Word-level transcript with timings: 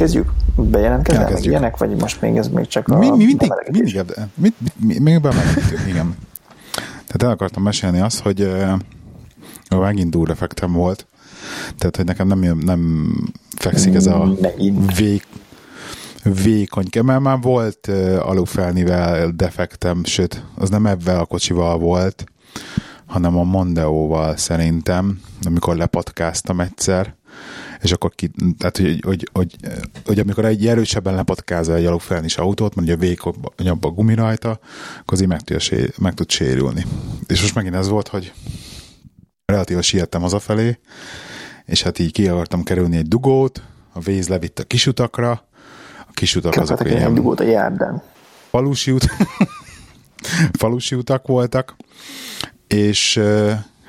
Elkezdjük? 0.00 0.32
Bejelentkezel? 0.56 1.22
Elkezdjük. 1.22 1.52
Ilyenek, 1.52 1.76
vagy 1.76 1.96
most 2.00 2.20
még 2.20 2.36
ez 2.36 2.48
még 2.48 2.66
csak 2.66 2.88
a 2.88 2.98
Mi, 2.98 3.10
mi, 3.10 3.24
mindig, 3.24 3.52
mindig, 3.70 3.96
ebbe- 3.96 4.28
mit, 4.34 4.54
mit, 4.76 4.98
még 4.98 5.20
bemelegítünk, 5.20 5.86
igen. 5.86 6.16
Tehát 6.82 7.22
el 7.22 7.30
akartam 7.30 7.62
mesélni 7.62 8.00
azt, 8.00 8.20
hogy 8.20 8.52
megint 9.68 10.10
durva 10.10 10.32
effektem 10.32 10.72
volt. 10.72 11.06
Tehát, 11.78 11.96
hogy 11.96 12.04
nekem 12.04 12.26
nem, 12.26 12.58
nem 12.58 13.12
fekszik 13.56 13.94
ez 13.94 14.06
a 14.06 14.34
Megint. 14.40 14.96
vék, 14.96 15.26
vékony, 16.42 16.86
mert 17.02 17.20
már 17.20 17.40
volt 17.40 17.86
uh, 17.88 18.28
alufelnivel 18.28 19.28
defektem, 19.28 20.04
sőt, 20.04 20.44
az 20.54 20.70
nem 20.70 20.86
ebben 20.86 21.18
a 21.18 21.24
kocsival 21.24 21.78
volt, 21.78 22.24
hanem 23.06 23.36
a 23.36 23.42
Mondeóval 23.42 24.36
szerintem, 24.36 25.20
amikor 25.42 25.76
lepatkáztam 25.76 26.60
egyszer, 26.60 27.14
és 27.82 27.92
akkor 27.92 28.10
ki, 28.14 28.30
tehát, 28.58 28.76
hogy, 28.76 29.02
hogy, 29.04 29.28
hogy, 29.32 29.56
hogy 30.04 30.18
amikor 30.18 30.44
egy 30.44 30.66
erősebben 30.66 31.14
lepatkázol 31.14 31.74
egy 31.76 31.84
alufelenis 31.84 32.36
autót, 32.36 32.74
mondja 32.74 32.96
vékonyabb 32.96 33.84
a 33.84 33.88
gumi 33.88 34.14
rajta, 34.14 34.50
akkor 34.50 35.12
az 35.12 35.20
így 35.20 35.28
meg, 35.28 35.40
tud, 35.40 35.60
sé- 35.60 35.98
meg 35.98 36.14
tud 36.14 36.30
sérülni. 36.30 36.84
És 37.26 37.40
most 37.40 37.54
megint 37.54 37.74
ez 37.74 37.88
volt, 37.88 38.08
hogy 38.08 38.32
relatíva 39.44 39.82
siettem 39.82 40.20
hazafelé, 40.20 40.78
és 41.64 41.82
hát 41.82 41.98
így 41.98 42.12
ki 42.12 42.28
akartam 42.28 42.62
kerülni 42.62 42.96
egy 42.96 43.08
dugót, 43.08 43.62
a 43.92 44.00
víz 44.00 44.28
levitt 44.28 44.58
a 44.58 44.64
kisutakra, 44.64 45.30
a 46.08 46.12
kisutak 46.12 46.52
azok 46.52 46.66
Kaphatok 46.66 46.92
egy 46.92 46.98
ilyen 46.98 47.14
dugót 47.14 47.40
a 47.40 47.44
járdán. 47.44 48.02
falusi, 48.50 48.90
ut- 48.90 49.10
falusi 50.60 50.94
utak 50.94 51.26
voltak, 51.26 51.76
és 52.66 53.20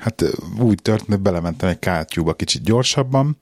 hát 0.02 0.24
úgy 0.58 0.82
történt, 0.82 1.08
hogy 1.08 1.20
belementem 1.20 1.68
egy 1.68 1.78
kátyúba 1.78 2.32
kicsit 2.32 2.62
gyorsabban, 2.62 3.38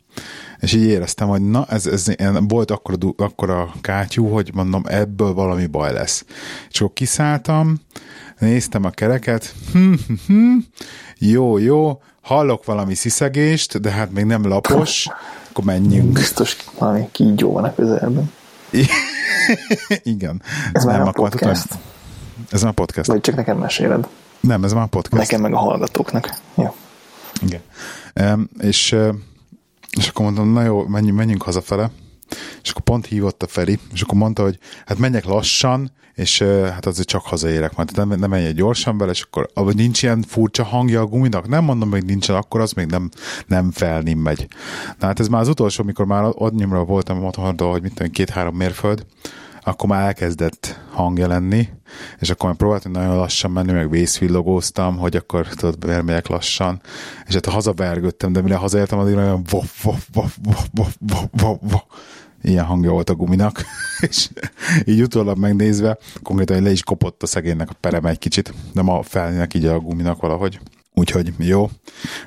és 0.59 0.73
így 0.73 0.85
éreztem, 0.85 1.29
hogy 1.29 1.51
na, 1.51 1.67
ez, 1.69 1.87
ez 1.87 2.07
volt 2.49 2.71
akkor, 2.71 2.99
akkor 3.17 3.51
a 3.51 3.73
kátyú, 3.81 4.29
hogy 4.29 4.51
mondom, 4.55 4.83
ebből 4.87 5.33
valami 5.33 5.67
baj 5.67 5.93
lesz. 5.93 6.25
És 6.71 6.81
akkor 6.81 6.93
kiszálltam, 6.93 7.81
néztem 8.39 8.85
a 8.85 8.91
kereket, 8.91 9.55
hm, 9.73 9.93
hm, 10.07 10.15
hm, 10.27 10.57
jó, 11.19 11.59
jó, 11.59 12.03
hallok 12.21 12.65
valami 12.65 12.95
sziszegést, 12.95 13.81
de 13.81 13.91
hát 13.91 14.13
még 14.13 14.25
nem 14.25 14.47
lapos, 14.47 15.07
akkor 15.51 15.65
menjünk. 15.65 16.13
Biztos 16.13 16.57
valami 16.79 17.09
kígyó 17.13 17.53
van 17.53 17.65
a 17.65 17.75
közelben. 17.75 18.33
Igen. 20.03 20.43
Ez 20.73 20.85
már 20.85 21.01
a 21.01 21.07
akkor 21.07 21.29
tudod, 21.29 21.31
podcast? 21.31 21.67
Ez 22.51 22.63
már 22.63 22.71
a 22.71 22.75
podcast. 22.75 23.09
Vagy 23.09 23.21
csak 23.21 23.35
nekem 23.35 23.59
meséled? 23.59 24.09
Nem, 24.41 24.65
ez 24.65 24.73
már 24.73 24.83
a 24.83 24.87
podcast. 24.87 25.23
Nekem 25.23 25.41
meg 25.41 25.53
a 25.53 25.59
hallgatóknak. 25.59 26.31
Jó. 26.55 26.75
Igen. 27.43 27.61
Um, 28.15 28.49
és, 28.61 28.97
és 29.91 30.09
akkor 30.09 30.25
mondtam, 30.25 30.53
na 30.53 30.63
jó, 30.63 30.87
menjünk, 30.87 31.17
menjünk 31.17 31.43
hazafele. 31.43 31.91
És 32.63 32.71
akkor 32.71 32.83
pont 32.83 33.07
hívott 33.07 33.43
a 33.43 33.47
Feri, 33.47 33.79
és 33.93 34.01
akkor 34.01 34.19
mondta, 34.19 34.43
hogy 34.43 34.59
hát 34.87 34.99
menjek 34.99 35.25
lassan, 35.25 35.93
és 36.15 36.43
hát 36.73 36.87
azért 36.87 37.09
csak 37.09 37.23
hazaérek 37.23 37.77
majd, 37.77 37.97
nem, 37.97 38.09
nem 38.09 38.31
menjek 38.31 38.55
gyorsan 38.55 38.99
vele, 38.99 39.11
és 39.11 39.23
akkor 39.23 39.51
ahogy 39.55 39.75
nincs 39.75 40.03
ilyen 40.03 40.23
furcsa 40.23 40.65
hangja 40.65 41.01
a 41.01 41.07
guminak, 41.07 41.49
nem 41.49 41.65
mondom, 41.65 41.91
hogy 41.91 42.05
nincsen, 42.05 42.37
akkor 42.37 42.61
az 42.61 42.73
még 42.73 42.87
nem, 42.87 43.09
nem 43.47 43.71
felnim 43.71 44.19
megy. 44.19 44.49
Na 44.99 45.07
hát 45.07 45.21
ez 45.21 45.29
már 45.29 45.41
az 45.41 45.49
utolsó, 45.49 45.85
mikor 45.85 46.07
már 46.07 46.25
adnyomra 46.35 46.85
voltam 46.85 47.17
a 47.17 47.21
motorról, 47.21 47.71
hogy 47.71 47.83
mit 47.83 47.95
tudom, 47.95 48.13
két-három 48.13 48.57
mérföld, 48.57 49.07
akkor 49.71 49.89
már 49.89 50.07
elkezdett 50.07 50.81
hangja 50.91 51.27
lenni, 51.27 51.69
és 52.19 52.31
akkor 52.31 52.49
már 52.49 52.59
próbáltam 52.59 52.93
nagyon 52.93 53.17
lassan 53.17 53.51
menni, 53.51 53.73
meg 53.73 53.91
vészvillogóztam, 53.91 54.97
hogy 54.97 55.17
akkor 55.17 55.47
tudod, 55.47 55.91
elmegyek 55.91 56.27
lassan, 56.27 56.81
és 57.27 57.35
hát 57.35 57.47
hazavergődtem, 57.47 58.33
de 58.33 58.41
mire 58.41 58.57
hazaértem, 58.57 58.99
addig 58.99 59.17
olyan 59.17 59.43
vof, 59.51 59.83
vof, 59.83 60.07
vof, 60.13 60.37
vof, 60.43 60.67
vof, 60.73 60.97
vof, 61.01 61.25
vof, 61.33 61.59
vof. 61.61 61.83
Ilyen 62.43 62.65
hangja 62.65 62.91
volt 62.91 63.11
a 63.11 63.15
guminak, 63.15 63.63
és 64.09 64.29
így 64.85 65.03
utólag 65.03 65.39
megnézve, 65.39 65.99
konkrétan 66.23 66.63
le 66.63 66.71
is 66.71 66.83
kopott 66.83 67.23
a 67.23 67.27
szegénynek 67.27 67.71
a 67.71 67.77
perem 67.81 68.07
egy 68.07 68.19
kicsit, 68.19 68.55
de 68.73 68.83
ma 68.83 69.03
felnének 69.03 69.55
így 69.55 69.65
a 69.65 69.79
guminak 69.79 70.21
valahogy. 70.21 70.61
Úgyhogy 70.95 71.33
jó, 71.39 71.71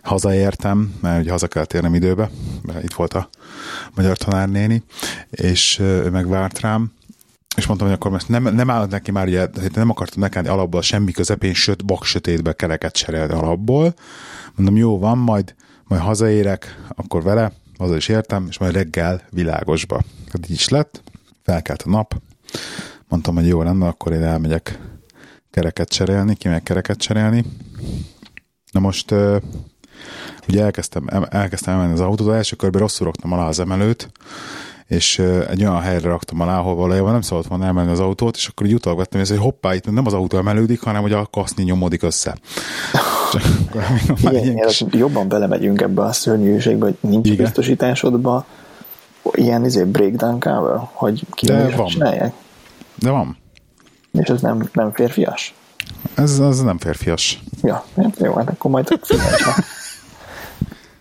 hazaértem, 0.02 0.94
mert 1.02 1.22
ugye 1.22 1.32
haza 1.32 1.48
kellett 1.48 1.74
érnem 1.74 1.94
időbe, 1.94 2.30
mert 2.62 2.84
itt 2.84 2.94
volt 2.94 3.14
a 3.14 3.30
magyar 3.96 4.18
tanárnéni, 4.18 4.84
és 5.30 5.80
ő 5.80 6.10
megvárt 6.10 6.60
rám, 6.60 6.92
és 7.56 7.66
mondtam, 7.66 7.88
hogy 7.88 7.98
akkor 7.98 8.12
most 8.12 8.30
nem, 8.30 8.44
nem 8.44 8.70
állott 8.70 8.90
neki 8.90 9.12
már, 9.12 9.28
ugye, 9.28 9.48
nem 9.74 9.90
akartam 9.90 10.20
nekelni 10.22 10.48
alapból 10.48 10.82
semmi 10.82 11.12
közepén, 11.12 11.54
söt, 11.54 11.86
bak 11.86 12.04
sötétbe 12.04 12.54
kereket 12.54 12.94
cserélni 12.94 13.34
alapból. 13.34 13.94
Mondom, 14.56 14.76
jó 14.76 15.00
van, 15.00 15.18
majd, 15.18 15.56
majd 15.84 16.02
hazaérek, 16.02 16.78
akkor 16.90 17.24
vele, 17.24 17.52
haza 17.78 17.96
is 17.96 18.08
értem, 18.08 18.46
és 18.50 18.58
majd 18.58 18.74
reggel 18.74 19.22
világosba. 19.30 20.02
Hát 20.32 20.50
így 20.50 20.56
is 20.56 20.70
lett, 20.70 21.04
felkelt 21.44 21.82
a 21.82 21.90
nap, 21.90 22.22
mondtam, 23.08 23.36
hogy 23.36 23.48
jó 23.48 23.62
lenne, 23.62 23.88
akkor 23.88 24.12
én 24.12 24.24
elmegyek 24.24 24.80
kereket 25.52 25.90
cserélni, 25.90 26.36
kimegyek 26.36 26.64
kereket 26.64 26.98
cserélni. 26.98 27.46
Na 28.72 28.80
most 28.80 29.12
ugye 30.48 30.64
elkezdtem, 30.64 31.08
em- 31.08 31.34
elkezdtem 31.34 31.74
emelni 31.74 31.94
az 31.94 32.00
autót, 32.00 32.34
első 32.34 32.56
körben 32.56 32.82
rosszul 32.82 33.06
raktam 33.06 33.32
alá 33.32 33.48
az 33.48 33.60
emelőt, 33.60 34.12
és 34.94 35.20
egy 35.50 35.62
olyan 35.62 35.82
helyre 35.82 36.08
raktam 36.10 36.40
alá, 36.40 36.60
ahol 36.60 36.76
valójában 36.76 37.12
nem 37.12 37.22
szabad 37.22 37.48
volna 37.48 37.66
emelni 37.66 37.92
az 37.92 38.00
autót, 38.00 38.36
és 38.36 38.48
akkor 38.48 38.66
így 38.68 38.74
utalgattam, 38.74 39.22
és 39.22 39.30
hogy 39.30 39.38
hoppá, 39.38 39.74
itt 39.76 39.92
nem 39.92 40.06
az 40.06 40.14
autó 40.14 40.38
emelődik, 40.38 40.82
hanem 40.82 41.02
hogy 41.02 41.12
a 41.14 41.28
kaszni 41.32 41.64
nyomódik 41.64 42.04
össze. 42.04 42.36
Akkor 44.08 44.32
Igen, 44.32 44.44
ilyen 44.44 44.68
kis- 44.68 44.86
jobban 44.92 45.28
belemegyünk 45.28 45.82
ebbe 45.82 46.02
a 46.02 46.12
szörnyűségbe, 46.12 46.86
hogy 46.86 46.98
nincs 47.00 47.28
Igen. 47.30 47.44
biztosításodban 47.46 48.46
ilyen 49.32 49.66
izé 49.66 49.84
breakdown 49.84 50.40
cover, 50.40 50.80
hogy 50.92 51.24
De 51.42 51.68
ki 51.68 51.76
van. 51.76 51.88
csinálják, 51.88 52.34
De 52.96 53.10
van. 53.10 53.38
és 54.12 54.28
ez 54.30 54.42
nem, 54.42 54.70
nem 54.74 54.92
férfias. 54.94 55.54
Ez, 56.16 56.40
az 56.40 56.62
nem 56.62 56.78
férfias. 56.78 57.44
Ja, 57.62 57.86
hát 57.98 58.18
jó, 58.20 58.34
hát 58.34 58.50
akkor 58.50 58.72
majd 58.72 58.88
ha 59.44 59.54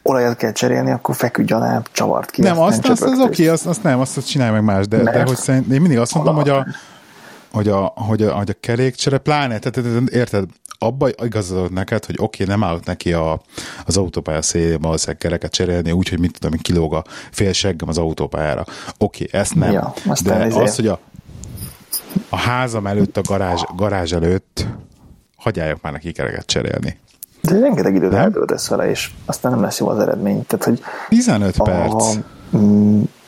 olajat 0.02 0.36
kell 0.36 0.52
cserélni, 0.52 0.90
akkor 0.90 1.14
feküdj 1.14 1.52
alá, 1.52 1.82
csavart 1.92 2.30
ki. 2.30 2.40
Nem, 2.40 2.58
azt, 2.58 2.76
aztán 2.78 2.92
azt, 2.92 3.02
az 3.02 3.18
oké, 3.26 3.48
azt, 3.48 3.66
azt 3.66 3.82
nem, 3.82 4.00
azt, 4.00 4.16
azt 4.16 4.28
csinálj 4.28 4.50
meg 4.52 4.62
más, 4.64 4.88
de, 4.88 4.96
de 4.96 5.10
Nem. 5.10 5.26
hogy 5.26 5.36
szerint, 5.36 5.72
én 5.72 5.80
mindig 5.80 5.98
azt 5.98 6.14
mondom, 6.14 6.34
hogy 6.34 6.48
a, 6.48 6.66
hogy 7.52 7.68
a, 7.68 7.92
hogy 7.96 8.22
a, 8.22 8.32
hogy 8.32 8.50
a 8.50 8.54
kerékcsere, 8.60 9.18
pláne, 9.18 9.58
tehát, 9.58 10.10
érted, 10.10 10.44
abba 10.78 11.08
igazolod 11.24 11.72
neked, 11.72 12.04
hogy 12.04 12.14
oké, 12.18 12.44
nem 12.44 12.64
állok 12.64 12.84
neki 12.84 13.12
a, 13.12 13.40
az 13.86 13.96
autópálya 13.96 14.42
szélén 14.42 14.80
valószínűleg 14.80 15.20
kereket 15.20 15.52
cserélni, 15.52 15.92
úgyhogy 15.92 16.18
mit 16.18 16.32
tudom, 16.38 16.52
én, 16.52 16.60
kilóg 16.62 16.94
a 16.94 17.04
fél 17.30 17.52
seggem 17.52 17.88
az 17.88 17.98
autópályára. 17.98 18.64
Oké, 18.98 19.26
ezt 19.32 19.54
nem. 19.54 19.72
Ja, 19.72 19.92
de 20.24 20.34
ezért- 20.34 20.62
az, 20.62 20.76
hogy 20.76 20.86
a, 20.86 20.98
a 22.28 22.36
házam 22.36 22.86
előtt, 22.86 23.16
a 23.16 23.20
garázs, 23.20 23.62
garázs 23.76 24.12
előtt 24.12 24.66
hagyjátok 25.36 25.82
már 25.82 25.92
neki 25.92 26.12
kereket 26.12 26.46
cserélni. 26.46 26.98
De 27.52 27.58
rengeteg 27.58 27.94
időt 27.94 28.14
eltöltesz 28.14 28.68
vele, 28.68 28.90
és 28.90 29.10
aztán 29.26 29.52
nem 29.52 29.60
lesz 29.60 29.78
jó 29.78 29.88
az 29.88 29.98
eredmény. 29.98 30.46
Tehát, 30.46 30.64
hogy 30.64 30.82
15 31.08 31.56
a 31.58 31.62
perc. 31.62 32.16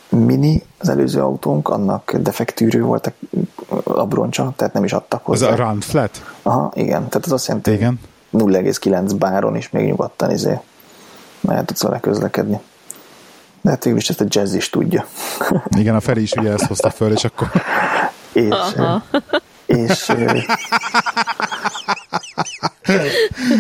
Mini, 0.09 0.63
az 0.79 0.89
előző 0.89 1.21
autónk, 1.21 1.69
annak 1.69 2.13
defektűrő 2.17 2.83
volt 2.83 3.07
a 3.07 3.13
abroncsa, 3.85 4.53
tehát 4.57 4.73
nem 4.73 4.85
is 4.85 4.93
adtak 4.93 5.21
Az 5.21 5.27
hozzá. 5.27 5.53
a 5.53 5.57
run 5.57 5.81
flat? 5.81 6.25
Aha, 6.43 6.73
igen, 6.75 7.09
tehát 7.09 7.27
az 7.27 7.33
azt 7.33 7.47
jelenti, 7.47 7.71
Igen. 7.71 8.01
hogy 8.31 8.41
0,9 8.43 9.15
báron 9.19 9.57
is 9.57 9.71
még 9.71 9.87
nyugodtan 9.87 10.31
izé, 10.31 10.61
el 11.49 11.65
tudsz 11.65 11.83
vele 11.83 12.01
közlekedni. 12.01 12.61
De 13.61 13.71
hát 13.71 13.85
végül 13.85 13.99
is 13.99 14.11
ezt 14.11 14.21
a 14.21 14.25
jazz 14.29 14.55
is 14.55 14.71
tudja. 14.71 15.07
Igen, 15.79 15.95
a 15.95 16.01
Feri 16.01 16.23
is 16.23 16.33
ugye 16.33 16.53
ezt 16.53 16.67
hozta 16.67 16.91
föl, 16.91 17.13
és 17.13 17.25
akkor 17.25 17.51
és, 18.33 18.55
és 19.67 20.13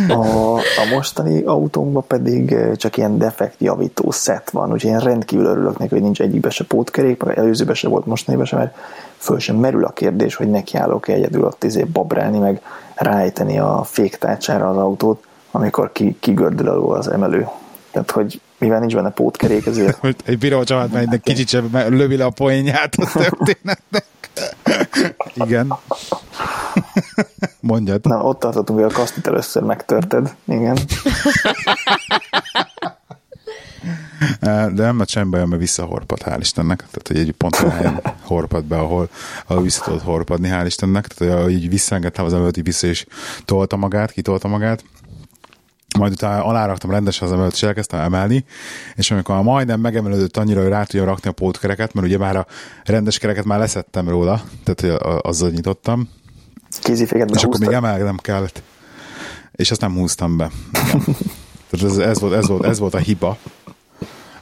a, 0.08 0.56
a 0.56 0.84
mostani 0.90 1.42
autónkban 1.42 2.04
pedig 2.06 2.56
csak 2.76 2.96
ilyen 2.96 3.18
defekt 3.18 3.60
javító 3.60 4.10
szett 4.10 4.50
van, 4.50 4.72
úgyhogy 4.72 4.90
én 4.90 4.98
rendkívül 4.98 5.46
örülök 5.46 5.78
neki, 5.78 5.92
hogy 5.92 6.02
nincs 6.02 6.20
egyikbe 6.20 6.50
se 6.50 6.64
pótkerék, 6.64 7.22
meg 7.22 7.38
előzőbe 7.38 7.74
se 7.74 7.88
volt 7.88 8.06
mostaniban 8.06 8.46
se, 8.46 8.56
mert 8.56 8.76
föl 9.16 9.38
sem 9.38 9.56
merül 9.56 9.84
a 9.84 9.90
kérdés, 9.90 10.34
hogy 10.34 10.50
nekiállok 10.50 11.08
egyedül 11.08 11.44
ott 11.44 11.64
izé 11.64 11.82
babrálni, 11.82 12.38
meg 12.38 12.60
ráejteni 12.94 13.58
a 13.58 13.82
féktárcsára 13.84 14.70
az 14.70 14.76
autót, 14.76 15.24
amikor 15.50 15.92
ki, 15.92 16.16
kigördül 16.20 16.68
alul 16.68 16.94
az 16.94 17.08
emelő. 17.08 17.48
Tehát, 17.90 18.10
hogy 18.10 18.40
mivel 18.58 18.78
nincs 18.78 18.94
benne 18.94 19.10
pótkerék, 19.10 19.66
ezért 19.66 19.96
hogy 19.96 20.16
egy 20.24 20.38
bíró 20.38 20.64
család 20.64 20.92
meg 20.92 21.20
kicsit 21.22 21.48
sem 21.48 21.70
lövi 21.88 22.16
le 22.16 22.24
a 22.24 22.30
poénját 22.30 22.94
a 22.94 23.10
történetnek. 23.12 24.06
Igen. 25.34 25.72
Mondjad. 27.60 28.04
Na, 28.04 28.22
ott 28.22 28.38
tartottunk, 28.38 28.78
hogy 28.78 28.92
a 28.92 28.94
kasztit 28.94 29.26
először 29.26 29.62
megtörted. 29.62 30.34
Igen. 30.44 30.78
De 34.40 34.82
nem, 34.82 34.96
mert 34.96 35.08
semmi 35.08 35.30
bajom, 35.30 35.48
mert 35.48 35.60
visszahorpad, 35.60 36.22
hál' 36.24 36.36
Istennek. 36.40 36.76
Tehát, 36.76 37.08
hogy 37.08 37.18
egy 37.18 37.32
pont 37.32 37.60
olyan 37.60 37.70
helyen 37.70 38.00
horpad 38.22 38.64
be, 38.64 38.78
ahol, 38.78 39.08
ahol 39.46 39.62
vissza 39.62 39.84
tudod 39.84 40.00
horpadni, 40.00 40.48
hál' 40.52 40.66
Istennek. 40.66 41.06
Tehát, 41.06 41.42
hogy 41.42 41.52
így 41.52 41.68
visszaengedtem 41.68 42.24
az 42.24 42.32
előtt, 42.32 42.56
így 42.56 42.64
vissza 42.64 42.86
is 42.86 43.06
tolta 43.44 43.76
magát, 43.76 44.10
kitolta 44.10 44.48
magát. 44.48 44.84
majd 45.98 46.12
utána 46.12 46.44
aláraktam 46.44 46.90
rendesen 46.90 47.28
az 47.28 47.34
emelőt, 47.34 47.52
és 47.52 47.62
elkezdtem 47.62 48.00
emelni, 48.00 48.44
és 48.94 49.10
amikor 49.10 49.42
majdnem 49.42 49.80
megemelődött 49.80 50.36
annyira, 50.36 50.60
hogy 50.60 50.70
rá 50.70 50.84
tudjam 50.84 51.06
rakni 51.06 51.28
a 51.28 51.32
pótkereket, 51.32 51.92
mert 51.92 52.06
ugye 52.06 52.18
már 52.18 52.36
a 52.36 52.46
rendes 52.84 53.18
kereket 53.18 53.44
már 53.44 53.58
leszettem 53.58 54.08
róla, 54.08 54.42
tehát 54.64 54.80
hogy 55.00 55.08
azzal 55.22 55.50
nyitottam, 55.50 56.08
Kéziféket 56.82 57.30
és 57.34 57.42
akkor 57.42 57.58
még 57.58 57.72
emelnem 57.72 58.16
kellett. 58.16 58.62
És 59.52 59.70
azt 59.70 59.80
nem 59.80 59.94
húztam 59.94 60.36
be. 60.36 60.50
Tehát 61.70 61.86
ez, 61.86 61.98
ez, 61.98 62.20
volt, 62.20 62.32
ez, 62.32 62.48
volt, 62.48 62.64
ez 62.64 62.78
volt 62.78 62.94
a 62.94 62.98
hiba, 62.98 63.38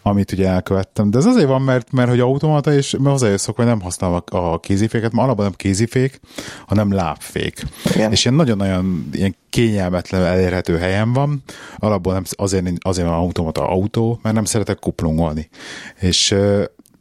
amit 0.02 0.32
ugye 0.32 0.48
elkövettem. 0.48 1.10
De 1.10 1.18
ez 1.18 1.24
azért 1.24 1.46
van, 1.46 1.62
mert, 1.62 1.92
mert 1.92 2.08
hogy 2.08 2.20
automata, 2.20 2.72
és 2.72 2.90
mert 2.90 3.10
hozzájössz, 3.10 3.46
hogy 3.46 3.64
nem 3.64 3.80
használom 3.80 4.22
a, 4.30 4.36
a 4.36 4.58
kéziféket, 4.58 5.12
mert 5.12 5.24
alapban 5.24 5.44
nem 5.44 5.54
kézifék, 5.56 6.20
hanem 6.66 6.92
lábfék. 6.92 7.62
Igen. 7.94 8.10
És 8.10 8.24
ilyen 8.24 8.36
nagyon-nagyon 8.36 9.08
ilyen 9.12 9.36
kényelmetlen 9.50 10.22
elérhető 10.24 10.78
helyen 10.78 11.12
van, 11.12 11.42
alapból 11.76 12.12
nem, 12.12 12.22
azért, 12.30 12.66
azért 12.80 13.06
van 13.08 13.16
automata 13.16 13.68
autó, 13.68 14.18
mert 14.22 14.34
nem 14.34 14.44
szeretek 14.44 14.78
kuplungolni. 14.78 15.48
És, 16.00 16.34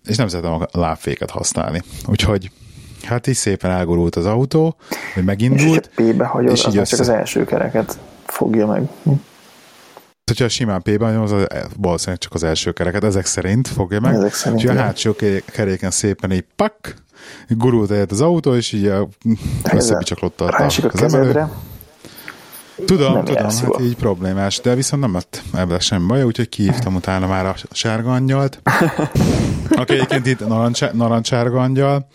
és 0.05 0.15
nem 0.15 0.27
szeretem 0.27 0.53
a 0.53 0.67
lábféket 0.71 1.29
használni. 1.29 1.81
Úgyhogy 2.05 2.51
Hát 3.03 3.27
így 3.27 3.35
szépen 3.35 3.71
elgurult 3.71 4.15
az 4.15 4.25
autó, 4.25 4.75
hogy 5.13 5.23
megindult. 5.23 5.89
És 5.95 6.11
P-be 6.13 6.25
hagyod, 6.25 6.51
és 6.51 6.65
így 6.67 6.77
az 6.77 6.89
csak 6.89 6.99
az 6.99 7.09
első 7.09 7.45
kereket 7.45 7.97
fogja 8.25 8.67
meg. 8.67 8.89
Hogyha 10.25 10.49
simán 10.49 10.81
P-ben 10.81 11.17
az 11.17 11.33
valószínűleg 11.77 12.19
csak 12.19 12.33
az 12.33 12.43
első 12.43 12.71
kereket, 12.71 13.03
ezek 13.03 13.25
szerint 13.25 13.67
fogja 13.67 13.99
meg. 13.99 14.13
Ezek 14.13 14.33
szerint, 14.33 14.63
és 14.63 14.69
a 14.69 14.73
hátsó 14.73 15.15
keréken 15.45 15.91
szépen 15.91 16.31
így 16.31 16.45
pak, 16.55 16.93
gurult 17.47 17.91
egyet 17.91 18.11
az 18.11 18.21
autó, 18.21 18.55
és 18.55 18.71
így 18.71 18.93
összebicsaklott 19.71 20.41
a, 20.41 20.65
az 20.91 21.13
emelő. 21.13 21.45
Tudom, 22.85 23.13
nem 23.13 23.23
tudom, 23.23 23.43
hát 23.43 23.79
így 23.81 23.95
problémás, 23.95 24.59
de 24.59 24.75
viszont 24.75 25.01
nem 25.01 25.13
lett 25.13 25.41
ebben 25.53 25.79
sem 25.79 26.07
baj, 26.07 26.23
úgyhogy 26.23 26.49
kihívtam 26.49 26.95
utána 26.95 27.27
már 27.27 27.45
a 27.45 27.55
sárga 27.71 28.11
angyalt, 28.11 28.61
aki 29.81 29.93
egyébként 29.93 30.25
itt 30.25 30.47
narancsárga 30.93 31.61
angyal, 31.61 32.07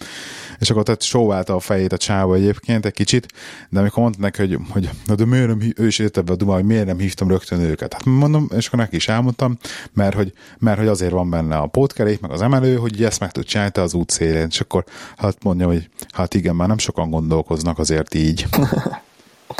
és 0.58 0.70
akkor 0.70 0.82
tehát 0.82 1.02
sóválta 1.02 1.54
a 1.54 1.60
fejét 1.60 1.92
a 1.92 1.96
csáva 1.96 2.34
egyébként 2.34 2.86
egy 2.86 2.92
kicsit, 2.92 3.26
de 3.68 3.80
amikor 3.80 4.02
mondta 4.02 4.20
neki, 4.20 4.40
hogy, 4.40 4.58
hogy 4.70 4.90
de 5.16 5.24
miért 5.24 5.46
nem, 5.46 5.72
ő 5.76 5.86
is 5.86 5.98
érte 5.98 6.20
be 6.20 6.32
a 6.32 6.36
duma, 6.36 6.54
hogy 6.54 6.64
miért 6.64 6.86
nem 6.86 6.98
hívtam 6.98 7.28
rögtön 7.28 7.60
őket. 7.60 7.92
Hát 7.92 8.04
mondom, 8.04 8.48
és 8.56 8.66
akkor 8.66 8.78
neki 8.78 8.96
is 8.96 9.08
elmondtam, 9.08 9.58
mert 9.92 10.14
hogy, 10.14 10.32
mert 10.58 10.78
hogy 10.78 10.88
azért 10.88 11.12
van 11.12 11.30
benne 11.30 11.56
a 11.56 11.66
pótkerék, 11.66 12.20
meg 12.20 12.30
az 12.30 12.42
emelő, 12.42 12.76
hogy 12.76 13.04
ezt 13.04 13.20
meg 13.20 13.32
tud 13.32 13.44
csinálni 13.44 13.80
az 13.80 13.94
út 13.94 14.10
szélén. 14.10 14.46
És 14.50 14.60
akkor 14.60 14.84
hát 15.16 15.42
mondja, 15.42 15.66
hogy 15.66 15.88
hát 16.12 16.34
igen, 16.34 16.56
már 16.56 16.68
nem 16.68 16.78
sokan 16.78 17.10
gondolkoznak 17.10 17.78
azért 17.78 18.14
így. 18.14 18.46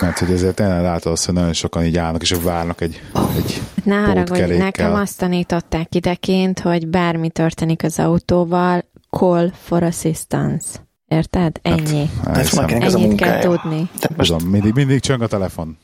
Mert 0.02 0.19
hogy 0.19 0.31
ezért 0.31 0.54
tényleg 0.54 0.82
látod 0.82 1.12
azt, 1.12 1.25
hogy 1.25 1.34
nagyon 1.34 1.52
sokan 1.52 1.84
így 1.84 1.96
állnak, 1.96 2.22
és 2.22 2.37
várnak 2.42 2.81
egy, 2.81 3.00
egy 3.37 3.62
Ne 3.84 3.96
haragudj, 3.96 4.56
nekem 4.56 4.94
azt 4.94 5.19
tanították 5.19 5.94
ideként, 5.94 6.60
hogy 6.60 6.88
bármi 6.88 7.31
történik 7.31 7.82
az 7.82 7.99
autóval, 7.99 8.84
call 9.10 9.50
for 9.52 9.82
assistance. 9.82 10.85
Érted? 11.08 11.60
Hát, 11.62 11.78
Ennyi. 11.78 12.10
Hát, 12.24 12.36
ez 12.38 12.58
Ennyit 12.94 13.20
a 13.20 13.24
kell 13.24 13.40
tudni. 13.40 13.90
most... 14.16 14.30
Tudom, 14.30 14.48
mindig, 14.48 14.74
mindig 14.74 15.00
csöng 15.00 15.22
a 15.22 15.26
telefon. 15.26 15.78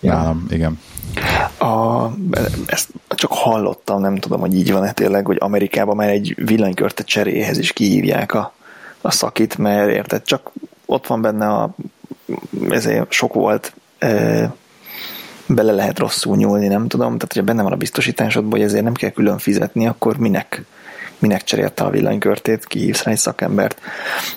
Ja. 0.00 0.12
Nálam, 0.12 0.46
igen. 0.50 0.80
A, 1.58 2.06
ezt 2.66 2.88
csak 3.08 3.32
hallottam, 3.32 4.00
nem 4.00 4.16
tudom, 4.16 4.40
hogy 4.40 4.54
így 4.54 4.72
van-e 4.72 4.92
tényleg, 4.92 5.26
hogy 5.26 5.36
Amerikában 5.40 5.96
már 5.96 6.08
egy 6.08 6.34
villanykörte 6.36 7.02
cseréhez 7.02 7.58
is 7.58 7.72
kihívják 7.72 8.34
a, 8.34 8.54
a 9.00 9.10
szakit, 9.10 9.58
mert 9.58 9.90
érted, 9.90 10.22
csak 10.22 10.50
ott 10.86 11.06
van 11.06 11.20
benne 11.20 11.48
a 11.48 11.74
ezért 12.68 13.12
sok 13.12 13.34
volt 13.34 13.72
e, 13.98 14.52
bele 15.46 15.72
lehet 15.72 15.98
rosszul 15.98 16.36
nyúlni, 16.36 16.66
nem 16.66 16.88
tudom, 16.88 17.06
tehát 17.06 17.32
hogyha 17.32 17.42
benne 17.42 17.62
van 17.62 17.72
a 17.72 17.76
biztosításodban, 17.76 18.50
hogy 18.50 18.62
ezért 18.62 18.84
nem 18.84 18.94
kell 18.94 19.10
külön 19.10 19.38
fizetni, 19.38 19.86
akkor 19.86 20.16
minek 20.16 20.64
minek 21.18 21.44
cserélte 21.44 21.84
a 21.84 21.90
villanykörtét, 21.90 22.66
kihívsz 22.66 23.02
rá 23.02 23.12
egy 23.12 23.18
szakembert. 23.18 23.80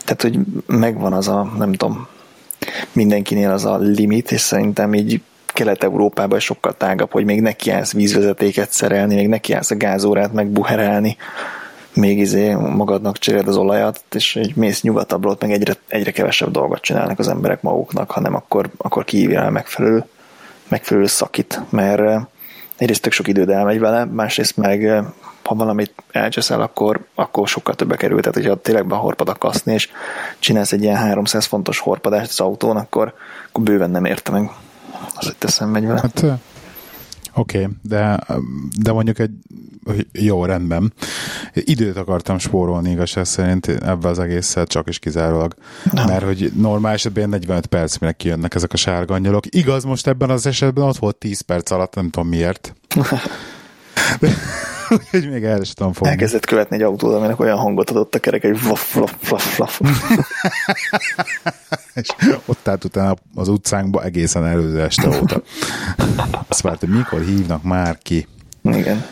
Tehát, 0.04 0.22
hogy 0.22 0.40
megvan 0.66 1.14
az 1.14 1.28
a, 1.28 1.52
nem 1.58 1.72
tudom, 1.72 2.08
mindenkinél 2.92 3.52
az 3.52 3.66
a 3.66 3.78
limit, 3.78 4.32
és 4.32 4.42
szerintem 4.42 4.94
így 4.94 5.22
Kelet-Európában 5.46 6.40
sokkal 6.40 6.78
tágabb, 6.78 7.12
hogy 7.12 7.26
még 7.26 7.42
nekiállsz 7.42 7.94
vízvezetéket 7.94 8.72
szerelni, 8.72 9.16
még 9.16 9.28
nekiállsz 9.28 9.72
a 9.72 9.76
gázórát 9.76 10.34
megbuherálni, 10.34 11.18
még 11.94 12.18
izé 12.18 12.54
magadnak 12.54 13.18
cseréld 13.18 13.48
az 13.48 13.58
olajat, 13.58 14.04
és 14.12 14.36
egy 14.36 14.56
mész 14.56 14.82
nyugatabbról, 14.82 15.38
meg 15.40 15.52
egyre, 15.52 15.74
egyre 15.88 16.12
kevesebb 16.12 16.52
dolgot 16.52 16.82
csinálnak 16.82 17.20
az 17.20 17.28
emberek 17.28 17.62
maguknak, 17.62 18.12
hanem 18.12 18.36
akkor, 18.36 18.70
akkor 18.78 19.04
kihívja 19.04 19.42
el 19.42 19.52
megfelelő, 19.52 20.06
megfelelő 20.68 21.08
szakit, 21.08 21.62
mert 21.70 22.28
egyrészt 22.82 23.02
tök 23.02 23.12
sok 23.12 23.28
időd 23.28 23.50
elmegy 23.50 23.80
vele, 23.80 24.06
másrészt 24.06 24.58
meg 24.58 25.04
ha 25.44 25.56
valamit 25.56 25.94
elcseszel, 26.12 26.62
akkor, 26.62 27.06
akkor 27.16 27.48
sokkal 27.48 27.76
többe 27.76 27.96
kerül. 27.96 28.20
Tehát, 28.20 28.36
hogyha 28.36 28.56
tényleg 28.56 28.88
be 28.88 28.96
horpad 28.96 29.30
a 29.30 29.34
kaszni, 29.34 29.74
és 29.74 29.90
csinálsz 30.40 30.72
egy 30.72 30.82
ilyen 30.82 30.96
300 30.96 31.46
fontos 31.46 31.80
horpadást 31.80 32.30
az 32.30 32.40
autón, 32.40 32.78
akkor, 32.78 33.14
akkor 33.50 33.64
bőven 33.64 33.90
nem 33.90 34.06
érte 34.06 34.32
meg. 34.32 34.50
Az, 35.16 35.26
hogy 35.26 35.36
teszem 35.38 35.70
megy 35.70 35.86
vele. 35.86 36.00
Hát, 36.02 36.24
Oké, 37.34 37.62
okay, 37.62 37.76
de, 37.82 38.20
de 38.82 38.92
mondjuk 38.92 39.20
egy 39.20 39.32
jó, 40.12 40.46
rendben. 40.46 40.94
Időt 41.54 41.98
akartam 41.98 42.38
spórolni 42.38 42.92
igazság 42.92 43.26
szerint 43.26 43.68
ebbe 43.68 44.08
az 44.08 44.20
egésszel 44.20 44.66
csak 44.66 44.90
is 44.90 45.00
kizárólag. 45.00 45.54
Nem. 45.92 46.06
Mert 46.08 46.24
hogy 46.24 46.52
normál 46.56 46.94
esetben 46.94 47.30
45 47.30 47.66
perc, 47.66 47.98
mire 47.98 48.14
kijönnek 48.14 48.56
ezek 48.56 48.74
a 48.74 48.78
sárga 48.78 49.14
angyalok. 49.14 49.46
Igaz, 49.50 49.84
most 49.84 50.08
ebben 50.08 50.30
az 50.30 50.46
esetben 50.46 50.84
ott 50.84 50.98
volt 50.98 51.16
10 51.16 51.42
perc 51.42 51.72
alatt, 51.72 51.96
nem 51.96 52.10
tudom 52.10 52.30
miért. 52.30 52.76
Úgyhogy 54.98 55.30
még 55.30 55.44
el 55.44 55.62
is 55.62 55.74
tudom 55.74 55.94
fogni. 55.94 56.10
Elkezdett 56.10 56.46
követni 56.46 56.76
egy 56.76 56.82
autót, 56.82 57.14
aminek 57.14 57.40
olyan 57.40 57.58
hangot 57.58 57.90
adott 57.90 58.16
a 58.16 58.20
kerek, 58.20 58.42
hogy 58.42 58.58
flaf, 58.58 58.92
flaf, 58.92 59.16
flaf, 59.20 59.54
flaf. 59.54 59.82
és 61.94 62.08
ott 62.46 62.68
állt 62.68 62.84
utána 62.84 63.16
az 63.36 63.48
utcánkba 63.48 64.04
egészen 64.04 64.46
előző 64.46 64.82
este 64.82 65.08
óta. 65.08 65.42
Azt 66.48 66.62
várt, 66.62 66.80
hogy 66.80 66.90
mikor 66.90 67.22
hívnak 67.22 67.64
már 67.64 67.98
ki. 67.98 68.28
Igen. 68.64 69.06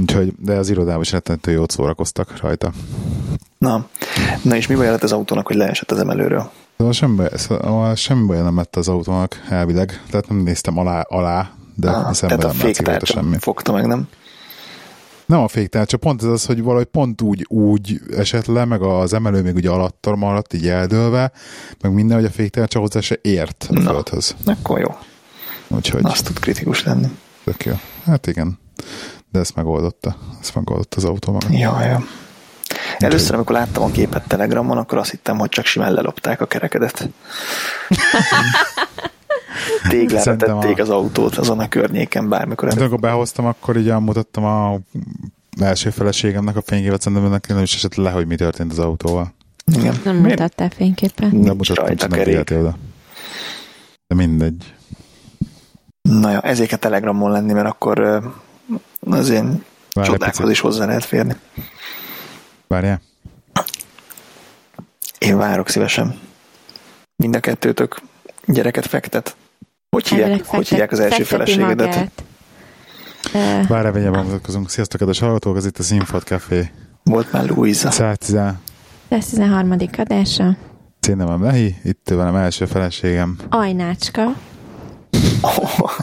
Úgyhogy, 0.00 0.32
de 0.38 0.54
az 0.54 0.70
irodában 0.70 1.00
is 1.00 1.12
rettentő 1.12 1.50
jót 1.50 1.70
szórakoztak 1.70 2.40
rajta. 2.40 2.72
Na, 3.58 3.86
na 4.42 4.56
és 4.56 4.66
mi 4.66 4.74
baj 4.74 4.86
lett 4.86 5.02
az 5.02 5.12
autónak, 5.12 5.46
hogy 5.46 5.56
leesett 5.56 5.90
az 5.90 5.98
emelőről? 5.98 6.50
Szóval 6.76 6.92
semmi 6.92 7.16
baj, 7.16 7.28
szóval 7.34 7.94
semmi 7.94 8.26
baj 8.26 8.42
nem 8.42 8.56
lett 8.56 8.76
az 8.76 8.88
autónak 8.88 9.42
elvileg, 9.48 10.02
tehát 10.10 10.28
nem 10.28 10.38
néztem 10.38 10.78
alá, 10.78 11.00
alá 11.00 11.50
de 11.74 11.90
ah, 11.90 12.12
szemben 12.12 12.38
tehát 12.38 12.54
a 12.54 12.58
féktárcsa 12.58 13.12
semmi. 13.12 13.36
fogta 13.38 13.72
meg, 13.72 13.86
nem? 13.86 14.08
Nem 15.28 15.40
a 15.40 15.48
féktárcsa, 15.48 15.96
pont 15.96 16.22
ez 16.22 16.28
az, 16.28 16.44
hogy 16.46 16.62
valahogy 16.62 16.86
pont 16.86 17.22
úgy, 17.22 17.46
úgy 17.48 18.00
esett 18.16 18.46
le, 18.46 18.64
meg 18.64 18.82
az 18.82 19.12
emelő 19.12 19.42
még 19.42 19.54
ugye 19.54 19.70
alattar 19.70 20.16
maradt, 20.16 20.52
így 20.52 20.68
eldőlve, 20.68 21.32
meg 21.80 21.92
minden, 21.92 22.16
hogy 22.16 22.26
a 22.26 22.30
féktárcsa 22.30 22.78
hozzá 22.78 23.00
se 23.00 23.18
ért 23.22 23.66
a 23.70 23.72
Na, 23.72 23.90
földhöz. 23.90 24.36
Akkor 24.44 24.78
jó. 24.80 24.96
Úgyhogy... 25.66 26.00
Azt 26.04 26.24
tud 26.24 26.38
kritikus 26.38 26.84
lenni. 26.84 27.06
Tök 27.44 27.64
jó. 27.64 27.72
Hát 28.04 28.26
igen. 28.26 28.58
De 29.32 29.38
ezt 29.38 29.54
megoldotta. 29.54 30.16
Ezt 30.40 30.54
megoldotta 30.54 30.96
az 30.96 31.04
autó 31.04 31.32
maga. 31.32 31.46
Ja, 31.50 31.82
ja. 31.82 32.02
Először, 32.98 33.34
amikor 33.34 33.54
láttam 33.54 33.82
a 33.82 33.90
képet 33.90 34.28
Telegramon, 34.28 34.78
akkor 34.78 34.98
azt 34.98 35.10
hittem, 35.10 35.38
hogy 35.38 35.48
csak 35.48 35.64
simán 35.64 35.92
lelopták 35.92 36.40
a 36.40 36.46
kerekedet. 36.46 37.08
Téglára 39.88 40.36
tették 40.36 40.78
a... 40.78 40.82
az 40.82 40.90
autót 40.90 41.36
azon 41.36 41.58
a 41.58 41.68
környéken 41.68 42.28
bármikor. 42.28 42.68
Hát, 42.68 42.78
amikor 42.78 42.98
behoztam, 42.98 43.46
akkor 43.46 43.76
így 43.76 43.88
elmutattam 43.88 44.44
a 44.44 44.78
első 45.60 45.90
feleségemnek 45.90 46.56
a 46.56 46.62
fényképet, 46.62 47.00
szerintem 47.00 47.26
ennek 47.26 47.46
nem 47.48 47.62
is 47.62 47.74
esett 47.74 47.94
le, 47.94 48.10
hogy 48.10 48.26
mi 48.26 48.36
történt 48.36 48.70
az 48.70 48.78
autóval. 48.78 49.34
Igen. 49.76 50.00
Nem 50.04 50.16
mutattál 50.16 50.70
fényképen. 50.70 51.28
Nem 51.36 51.56
mutattam, 51.56 51.96
csak 51.96 52.10
nem 52.10 52.58
oda. 52.58 52.76
De 54.06 54.14
mindegy. 54.14 54.74
Na 56.02 56.30
jó, 56.30 56.38
ezért 56.42 56.68
kell 56.68 56.78
Telegramon 56.78 57.30
lenni, 57.30 57.52
mert 57.52 57.66
akkor 57.68 58.22
az 59.00 59.28
én 59.28 59.64
Várj 59.92 60.08
csodákhoz 60.08 60.50
is 60.50 60.60
hozzá 60.60 60.86
lehet 60.86 61.04
férni. 61.04 61.36
Várjál. 62.66 63.00
Én 65.18 65.36
várok 65.36 65.68
szívesen. 65.68 66.18
Mind 67.16 67.36
a 67.36 67.40
kettőtök 67.40 68.00
gyereket 68.44 68.86
fektet. 68.86 69.36
Hogy 69.90 70.08
hívják, 70.08 70.46
hogy 70.46 70.68
hívják 70.68 70.92
az 70.92 71.00
első 71.00 71.22
feleségedet? 71.22 72.22
Várj, 73.68 73.90
vegye 73.90 74.10
bemutatkozunk. 74.10 74.70
Sziasztok, 74.70 74.98
kedves 74.98 75.18
hallgatók, 75.18 75.56
ez 75.56 75.66
itt 75.66 75.78
a 75.78 75.82
Színfad 75.82 76.22
Café. 76.22 76.70
Volt 77.02 77.32
már 77.32 77.48
Luisa. 77.48 77.90
113. 77.90 79.76
adása. 79.96 80.56
Én 81.08 81.16
nem 81.16 81.42
Lehi, 81.42 81.74
itt 81.84 82.08
velem 82.08 82.36
első 82.36 82.66
feleségem. 82.66 83.36
Ajnácska. 83.48 84.34
Oh. 85.42 85.90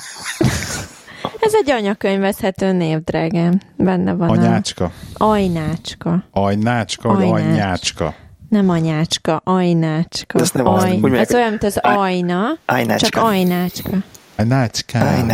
Ez 1.39 1.54
egy 1.54 1.70
anyakönyvezhető 1.70 2.72
név, 2.72 3.04
drágám. 3.04 3.60
Benne 3.77 4.13
van 4.13 4.30
Anyácska. 4.30 4.92
A... 5.13 5.24
Ajnácska. 5.24 6.24
Ajnácska, 6.32 7.13
vagy 7.13 7.24
Ajnács. 7.24 7.42
anyácska? 7.42 8.15
Nem 8.50 8.70
anyácska, 8.70 9.42
ajnácska. 9.44 10.40
Ez, 10.40 10.52
nem 10.52 10.68
Aj... 10.68 11.00
az, 11.02 11.12
Ez 11.12 11.34
olyan, 11.34 11.50
mint 11.50 11.64
az 11.64 11.78
ajna, 11.82 12.58
ajnácska. 12.66 13.10
csak 13.10 13.24
ajnácska. 13.24 13.90
Nácskám. 14.36 15.08
Egy 15.18 15.25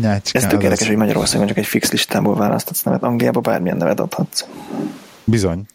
nácskám. 0.00 0.42
Ez 0.42 0.46
tökéletes, 0.48 0.86
hogy 0.86 0.96
Magyarországon 0.96 1.46
csak 1.46 1.56
egy 1.56 1.66
fix 1.66 1.92
listából 1.92 2.34
választhatsz 2.36 2.82
nevet. 2.82 3.02
Angliába 3.02 3.40
bármilyen 3.40 3.76
nevet 3.76 4.00
adhatsz. 4.00 4.44
Bizony. 5.24 5.66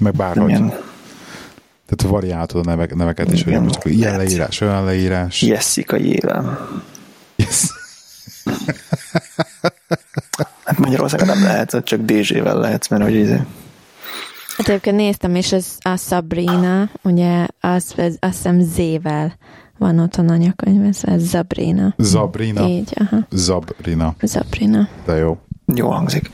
Meg 0.00 0.12
bárhogy. 0.14 0.52
Tehát 0.52 2.14
variáltod 2.14 2.66
a 2.66 2.70
nevek, 2.70 2.94
neveket 2.94 3.32
is, 3.32 3.42
hogy 3.42 3.66
csak 3.66 3.84
ilyen 3.84 4.16
leírás, 4.16 4.60
olyan 4.60 4.84
leírás. 4.84 5.42
Jessica 5.42 5.96
Jével. 5.96 6.68
Yes. 7.36 7.64
hát 10.64 10.78
Magyarországon 10.78 11.26
nem 11.26 11.42
lehet, 11.42 11.76
csak 11.84 12.00
DZ-vel 12.00 12.58
lehetsz, 12.58 12.88
mert 12.88 13.02
hogy 13.02 13.14
izé. 13.14 13.40
Hát 14.56 14.68
egyébként 14.68 14.96
néztem, 14.96 15.34
és 15.34 15.52
ez 15.52 15.76
a 15.80 15.96
Sabrina, 15.96 16.90
ugye, 17.02 17.46
az, 17.60 17.94
az, 17.96 18.16
azt 18.20 18.36
hiszem 18.36 18.60
Z-vel 18.60 19.36
van 19.78 19.98
ott 19.98 20.14
a 20.14 20.22
anyakönyv, 20.22 20.84
ez 20.84 21.22
Zabrina. 21.22 21.94
Zabrina. 21.98 22.66
Így, 22.68 22.92
aha. 22.94 23.26
Zabrina. 23.30 24.14
Zabrina. 24.22 24.88
De 25.04 25.14
jó. 25.14 25.38
Jó 25.74 25.88
hangzik. 25.90 26.30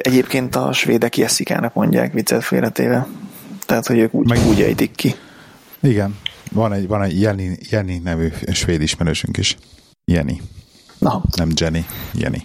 Egyébként 0.00 0.56
a 0.56 0.72
svédek 0.72 1.16
Jessikának 1.16 1.74
mondják 1.74 2.12
viccet 2.12 2.44
félretéve. 2.44 3.06
Tehát, 3.66 3.86
hogy 3.86 3.98
ők 3.98 4.14
úgy, 4.14 4.28
Meg... 4.28 4.38
úgy 4.48 4.60
ejtik 4.60 4.94
ki. 4.94 5.14
Igen. 5.80 6.18
Van 6.52 6.72
egy, 6.72 6.86
van 6.86 7.02
egy 7.02 7.20
Jenny, 7.20 7.52
Jenny 7.70 8.00
nevű 8.02 8.28
svéd 8.52 8.82
ismerősünk 8.82 9.36
is. 9.36 9.56
Jenny. 10.04 10.40
Na. 10.98 11.22
Nem 11.36 11.48
Jenny, 11.54 11.84
Jenny. 12.14 12.42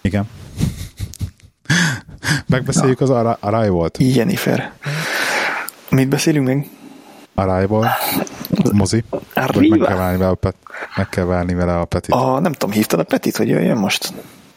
Igen. 0.00 0.28
Megbeszéljük 2.46 2.98
Na. 2.98 3.18
az 3.18 3.36
Arrival-t. 3.40 3.96
Jennifer. 3.98 4.72
Mit 5.90 6.08
beszélünk 6.08 6.46
még? 6.46 6.70
Arrival. 7.34 7.88
Mozi. 8.72 9.04
Arrival. 9.34 9.78
Meg 9.78 9.88
kell, 9.88 9.96
várni 9.96 10.18
vele 10.18 10.28
a 10.28 10.34
Pet, 10.34 10.54
meg 10.96 11.08
kell 11.08 11.24
várni 11.24 11.54
vele 11.54 11.78
a 11.78 11.84
Petit. 11.84 12.14
A, 12.14 12.40
nem 12.40 12.52
tudom, 12.52 12.74
hívtad 12.74 13.00
a 13.00 13.04
Petit, 13.04 13.36
hogy 13.36 13.48
jöjjön 13.48 13.76
most? 13.76 14.12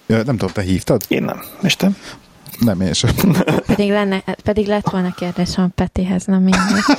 Ja, 0.05 0.15
nem 0.15 0.37
tudom, 0.37 0.53
te 0.53 0.61
hívtad? 0.61 1.01
Én 1.07 1.23
nem. 1.23 1.41
És 1.61 1.75
te? 1.75 1.89
Nem, 2.59 2.81
én 2.81 2.93
sem. 2.93 3.11
pedig, 3.65 3.89
lenne, 3.89 4.23
pedig 4.43 4.67
lett 4.67 4.89
volna 4.89 5.13
kérdésem 5.13 5.63
a 5.63 5.67
Petihez, 5.75 6.25
nem 6.25 6.41
mindegy. 6.41 6.83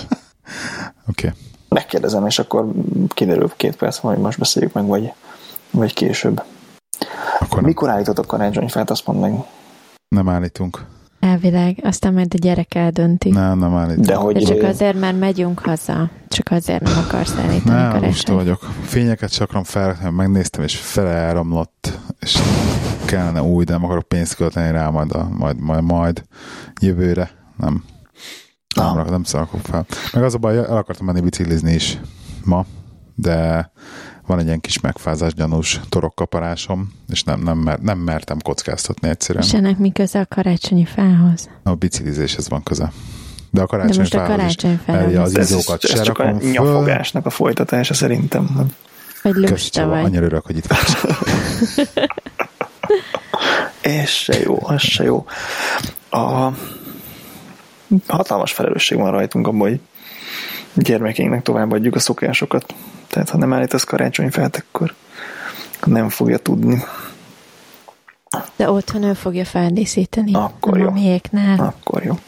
Oké. 1.10 1.26
Okay. 1.26 1.30
Megkérdezem, 1.68 2.26
és 2.26 2.38
akkor 2.38 2.72
kiderül 3.08 3.52
két 3.56 3.76
perc, 3.76 3.96
hogy 3.96 4.18
most 4.18 4.38
beszéljük 4.38 4.72
meg, 4.72 4.86
vagy, 4.86 5.12
vagy 5.70 5.92
később. 5.92 6.42
Akkor 7.38 7.62
Mikor 7.62 7.88
állítottak 7.88 8.26
karácsonyfát, 8.26 8.90
azt 8.90 9.06
mondd 9.06 9.20
meg. 9.20 9.44
Nem 10.12 10.28
állítunk. 10.28 10.84
Elvileg, 11.20 11.78
aztán 11.82 12.12
majd 12.12 12.34
a 12.34 12.38
gyerek 12.38 12.74
eldönti. 12.74 13.30
Nem, 13.30 13.58
nem 13.58 13.74
állítunk. 13.74 14.06
De 14.06 14.14
hogy 14.14 14.34
De 14.34 14.40
csak 14.40 14.62
azért, 14.62 15.00
mert 15.00 15.18
megyünk 15.18 15.58
haza. 15.58 16.10
Csak 16.28 16.50
azért 16.50 16.82
nem 16.82 16.98
akarsz 16.98 17.34
állítani 17.36 17.76
Nem, 17.76 18.00
most 18.00 18.28
vagyok. 18.28 18.62
Fényeket 18.82 19.32
csakram 19.32 19.62
fel, 19.62 20.10
megnéztem, 20.10 20.62
és 20.62 20.76
fele 20.76 21.10
elromlott, 21.10 21.98
és 22.20 22.38
kellene 23.04 23.42
új, 23.42 23.64
de 23.64 23.72
nem 23.72 23.84
akarok 23.84 24.08
pénzt 24.08 24.34
költeni 24.34 24.70
rá 24.70 24.88
majd, 24.88 25.12
a, 25.12 25.28
majd, 25.38 25.60
majd, 25.60 25.82
majd 25.82 26.22
jövőre. 26.80 27.30
Nem. 27.56 27.84
Nem, 28.76 28.86
ah. 28.86 29.10
nem 29.10 29.22
szakok 29.22 29.60
fel. 29.60 29.86
Meg 30.12 30.22
az 30.22 30.34
a 30.34 30.38
baj, 30.38 30.56
el 30.56 30.76
akartam 30.76 31.06
menni 31.06 31.20
biciklizni 31.20 31.72
is 31.72 31.98
ma, 32.44 32.64
de 33.14 33.70
van 34.32 34.40
egy 34.40 34.46
ilyen 34.46 34.60
kis 34.60 34.80
megfázás 34.80 35.34
gyanús 35.34 35.80
torokkaparásom, 35.88 36.92
és 37.08 37.22
nem, 37.22 37.40
nem, 37.40 37.58
mer, 37.58 37.78
nem 37.78 37.98
mertem 37.98 38.38
kockáztatni 38.42 39.08
egyszerűen. 39.08 39.44
És 39.44 39.54
ennek 39.54 39.78
mi 39.78 39.92
köze 39.92 40.20
a 40.20 40.26
karácsonyi 40.26 40.84
fához? 40.84 41.48
A 41.62 41.74
biciklizéshez 41.74 42.48
van 42.48 42.62
köze. 42.62 42.92
De 43.50 43.60
a 43.60 43.66
karácsony 43.66 43.92
De 43.92 43.98
most 43.98 44.14
a 44.14 44.24
karácsony 44.24 44.80
fához 44.84 45.16
az 45.16 45.38
izókat 45.38 45.84
ez, 45.84 45.90
ez 45.90 46.02
csak 46.02 46.18
a 46.18 46.30
nyafogásnak 46.30 47.26
a 47.26 47.30
folytatása 47.30 47.94
szerintem. 47.94 48.70
Vagy 49.22 49.34
lusta 49.34 49.86
vagy. 49.86 50.04
Annyira 50.04 50.24
örök, 50.24 50.46
hogy 50.46 50.56
itt 50.56 50.66
vagy. 50.66 51.16
Ez 53.80 54.08
se 54.08 54.40
jó, 54.40 54.58
az 54.62 54.80
se 54.80 55.04
jó. 55.04 55.26
A 56.10 56.48
hatalmas 58.06 58.52
felelősség 58.52 58.98
van 58.98 59.10
rajtunk 59.10 59.46
abban, 59.46 59.68
hogy 59.68 59.80
gyermekénknek 60.74 61.42
továbbadjuk 61.42 61.94
a 61.94 61.98
szokásokat. 61.98 62.74
Tehát 63.12 63.30
ha 63.30 63.38
nem 63.38 63.52
állítasz 63.52 63.84
karácsonyfát, 63.84 64.64
akkor 64.66 64.94
nem 65.84 66.08
fogja 66.08 66.38
tudni. 66.38 66.84
De 68.56 68.70
otthon 68.70 69.02
ő 69.02 69.12
fogja 69.12 69.44
feldíszíteni. 69.44 70.34
Akkor 70.34 70.78
jó. 70.78 70.90
Miéknál. 70.90 71.58
Akkor 71.58 72.04
jó. 72.04 72.18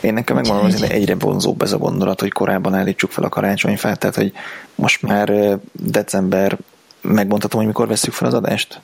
Én 0.00 0.14
nekem 0.14 0.36
megmondom, 0.36 0.70
hogy 0.70 0.82
egyre 0.90 1.14
vonzóbb 1.14 1.62
ez 1.62 1.72
a 1.72 1.78
gondolat, 1.78 2.20
hogy 2.20 2.32
korábban 2.32 2.74
állítsuk 2.74 3.10
fel 3.10 3.24
a 3.24 3.28
karácsonyfát, 3.28 3.98
tehát 3.98 4.16
hogy 4.16 4.32
most 4.74 5.02
már 5.02 5.58
december, 5.72 6.58
megmondhatom, 7.00 7.58
hogy 7.58 7.68
mikor 7.68 7.86
veszük 7.86 8.12
fel 8.12 8.28
az 8.28 8.34
adást? 8.34 8.80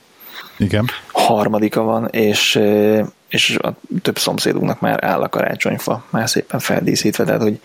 Igen. 0.59 0.85
Harmadika 1.13 1.83
van, 1.83 2.09
és, 2.09 2.61
és 3.29 3.57
a 3.57 3.73
több 4.03 4.19
szomszédunknak 4.19 4.81
már 4.81 5.05
áll 5.05 5.23
a 5.23 5.29
karácsonyfa, 5.29 6.05
már 6.11 6.29
szépen 6.29 6.61
feldíszítve, 6.61 7.25
tehát 7.25 7.43
hogy 7.43 7.61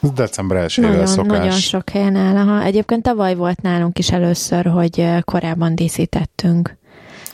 December 0.00 0.56
1 0.56 0.78
nagyon, 0.80 1.06
szokás. 1.06 1.38
Nagyon 1.38 1.50
sok 1.50 1.90
helyen 1.90 2.16
áll. 2.16 2.36
Aha. 2.36 2.62
Egyébként 2.62 3.02
tavaly 3.02 3.34
volt 3.34 3.62
nálunk 3.62 3.98
is 3.98 4.10
először, 4.10 4.66
hogy 4.66 5.08
korábban 5.24 5.74
díszítettünk. 5.74 6.76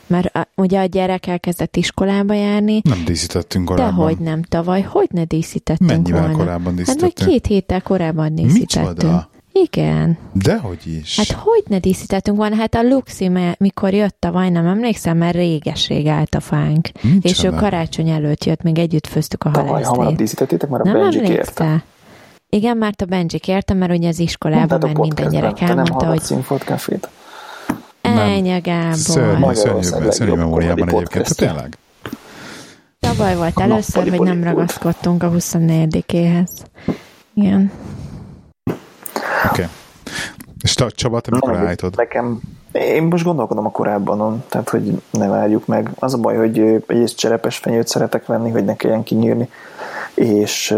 Mert 0.06 0.48
ugye 0.54 0.80
a 0.80 0.84
gyerek 0.84 1.26
elkezdett 1.26 1.76
iskolába 1.76 2.34
járni. 2.34 2.80
Nem 2.84 3.02
díszítettünk 3.04 3.64
korábban. 3.64 3.94
Dehogy 3.96 4.18
nem, 4.18 4.42
tavaly. 4.42 4.80
Hogy 4.80 5.08
ne 5.10 5.24
díszítettünk 5.24 5.90
Mennyivel 5.90 6.20
volna? 6.20 6.36
korábban 6.36 6.74
díszítettünk? 6.74 7.18
Hát 7.18 7.24
vagy 7.24 7.32
két 7.32 7.46
héttel 7.46 7.82
korábban 7.82 8.34
díszítettünk. 8.34 8.96
Micsoda? 8.96 9.28
Igen. 9.52 10.18
Dehogy 10.32 10.78
is. 11.00 11.16
Hát 11.16 11.30
hogy 11.30 11.62
ne 11.66 11.78
díszítettünk 11.78 12.36
volna? 12.36 12.56
Hát 12.56 12.74
a 12.74 12.82
Luxi, 12.82 13.30
mikor 13.58 13.92
jött 13.92 14.16
tavaly, 14.18 14.50
nem 14.50 14.66
emlékszem, 14.66 15.16
mert 15.16 15.34
réges-rég 15.34 16.06
állt 16.06 16.34
a 16.34 16.40
fánk. 16.40 16.88
Micsoda? 17.02 17.28
És 17.28 17.44
ő 17.44 17.50
karácsony 17.50 18.08
előtt 18.08 18.44
jött, 18.44 18.62
még 18.62 18.78
együtt 18.78 19.06
főztük 19.06 19.44
a 19.44 19.48
halesztét. 19.48 19.74
Tavaly 19.74 19.82
hamarabb 19.82 20.16
díszítettétek, 20.16 20.68
mert 20.68 20.84
a 20.84 20.86
nem 20.86 21.00
Benji 21.00 21.20
kérte. 21.20 21.84
Igen, 22.54 22.76
mert 22.76 23.02
a 23.02 23.04
Benji 23.04 23.38
kérte, 23.38 23.74
mert 23.74 23.92
ugye 23.92 24.08
az 24.08 24.18
iskolában 24.18 24.78
már 24.82 24.96
minden 24.96 25.28
gyerek 25.28 25.60
elmondta, 25.60 26.06
hogy... 26.06 26.20
Színfolt 26.20 26.64
Ennyi 28.00 28.60
Gábor. 28.60 28.94
Szörnyű, 28.94 29.54
szörnyű, 29.54 30.10
szörnyű 30.10 30.34
memóriában 30.34 30.88
egyébként, 30.88 31.36
tényleg. 31.36 31.78
Tavaly 33.00 33.36
volt 33.36 33.60
először, 33.60 34.08
hogy 34.08 34.20
nem 34.20 34.44
ragaszkodtunk 34.44 35.22
a 35.22 35.30
24-éhez. 35.30 36.50
Igen. 37.34 37.70
Oké. 38.64 38.74
Okay. 39.48 39.66
És 40.62 40.74
te, 40.74 40.86
Csaba, 40.88 41.20
te 41.20 41.30
mikor 41.30 41.56
állítod? 41.56 41.96
Nekem, 41.96 42.40
én 42.72 43.02
most 43.02 43.24
gondolkodom 43.24 43.66
a 43.66 43.70
korábbanon, 43.70 44.44
tehát 44.48 44.68
hogy 44.68 45.02
ne 45.10 45.28
várjuk 45.28 45.66
meg. 45.66 45.90
Az 45.98 46.14
a 46.14 46.18
baj, 46.18 46.36
hogy 46.36 46.58
egyrészt 46.58 47.16
cserepes 47.16 47.56
fenyőt 47.56 47.88
szeretek 47.88 48.26
venni, 48.26 48.50
hogy 48.50 48.64
ne 48.64 48.76
kelljen 48.76 49.02
kinyírni, 49.02 49.48
és 50.14 50.76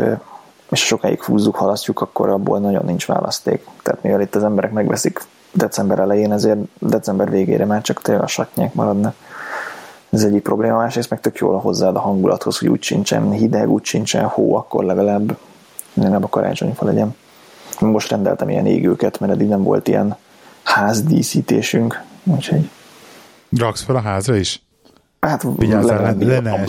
és 0.71 0.87
sokáig 0.87 1.23
húzzuk, 1.23 1.57
halasztjuk, 1.57 2.01
akkor 2.01 2.29
abból 2.29 2.59
nagyon 2.59 2.85
nincs 2.85 3.07
választék. 3.07 3.67
Tehát 3.83 4.03
mivel 4.03 4.21
itt 4.21 4.35
az 4.35 4.45
emberek 4.45 4.73
megveszik 4.73 5.21
december 5.53 5.99
elején, 5.99 6.33
ezért 6.33 6.59
december 6.79 7.31
végére 7.31 7.65
már 7.65 7.83
csak 7.83 8.03
tényleg 8.03 8.25
a 8.25 8.27
satnyák 8.27 8.75
maradnak. 8.75 9.15
Ez 10.11 10.25
egyik 10.25 10.43
probléma, 10.43 10.77
másrészt 10.77 11.11
meg 11.11 11.21
tök 11.21 11.37
jól 11.37 11.59
hozzáad 11.59 11.97
a 11.97 12.01
hangulathoz, 12.01 12.59
hogy 12.59 12.69
úgy 12.69 12.83
sincsen 12.83 13.31
hideg, 13.31 13.69
úgy 13.69 13.85
sincsen 13.85 14.25
hó, 14.25 14.57
akkor 14.57 14.85
legalább 14.85 15.39
legalább 15.97 16.25
a 16.25 16.29
karácsonyfa 16.29 16.85
legyen. 16.85 17.17
Most 17.81 18.11
rendeltem 18.11 18.49
ilyen 18.49 18.67
égőket, 18.67 19.21
mert 19.21 19.33
eddig 19.33 19.49
nem 19.49 19.63
volt 19.63 19.89
ilyen 19.89 20.17
házdíszítésünk, 20.63 22.03
úgyhogy... 22.25 22.71
Raksz 23.59 23.83
fel 23.83 23.97
a 23.97 24.01
házra 24.01 24.37
is? 24.37 24.63
Hát 25.21 25.47
Vigyázzál, 25.57 26.17
le, 26.19 26.27
le, 26.27 26.41
le 26.41 26.65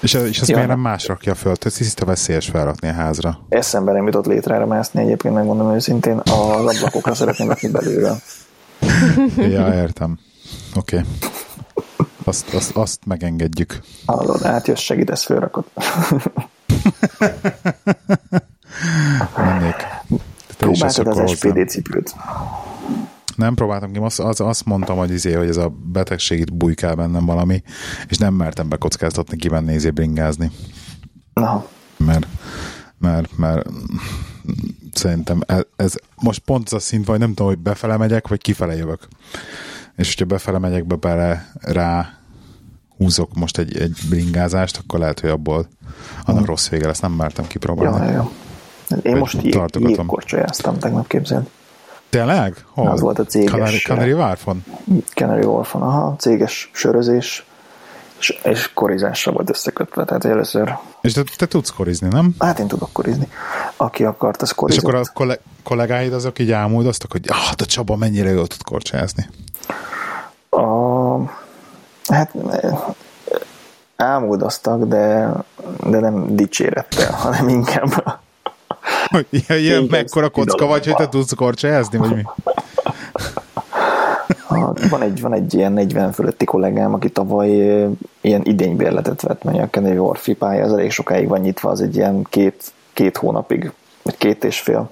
és, 0.00 0.14
és 0.14 0.40
azt 0.40 0.48
ja. 0.48 0.54
miért 0.54 0.70
nem 0.70 0.80
más 0.80 1.06
rakja 1.06 1.34
föl? 1.34 1.56
Tehát 1.56 1.78
hiszte 1.78 2.04
veszélyes 2.04 2.48
felrakni 2.48 2.88
a 2.88 2.92
házra. 2.92 3.38
Eszembe 3.48 3.92
nem 3.92 4.06
jutott 4.06 4.26
létre 4.26 4.64
mászni 4.64 5.00
egyébként, 5.00 5.34
megmondom 5.34 5.74
őszintén. 5.74 6.18
Az 6.18 6.76
ablakokra 6.76 7.14
szeretném 7.14 7.48
rakni 7.48 7.68
belőle. 7.68 8.16
ja, 9.36 9.74
értem. 9.74 10.18
Oké. 10.76 10.96
Okay. 10.96 11.08
Azt, 12.24 12.54
azt, 12.54 12.76
azt 12.76 13.00
megengedjük. 13.06 13.80
Hallod, 14.06 14.44
átjössz, 14.44 14.80
segítesz, 14.80 15.24
fölrakod. 15.24 15.64
Mennék. 19.36 19.86
Próbáltad 20.58 21.06
az 21.06 21.30
SPD 21.30 21.68
cipőt? 21.68 22.14
Nem 23.38 23.54
próbáltam 23.54 23.92
ki, 23.92 23.98
azt, 23.98 24.20
az, 24.20 24.40
azt 24.40 24.64
mondtam, 24.64 24.96
hogy, 24.96 25.10
izé, 25.10 25.32
hogy 25.32 25.48
ez 25.48 25.56
a 25.56 25.68
betegség 25.68 26.38
itt 26.38 26.52
bujkál 26.52 26.94
bennem 26.94 27.26
valami, 27.26 27.62
és 28.08 28.16
nem 28.18 28.34
mertem 28.34 28.68
bekockáztatni 28.68 29.36
kivenni 29.36 29.74
izé 29.74 29.90
bringázni. 29.90 30.50
Na. 31.34 31.66
Mert, 31.96 32.26
mert, 32.98 33.36
mert 33.36 33.68
szerintem 34.92 35.40
ez, 35.46 35.62
ez 35.76 35.94
most 36.22 36.38
pont 36.38 36.66
az 36.66 36.72
a 36.72 36.78
szint, 36.78 37.06
vagy 37.06 37.18
nem 37.18 37.28
tudom, 37.28 37.46
hogy 37.46 37.58
befele 37.58 37.96
megyek, 37.96 38.28
vagy 38.28 38.40
kifele 38.40 38.76
jövök. 38.76 39.08
És 39.96 40.08
hogyha 40.08 40.24
befele 40.24 40.58
megyek 40.58 40.86
be 40.86 40.94
bele 40.94 41.52
rá 41.60 42.18
húzok 42.96 43.34
most 43.34 43.58
egy, 43.58 43.76
egy 43.76 43.98
bringázást, 44.08 44.76
akkor 44.76 44.98
lehet, 44.98 45.20
hogy 45.20 45.30
abból 45.30 45.68
annak 46.24 46.40
hmm. 46.40 46.48
rossz 46.48 46.68
vége 46.68 46.86
lesz. 46.86 47.00
Nem 47.00 47.12
mertem 47.12 47.46
kipróbálni. 47.46 48.06
Ja, 48.06 48.12
ja. 48.12 48.30
Én 49.02 49.16
most 49.16 49.42
jégkorcsolyáztam 49.42 50.78
tegnap 50.78 51.06
képzeld. 51.06 51.48
Tényleg? 52.10 52.64
Hol? 52.70 52.86
Az 52.90 53.00
volt 53.00 53.18
a 53.18 53.24
céges... 53.24 53.50
Canary, 53.50 53.78
Canary 53.78 54.12
Wharfon? 54.12 54.64
Canary 55.14 55.44
Wharfon, 55.44 55.82
aha, 55.82 56.14
céges 56.18 56.70
sörözés, 56.72 57.46
és, 58.18 58.38
és 58.42 58.70
korizásra 58.74 59.32
volt 59.32 59.50
összekötve, 59.50 60.04
tehát 60.04 60.24
először... 60.24 60.76
És 61.00 61.12
te, 61.12 61.22
te 61.36 61.46
tudsz 61.46 61.70
korizni, 61.70 62.08
nem? 62.08 62.34
Hát 62.38 62.58
én 62.58 62.66
tudok 62.66 62.92
korizni. 62.92 63.28
Aki 63.76 64.04
akart, 64.04 64.42
az 64.42 64.50
korizott. 64.50 64.82
És 64.82 64.88
akkor 64.88 65.00
a 65.00 65.12
kolle- 65.12 65.40
kollégáid 65.62 66.12
azok 66.12 66.38
így 66.38 66.52
ámúldoztak, 66.52 67.12
hogy 67.12 67.24
ah, 67.28 67.52
a 67.56 67.64
Csaba 67.64 67.96
mennyire 67.96 68.30
jól 68.30 68.46
tud 68.46 68.62
korcsázni. 68.62 69.28
A, 70.50 71.16
hát 72.08 72.34
ámúldoztak, 73.96 74.84
de, 74.84 75.32
de 75.86 76.00
nem 76.00 76.36
dicsérettel, 76.36 77.12
hanem 77.12 77.48
inkább 77.48 78.18
hogy 79.06 79.26
ilyen, 79.48 79.86
mekkora 79.90 80.28
kocka 80.28 80.66
vagy, 80.66 80.84
hogy 80.84 80.94
te 80.94 81.08
tudsz 81.08 81.34
korcsázni, 81.34 81.98
vagy 81.98 82.14
mi? 82.14 82.22
Van 84.90 85.02
egy, 85.02 85.20
van 85.20 85.32
egy 85.32 85.54
ilyen 85.54 85.72
40 85.72 86.12
fölötti 86.12 86.44
kollégám, 86.44 86.94
aki 86.94 87.10
tavaly 87.10 87.50
ilyen 88.20 88.42
idénybérletet 88.44 89.22
vett, 89.22 89.42
mert 89.42 89.58
a 89.58 89.70
Kenny 89.70 89.98
Orfi 89.98 90.34
pálya, 90.34 90.64
az 90.64 90.72
elég 90.72 90.90
sokáig 90.90 91.28
van 91.28 91.40
nyitva, 91.40 91.70
az 91.70 91.80
egy 91.80 91.96
ilyen 91.96 92.26
két, 92.30 92.72
két 92.92 93.16
hónapig, 93.16 93.72
vagy 94.02 94.16
két 94.16 94.44
és 94.44 94.60
fél 94.60 94.90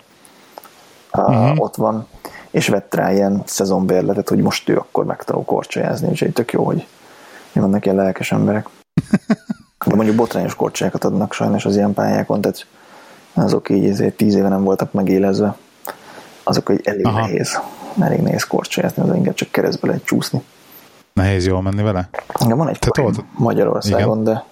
uh-huh. 1.13 1.61
ott 1.61 1.77
van, 1.77 2.07
és 2.51 2.69
vett 2.69 2.95
rá 2.95 3.13
ilyen 3.13 3.43
szezonbérletet, 3.45 4.29
hogy 4.29 4.39
most 4.39 4.69
ő 4.69 4.77
akkor 4.77 5.05
megtanul 5.05 5.45
korcsolyázni, 5.45 6.09
úgyhogy 6.09 6.33
tök 6.33 6.53
jó, 6.53 6.65
hogy 6.65 6.87
vannak 7.53 7.85
ilyen 7.85 7.97
lelkes 7.97 8.33
emberek. 8.33 8.69
De 9.87 9.95
mondjuk 9.95 10.17
botrányos 10.17 10.55
korcsolyákat 10.55 11.05
adnak 11.05 11.33
sajnos 11.33 11.65
az 11.65 11.77
ilyen 11.77 11.95
pályákon, 11.95 12.41
tehát 12.41 12.67
azok 13.45 13.71
így 13.71 13.85
ezért 13.85 14.17
tíz 14.17 14.35
éve 14.35 14.49
nem 14.49 14.63
voltak 14.63 14.93
megélezve. 14.93 15.57
Azok, 16.43 16.67
hogy 16.67 16.81
elég 16.85 17.07
Aha. 17.07 17.21
nehéz, 17.21 17.61
elég 18.01 18.21
nehéz 18.21 18.45
korcsolyázni, 18.45 19.03
az 19.03 19.15
inkább 19.15 19.35
csak 19.35 19.51
keresztbe 19.51 19.87
lehet 19.87 20.05
csúszni. 20.05 20.43
Nehéz 21.13 21.47
jól 21.47 21.63
menni 21.63 21.83
vele? 21.83 22.09
Igen, 22.45 22.57
van 22.57 22.69
egy 22.69 22.79
Te 22.79 23.03
Magyarországon, 23.37 24.25
de, 24.25 24.45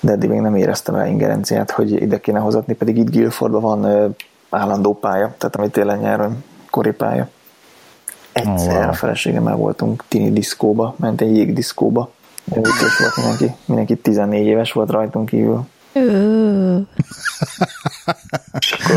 de 0.00 0.12
eddig 0.12 0.28
még 0.28 0.40
nem 0.40 0.56
éreztem 0.56 0.94
el 0.94 1.06
ingerenciát, 1.06 1.70
hogy 1.70 1.92
ide 1.92 2.20
kéne 2.20 2.38
hozatni, 2.38 2.74
pedig 2.74 2.96
itt 2.96 3.10
Guildfordban 3.10 3.60
van 3.60 3.84
ö, 3.84 4.08
állandó 4.50 4.94
pálya, 4.94 5.34
tehát 5.38 5.56
ami 5.56 5.68
télen 5.68 5.98
nyáron 5.98 6.44
koripálya. 6.70 7.28
Egyszer 8.32 8.74
oh, 8.74 8.80
wow. 8.80 8.88
a 8.88 8.92
feleségemmel 8.92 9.56
voltunk 9.56 10.04
tini 10.08 10.32
diszkóba, 10.32 10.94
ment 10.96 11.20
egy 11.20 11.36
jégdiszkóba. 11.36 12.10
Vicces 12.44 12.98
volt 12.98 13.16
mindenki, 13.16 13.56
mindenki 13.64 13.96
14 13.96 14.46
éves 14.46 14.72
volt 14.72 14.90
rajtunk 14.90 15.28
kívül. 15.28 15.66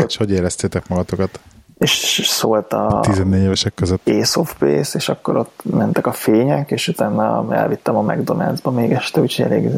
És 0.06 0.16
hogy 0.16 0.30
éreztétek 0.30 0.88
magatokat? 0.88 1.40
És 1.78 2.22
szólt 2.24 2.72
a 2.72 3.00
14 3.02 3.42
évesek 3.42 3.74
között. 3.74 4.08
Ace 4.08 4.40
of 4.40 4.54
Base, 4.58 4.98
és 4.98 5.08
akkor 5.08 5.36
ott 5.36 5.60
mentek 5.62 6.06
a 6.06 6.12
fények, 6.12 6.70
és 6.70 6.88
utána 6.88 7.54
elvittem 7.54 7.96
a 7.96 8.02
McDonald'sba 8.02 8.70
még 8.70 8.92
este, 8.92 9.20
úgyhogy 9.20 9.44
elég, 9.44 9.68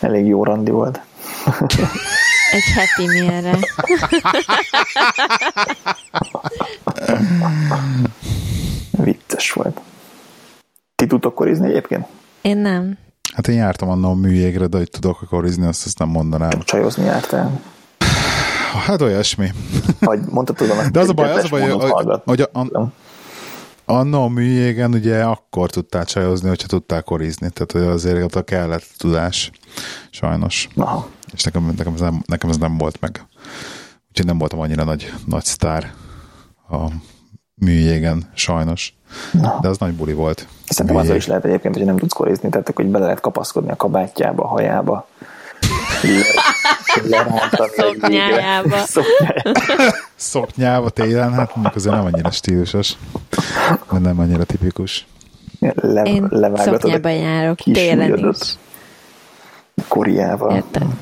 elég 0.00 0.26
jó 0.26 0.44
randi 0.44 0.70
volt. 0.70 1.00
Egy 2.52 2.72
happy 2.74 3.06
mealre. 3.06 3.58
Vicces 8.90 9.52
volt. 9.52 9.80
Ti 10.94 11.06
tudtok 11.06 11.34
korizni 11.34 11.68
egyébként? 11.68 12.06
Én 12.40 12.56
nem. 12.56 12.98
Hát 13.38 13.48
én 13.48 13.56
jártam 13.56 13.88
annól 13.88 14.10
a 14.10 14.14
műjégre, 14.14 14.66
de 14.66 14.76
hogy 14.76 14.90
tudok 14.90 15.20
korizni, 15.28 15.66
azt, 15.66 15.86
azt 15.86 15.98
nem 15.98 16.08
mondanám. 16.08 16.60
Csajozni 16.60 17.04
jártál? 17.04 17.60
Hát 18.86 19.00
olyasmi. 19.00 19.52
Vagy 20.00 20.20
mondtad 20.30 20.56
tudom, 20.56 20.76
De 20.92 21.00
az 21.00 21.08
a 21.08 21.12
baj, 21.12 21.30
az 21.32 21.44
a 21.44 21.48
baj, 21.48 21.68
hogy, 21.70 22.20
hogy 22.24 22.40
a, 22.40 22.58
a, 22.58 22.92
Anna 23.84 24.22
a 24.22 24.28
műjégen 24.28 24.94
ugye 24.94 25.22
akkor 25.22 25.70
tudtál 25.70 26.04
csajozni, 26.04 26.48
hogyha 26.48 26.66
tudtál 26.66 27.02
korizni, 27.02 27.50
tehát 27.50 27.72
hogy 27.72 27.94
azért 27.94 28.36
a 28.36 28.42
kellett 28.42 28.86
tudás, 28.96 29.50
sajnos. 30.10 30.68
Aha. 30.76 31.08
És 31.32 31.42
nekem, 31.42 31.74
nekem, 31.76 31.94
ez 31.94 32.00
nem, 32.00 32.22
nekem 32.26 32.50
ez 32.50 32.56
nem 32.56 32.78
volt 32.78 33.00
meg. 33.00 33.26
Úgyhogy 34.08 34.26
nem 34.26 34.38
voltam 34.38 34.60
annyira 34.60 34.84
nagy, 34.84 35.12
nagy 35.26 35.44
sztár 35.44 35.92
a 36.68 36.88
műjégen, 37.54 38.30
sajnos. 38.34 38.97
Na. 39.32 39.58
De 39.60 39.68
az 39.68 39.78
nagy 39.78 39.94
buli 39.94 40.12
volt. 40.12 40.46
Szerintem 40.66 40.96
azzal 40.96 41.16
is 41.16 41.26
lehet 41.26 41.44
egyébként, 41.44 41.76
hogy 41.76 41.84
nem 41.84 41.96
tudsz 41.96 42.12
korizni, 42.12 42.48
tehát 42.48 42.70
hogy 42.74 42.86
bele 42.86 43.04
lehet 43.04 43.20
kapaszkodni 43.20 43.70
a 43.70 43.76
kabátjába, 43.76 44.42
a 44.42 44.46
hajába. 44.46 45.08
Szoknyájába. 47.76 48.76
Szoknyába 50.16 50.90
télen, 50.90 51.32
hát 51.32 51.54
mondjuk 51.54 51.76
azért 51.76 51.94
nem 51.94 52.04
annyira 52.04 52.30
stílusos, 52.30 52.92
nem 54.00 54.20
annyira 54.20 54.44
tipikus. 54.44 55.06
Le, 55.74 56.02
Én 56.02 56.28
szoknyába 56.54 57.08
járok, 57.08 57.58
télen 57.58 58.28
is. 58.28 58.56
Koriával. 59.88 60.54
Értem. 60.54 61.00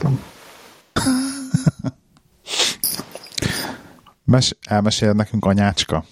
Mes, 4.25 4.57
elmesél 4.69 5.13
nekünk 5.13 5.45
anyácska? 5.45 6.05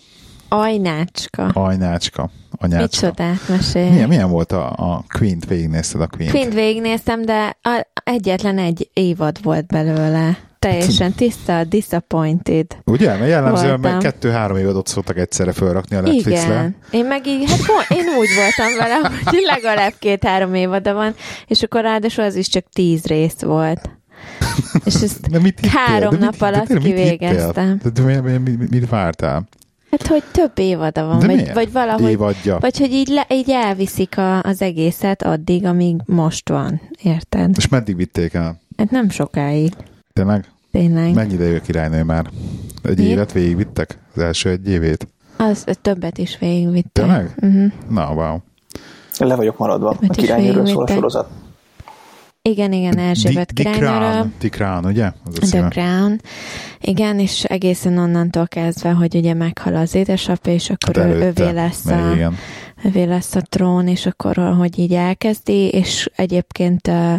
Ajnácska. 0.49 1.49
Ajnácska. 1.53 2.31
Anyácska. 2.59 3.07
Micsodát 3.07 3.49
mesél. 3.49 3.91
Milyen, 3.91 4.09
milyen 4.09 4.31
volt 4.31 4.53
a, 4.53 4.73
a 4.77 5.05
Queen-t? 5.09 5.47
Végignézted 5.47 6.01
a 6.01 6.07
Queen-t? 6.07 6.33
Queen-t 6.33 6.55
végignéztem, 6.55 7.23
de 7.25 7.57
a, 7.63 7.87
egyetlen 8.05 8.59
egy 8.59 8.91
évad 8.93 9.43
volt 9.43 9.67
belőle. 9.67 10.39
Teljesen 10.59 11.13
tiszta, 11.23 11.65
disappointed. 11.65 12.67
Ugye? 12.85 13.17
Mert 13.17 13.29
jellemzően 13.29 13.81
meg 13.81 13.99
kettő-három 13.99 14.57
évadot 14.57 14.87
szoktak 14.87 15.19
egyszerre 15.19 15.53
felrakni 15.53 15.97
a 15.97 16.01
Netflixre. 16.01 16.53
Igen. 16.53 16.77
Én 16.91 17.05
meg 17.05 17.27
így, 17.27 17.51
hát 17.51 17.91
én 17.91 18.05
úgy 18.19 18.29
voltam 18.37 18.77
vele, 18.79 19.11
hogy 19.25 19.43
legalább 19.47 19.93
két-három 19.99 20.55
évada 20.55 20.95
van, 20.95 21.15
és 21.47 21.63
akkor 21.63 21.83
ráadásul 21.83 22.25
az 22.25 22.35
is 22.35 22.49
csak 22.49 22.65
tíz 22.73 23.05
rész 23.05 23.41
volt. 23.41 23.91
És 24.85 24.95
ezt 24.95 25.29
de 25.31 25.39
mit 25.41 25.67
három 25.67 26.11
de 26.11 26.19
nap 26.19 26.33
mit, 26.33 26.43
alatt 26.43 26.67
de 26.67 26.79
kivégeztem. 26.79 27.81
De, 27.83 27.91
de, 27.91 28.03
de, 28.03 28.21
de, 28.21 28.21
de, 28.21 28.39
mit, 28.39 28.71
mit 28.71 28.89
vártál? 28.89 29.49
Hát, 29.99 30.07
hogy 30.07 30.23
több 30.33 30.59
évada 30.59 31.07
van, 31.07 31.19
vagy, 31.19 31.53
vagy 31.53 31.73
valahogy, 31.73 32.11
Évadja. 32.11 32.59
vagy 32.59 32.79
hogy 32.79 32.93
így, 32.93 33.09
le, 33.09 33.27
így 33.31 33.51
elviszik 33.51 34.19
a, 34.19 34.43
az 34.43 34.63
egészet 34.63 35.23
addig, 35.23 35.65
amíg 35.65 35.97
most 36.05 36.49
van, 36.49 36.81
érted? 37.03 37.55
És 37.57 37.69
meddig 37.69 37.97
vitték 37.97 38.35
el? 38.35 38.61
Hát 38.77 38.91
nem 38.91 39.09
sokáig. 39.09 39.73
Tényleg? 40.13 40.45
Tényleg. 40.73 41.15
Mennyi 41.15 41.33
ideig 41.33 41.57
a 41.57 41.61
királynő 41.61 42.03
már? 42.03 42.27
Egy 42.83 42.99
Mi? 42.99 43.05
évet 43.05 43.33
végigvittek? 43.33 43.99
Az 44.15 44.23
első 44.23 44.49
egy 44.51 44.69
évét? 44.69 45.09
Az 45.37 45.65
többet 45.83 46.19
is 46.19 46.39
végigvittek. 46.39 47.05
Tényleg? 47.05 47.35
Uh-huh. 47.41 47.73
Na, 47.89 48.13
wow. 48.13 48.37
Le 49.19 49.35
vagyok 49.37 49.59
maradva. 49.59 49.91
Többet 49.93 50.17
a 50.17 50.21
királynőről 50.21 50.67
szól 50.67 50.83
a 50.85 50.87
sorozat. 50.87 51.31
Igen, 52.49 52.73
igen, 52.73 52.99
Erzsébet 52.99 53.53
királynőről. 53.53 54.31
The 54.39 54.49
Crown, 54.49 54.85
ugye? 54.85 55.13
Az 55.41 55.49
The 55.49 55.69
Crown. 55.69 56.21
Igen, 56.81 57.19
és 57.19 57.45
egészen 57.45 57.99
onnantól 57.99 58.47
kezdve, 58.47 58.91
hogy 58.91 59.15
ugye 59.15 59.35
meghal 59.35 59.77
az 59.77 59.95
édesapja, 59.95 60.53
és 60.53 60.71
akkor 60.71 60.97
hát 60.97 61.07
ő, 61.07 61.21
övé, 61.21 61.51
lesz 61.51 61.87
a, 61.87 62.13
igen. 62.15 62.35
övé 62.85 63.03
lesz 63.03 63.35
a 63.35 63.41
trón, 63.41 63.89
és 63.89 64.07
akkor 64.07 64.37
hogy 64.37 64.79
így 64.79 64.93
elkezdi, 64.93 65.69
és 65.69 66.11
egyébként 66.17 66.89
uh, 66.89 67.15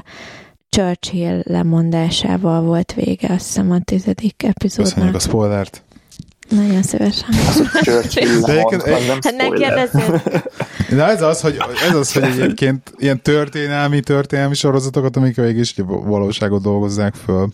Churchill 0.70 1.42
lemondásával 1.44 2.62
volt 2.62 2.94
vége, 2.94 3.28
azt 3.34 3.46
hiszem 3.46 3.72
a 3.72 3.80
tizedik 3.80 4.44
epizódnak. 4.44 4.94
Köszönjük 4.94 5.16
a 5.16 5.20
spoilert. 5.20 5.84
Nagyon 6.50 6.84
szívesen. 6.84 7.34
Hát 7.34 7.84
kérdezzél. 9.54 10.24
De 10.90 11.06
ez 11.06 11.22
az, 11.22 11.42
hogy, 11.42 11.58
ez 11.90 11.96
az, 11.96 12.14
hogy 12.14 12.24
egyébként 12.24 12.94
ilyen 12.98 13.22
történelmi, 13.22 14.00
történelmi 14.00 14.56
sorozatokat, 14.56 15.18
amik 15.18 15.36
végig 15.36 15.58
is 15.58 15.76
valóságot 15.86 16.62
dolgozzák 16.62 17.16
föl, 17.16 17.50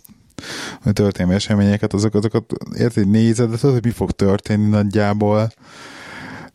a 0.83 0.91
történelmi 0.91 1.35
eseményeket, 1.35 1.93
azokat, 1.93 2.25
azokat 2.25 2.53
érted, 2.77 3.09
nézed, 3.09 3.49
de 3.49 3.57
tudod, 3.57 3.75
hogy 3.75 3.85
mi 3.85 3.91
fog 3.91 4.11
történni 4.11 4.69
nagyjából. 4.69 5.51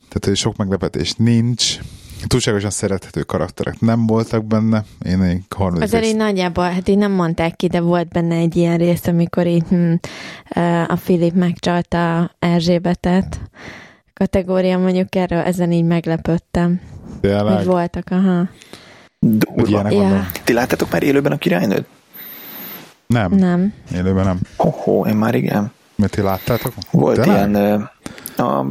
Tehát, 0.08 0.24
hogy 0.24 0.36
sok 0.36 0.56
meglepetés 0.56 1.12
nincs 1.12 1.78
túlságosan 2.26 2.70
szerethető 2.70 3.22
karakterek 3.22 3.80
nem 3.80 4.06
voltak 4.06 4.44
benne. 4.44 4.84
Én 5.04 5.22
egy 5.22 5.42
harmadik 5.56 5.82
Azért 5.82 6.04
így 6.04 6.16
nagyjából, 6.16 6.64
hát 6.64 6.88
így 6.88 6.98
nem 6.98 7.12
mondták 7.12 7.56
ki, 7.56 7.66
de 7.66 7.80
volt 7.80 8.08
benne 8.08 8.34
egy 8.34 8.56
ilyen 8.56 8.78
rész, 8.78 9.06
amikor 9.06 9.46
így 9.46 9.64
hm, 9.68 9.94
a 10.86 10.96
Filip 10.96 11.34
megcsalta 11.34 12.30
Erzsébetet. 12.38 13.40
Kategória 14.14 14.78
mondjuk 14.78 15.14
erről, 15.14 15.38
ezen 15.38 15.72
így 15.72 15.84
meglepődtem. 15.84 16.80
Tényleg? 17.20 17.56
Hogy 17.56 17.64
voltak, 17.64 18.10
aha. 18.10 18.48
Durva. 19.18 19.90
Ja. 19.90 20.30
Ti 20.44 20.52
láttátok 20.52 20.90
már 20.90 21.02
élőben 21.02 21.32
a 21.32 21.36
királynőt? 21.36 21.86
Nem. 23.06 23.32
Nem. 23.32 23.72
Élőben 23.94 24.24
nem. 24.24 24.40
Oh, 24.56 25.08
én 25.08 25.16
már 25.16 25.34
igen. 25.34 25.72
Mert 25.94 26.12
ti 26.12 26.20
láttátok? 26.20 26.72
Volt 26.90 27.20
Te 27.20 27.24
ilyen... 27.24 27.56
Uh, 28.36 28.46
a, 28.46 28.66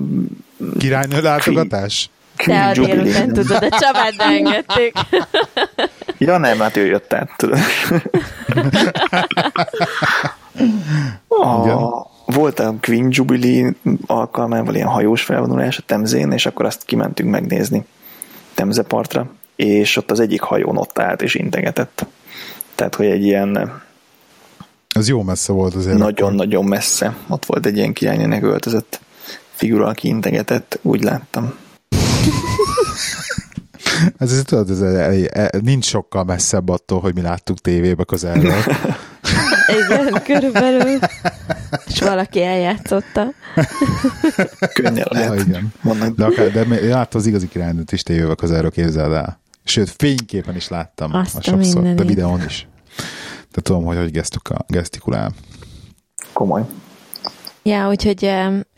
Királynő 0.78 1.22
látogatás? 1.22 2.10
Te 2.36 2.66
a 2.66 2.74
délután 2.74 3.34
tudod, 3.34 3.64
a 3.64 3.80
Csabát 3.80 4.16
beengedték. 4.18 4.94
ja 6.18 6.38
nem, 6.38 6.60
hát 6.60 6.78
ő 6.78 6.86
jött 6.86 7.14
át, 7.14 7.30
tudod. 7.38 7.58
a, 11.28 11.64
volt 11.64 12.14
volt 12.26 12.60
a 12.60 12.76
Queen 12.82 13.08
Jubilee 13.10 13.74
alkalmával 14.06 14.76
ilyen 14.76 14.88
hajós 14.88 15.24
felvonulás 15.24 15.78
a 15.78 15.82
Temzén, 15.86 16.32
és 16.32 16.46
akkor 16.46 16.66
azt 16.66 16.84
kimentünk 16.86 17.30
megnézni 17.30 17.86
Temzepartra, 18.54 19.30
és 19.56 19.98
ott 19.98 20.12
az 20.12 20.20
egyik 20.20 20.42
hajón 20.42 20.78
ott 20.78 21.00
állt 21.00 21.22
és 21.22 21.36
integetett. 21.36 22.06
Tehát, 22.76 22.96
hogy 22.96 23.06
egy 23.06 23.24
ilyen 23.24 23.84
ez 24.90 25.08
jó 25.08 25.24
messze 25.24 25.54
volt 25.54 25.76
azért. 25.76 25.98
Nagyon-nagyon 25.98 26.66
messze. 26.66 27.16
Ott 27.28 27.46
volt 27.46 27.66
egy 27.66 27.78
ilyen 27.78 27.94
királynőnek 27.94 28.44
öltözött 28.44 29.00
figura, 29.52 29.88
aki 29.88 30.08
integetett, 30.08 30.80
úgy 30.82 31.04
láttam. 31.04 31.54
ez, 34.18 34.32
ez, 34.32 34.42
tudod, 34.44 34.70
ez, 34.70 34.82
ez, 34.82 35.28
ez, 35.32 35.62
nincs 35.62 35.86
sokkal 35.86 36.24
messzebb 36.24 36.70
attól, 36.70 37.00
hogy 37.00 37.16
mi 37.16 37.22
láttuk 37.22 37.60
tévébe 37.60 38.04
közelről. 38.04 38.64
Igen, 39.86 40.22
körülbelül. 40.24 41.00
És 41.88 42.00
valaki 42.00 42.44
eljátszotta. 42.44 43.28
Könnyen 44.74 45.08
lehet. 45.10 45.36
Ja, 45.36 45.42
igen. 45.42 45.74
De, 46.16 46.26
akár, 46.26 46.52
de 46.52 46.88
láttam 46.88 47.20
az 47.20 47.28
igazi 47.28 47.48
királynőt 47.48 47.92
is 47.92 48.04
tévébe 48.04 48.36
közelről, 48.36 48.72
képzeld 48.72 49.12
el. 49.12 49.40
Sőt, 49.64 49.90
fényképen 49.98 50.56
is 50.56 50.68
láttam. 50.68 51.14
Azt 51.14 51.36
a 51.36 51.42
sokszor, 51.42 51.94
de 51.94 52.04
videón 52.04 52.44
is. 52.48 52.68
De 53.52 53.62
tudom, 53.62 53.84
hogy 53.84 53.98
hogy 53.98 54.22
gesztikulál. 54.68 55.34
Komoly. 56.34 56.66
Ja, 57.68 57.90
úgyhogy 57.90 58.32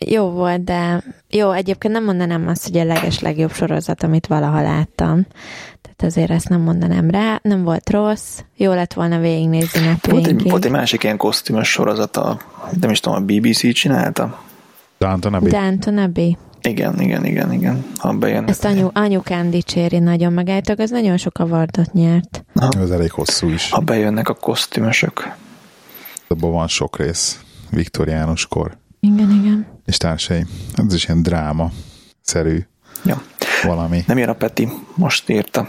jó 0.06 0.30
volt, 0.30 0.64
de 0.64 1.04
jó, 1.30 1.52
egyébként 1.52 1.94
nem 1.94 2.04
mondanám 2.04 2.48
azt, 2.48 2.68
hogy 2.68 2.78
a 2.78 2.84
leges 2.84 3.20
legjobb 3.20 3.52
sorozat, 3.54 4.04
amit 4.04 4.28
valaha 4.28 4.62
láttam. 4.62 5.26
Tehát 5.82 6.04
azért 6.04 6.30
ezt 6.32 6.50
nem 6.50 6.62
mondanám 6.62 7.10
rá. 7.10 7.40
Nem 7.44 7.64
volt 7.64 7.90
rossz, 7.90 8.40
jó 8.56 8.74
lett 8.74 8.94
volna 8.94 9.20
végignézni 9.20 9.80
napjainkig. 9.80 10.12
Volt 10.12 10.42
egy, 10.42 10.50
volt 10.50 10.66
egy 10.66 10.72
másik 10.72 11.04
ilyen 11.04 11.18
kosztümös 11.18 11.70
sorozata, 11.70 12.40
nem 12.80 12.90
is 12.90 13.00
tudom, 13.00 13.18
a 13.18 13.26
BBC 13.26 13.74
csinálta? 13.74 14.44
Downton 14.98 15.34
Abbey. 15.34 15.50
Downton 15.50 15.98
Abbey. 15.98 16.38
Igen, 16.62 17.02
igen, 17.02 17.26
igen, 17.26 17.54
igen. 17.54 17.86
Ha 17.98 18.14
bejön. 18.14 18.48
Ezt 18.48 18.66
anyu, 18.66 18.88
anyukám 18.94 19.50
dicséri 19.50 20.00
nagyon, 20.00 20.34
meg 20.34 20.64
az 20.78 20.90
nagyon 20.90 21.18
sok 21.18 21.38
avardot 21.38 21.94
nyert. 21.94 22.46
Ha. 22.54 22.70
Ez 22.82 22.90
elég 22.90 23.12
hosszú 23.12 23.48
is. 23.48 23.70
Ha 23.70 23.80
bejönnek 23.80 24.30
a 24.30 24.34
kosztümösök. 24.34 25.36
Abban 26.28 26.52
van 26.52 26.68
sok 26.68 26.98
rész. 26.98 27.40
Viktoriánus 27.70 28.46
kor. 28.46 28.78
Igen, 29.00 29.32
igen. 29.32 29.68
És 29.86 29.98
társai. 29.98 30.46
Ez 30.76 30.94
is 30.94 31.08
ilyen 31.08 31.22
dráma 31.22 31.72
szerű. 32.22 32.66
Ja. 33.06 33.22
Valami. 33.64 34.04
Nem 34.08 34.18
jön 34.18 34.30
a 34.30 34.34
Peti, 34.34 34.70
most 34.96 35.30
írta. 35.30 35.68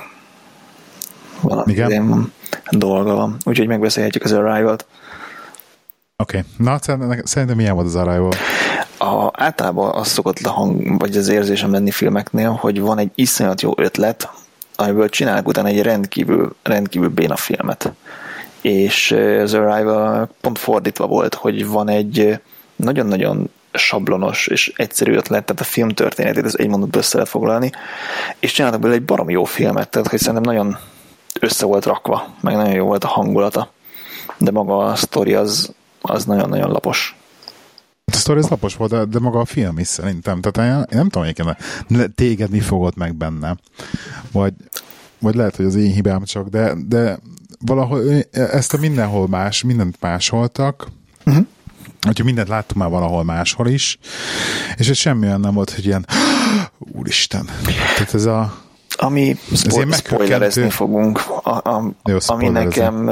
Valami 1.41 1.73
Igen? 1.73 2.33
dolga 2.71 3.15
van. 3.15 3.37
Úgyhogy 3.45 3.67
megbeszélhetjük 3.67 4.25
az 4.25 4.33
Arrival-t. 4.33 4.87
Oké. 6.17 6.39
Okay. 6.39 6.51
Na, 6.67 6.79
szerintem 7.25 7.57
milyen 7.57 7.75
volt 7.75 7.87
az 7.87 7.97
Arrival? 7.97 8.33
A, 8.99 9.31
általában 9.33 9.95
az 9.95 10.09
szokott 10.09 10.39
a 10.39 10.51
hang, 10.51 10.99
vagy 10.99 11.17
az 11.17 11.29
érzésem 11.29 11.73
lenni 11.73 11.91
filmeknél, 11.91 12.51
hogy 12.51 12.81
van 12.81 12.99
egy 12.99 13.11
iszonyat 13.15 13.61
jó 13.61 13.73
ötlet, 13.77 14.31
amiből 14.77 15.09
csinálnak 15.09 15.49
utána 15.49 15.69
egy 15.69 15.83
rendkívül, 15.83 16.57
rendkívül 16.63 17.09
béna 17.09 17.37
filmet. 17.37 17.93
És 18.61 19.11
az 19.43 19.55
Arrival 19.55 20.29
pont 20.41 20.59
fordítva 20.59 21.07
volt, 21.07 21.35
hogy 21.35 21.67
van 21.67 21.89
egy 21.89 22.41
nagyon-nagyon 22.77 23.51
sablonos 23.73 24.47
és 24.47 24.73
egyszerű 24.77 25.13
ötlet, 25.13 25.45
tehát 25.45 25.61
a 25.61 25.65
film 25.65 25.89
történetét 25.89 26.45
ez 26.45 26.55
egy 26.57 26.69
mondatban 26.69 27.01
össze 27.01 27.17
lehet 27.17 27.31
foglalni, 27.31 27.73
és 28.39 28.53
csináltak 28.53 28.81
belőle 28.81 28.99
egy 28.99 29.05
baromi 29.05 29.33
jó 29.33 29.45
filmet, 29.45 29.89
tehát 29.89 30.09
hogy 30.09 30.19
szerintem 30.19 30.55
nagyon 30.55 30.79
össze 31.41 31.67
volt 31.67 31.85
rakva, 31.85 32.35
meg 32.41 32.55
nagyon 32.55 32.75
jó 32.75 32.87
volt 32.87 33.05
a 33.05 33.09
hangulata, 33.09 33.73
de 34.39 34.51
maga 34.51 34.79
a 34.79 34.97
sztori 34.97 35.35
az, 35.35 35.75
az 36.01 36.25
nagyon-nagyon 36.25 36.71
lapos. 36.71 37.17
A 38.13 38.17
sztori 38.17 38.39
az 38.39 38.49
lapos 38.49 38.77
volt, 38.77 38.91
de, 38.91 39.05
de 39.05 39.19
maga 39.19 39.39
a 39.39 39.45
film 39.45 39.79
is 39.79 39.87
szerintem. 39.87 40.41
Tehát 40.41 40.71
én, 40.71 40.79
én 40.79 40.99
nem 40.99 41.09
tudom, 41.09 41.29
hogy 41.89 42.11
téged 42.15 42.51
mi 42.51 42.61
fogott 42.61 42.97
meg 42.97 43.15
benne. 43.15 43.57
Vagy, 44.33 44.53
vagy 45.19 45.35
lehet, 45.35 45.57
hogy 45.57 45.65
az 45.65 45.75
én 45.75 45.93
hibám 45.93 46.25
csak, 46.25 46.49
de, 46.49 46.75
de 46.87 47.19
valahol 47.61 48.03
ezt 48.31 48.75
a 48.75 48.79
mindenhol 48.79 49.29
más, 49.29 49.63
mindent 49.63 49.97
másoltak, 50.01 50.89
uh-huh. 51.27 51.47
Úgyhogy 52.09 52.25
mindent 52.25 52.49
láttunk 52.49 52.81
már 52.81 52.91
valahol 52.91 53.25
máshol 53.25 53.69
is, 53.69 53.99
és 54.77 54.89
ez 54.89 54.97
semmi 54.97 55.27
olyan 55.27 55.41
nem 55.41 55.55
volt, 55.55 55.71
hogy 55.71 55.87
ilyen 55.87 56.07
úristen. 56.79 57.49
Tehát 57.95 58.15
ez 58.15 58.25
a 58.25 58.67
ami 59.01 59.37
spo- 59.55 59.95
spoilerezni 59.95 60.71
fogunk, 60.71 61.23
a, 61.43 61.51
a, 61.51 61.93
Jó, 62.05 62.17
ami 62.27 62.49
nekem 62.49 63.11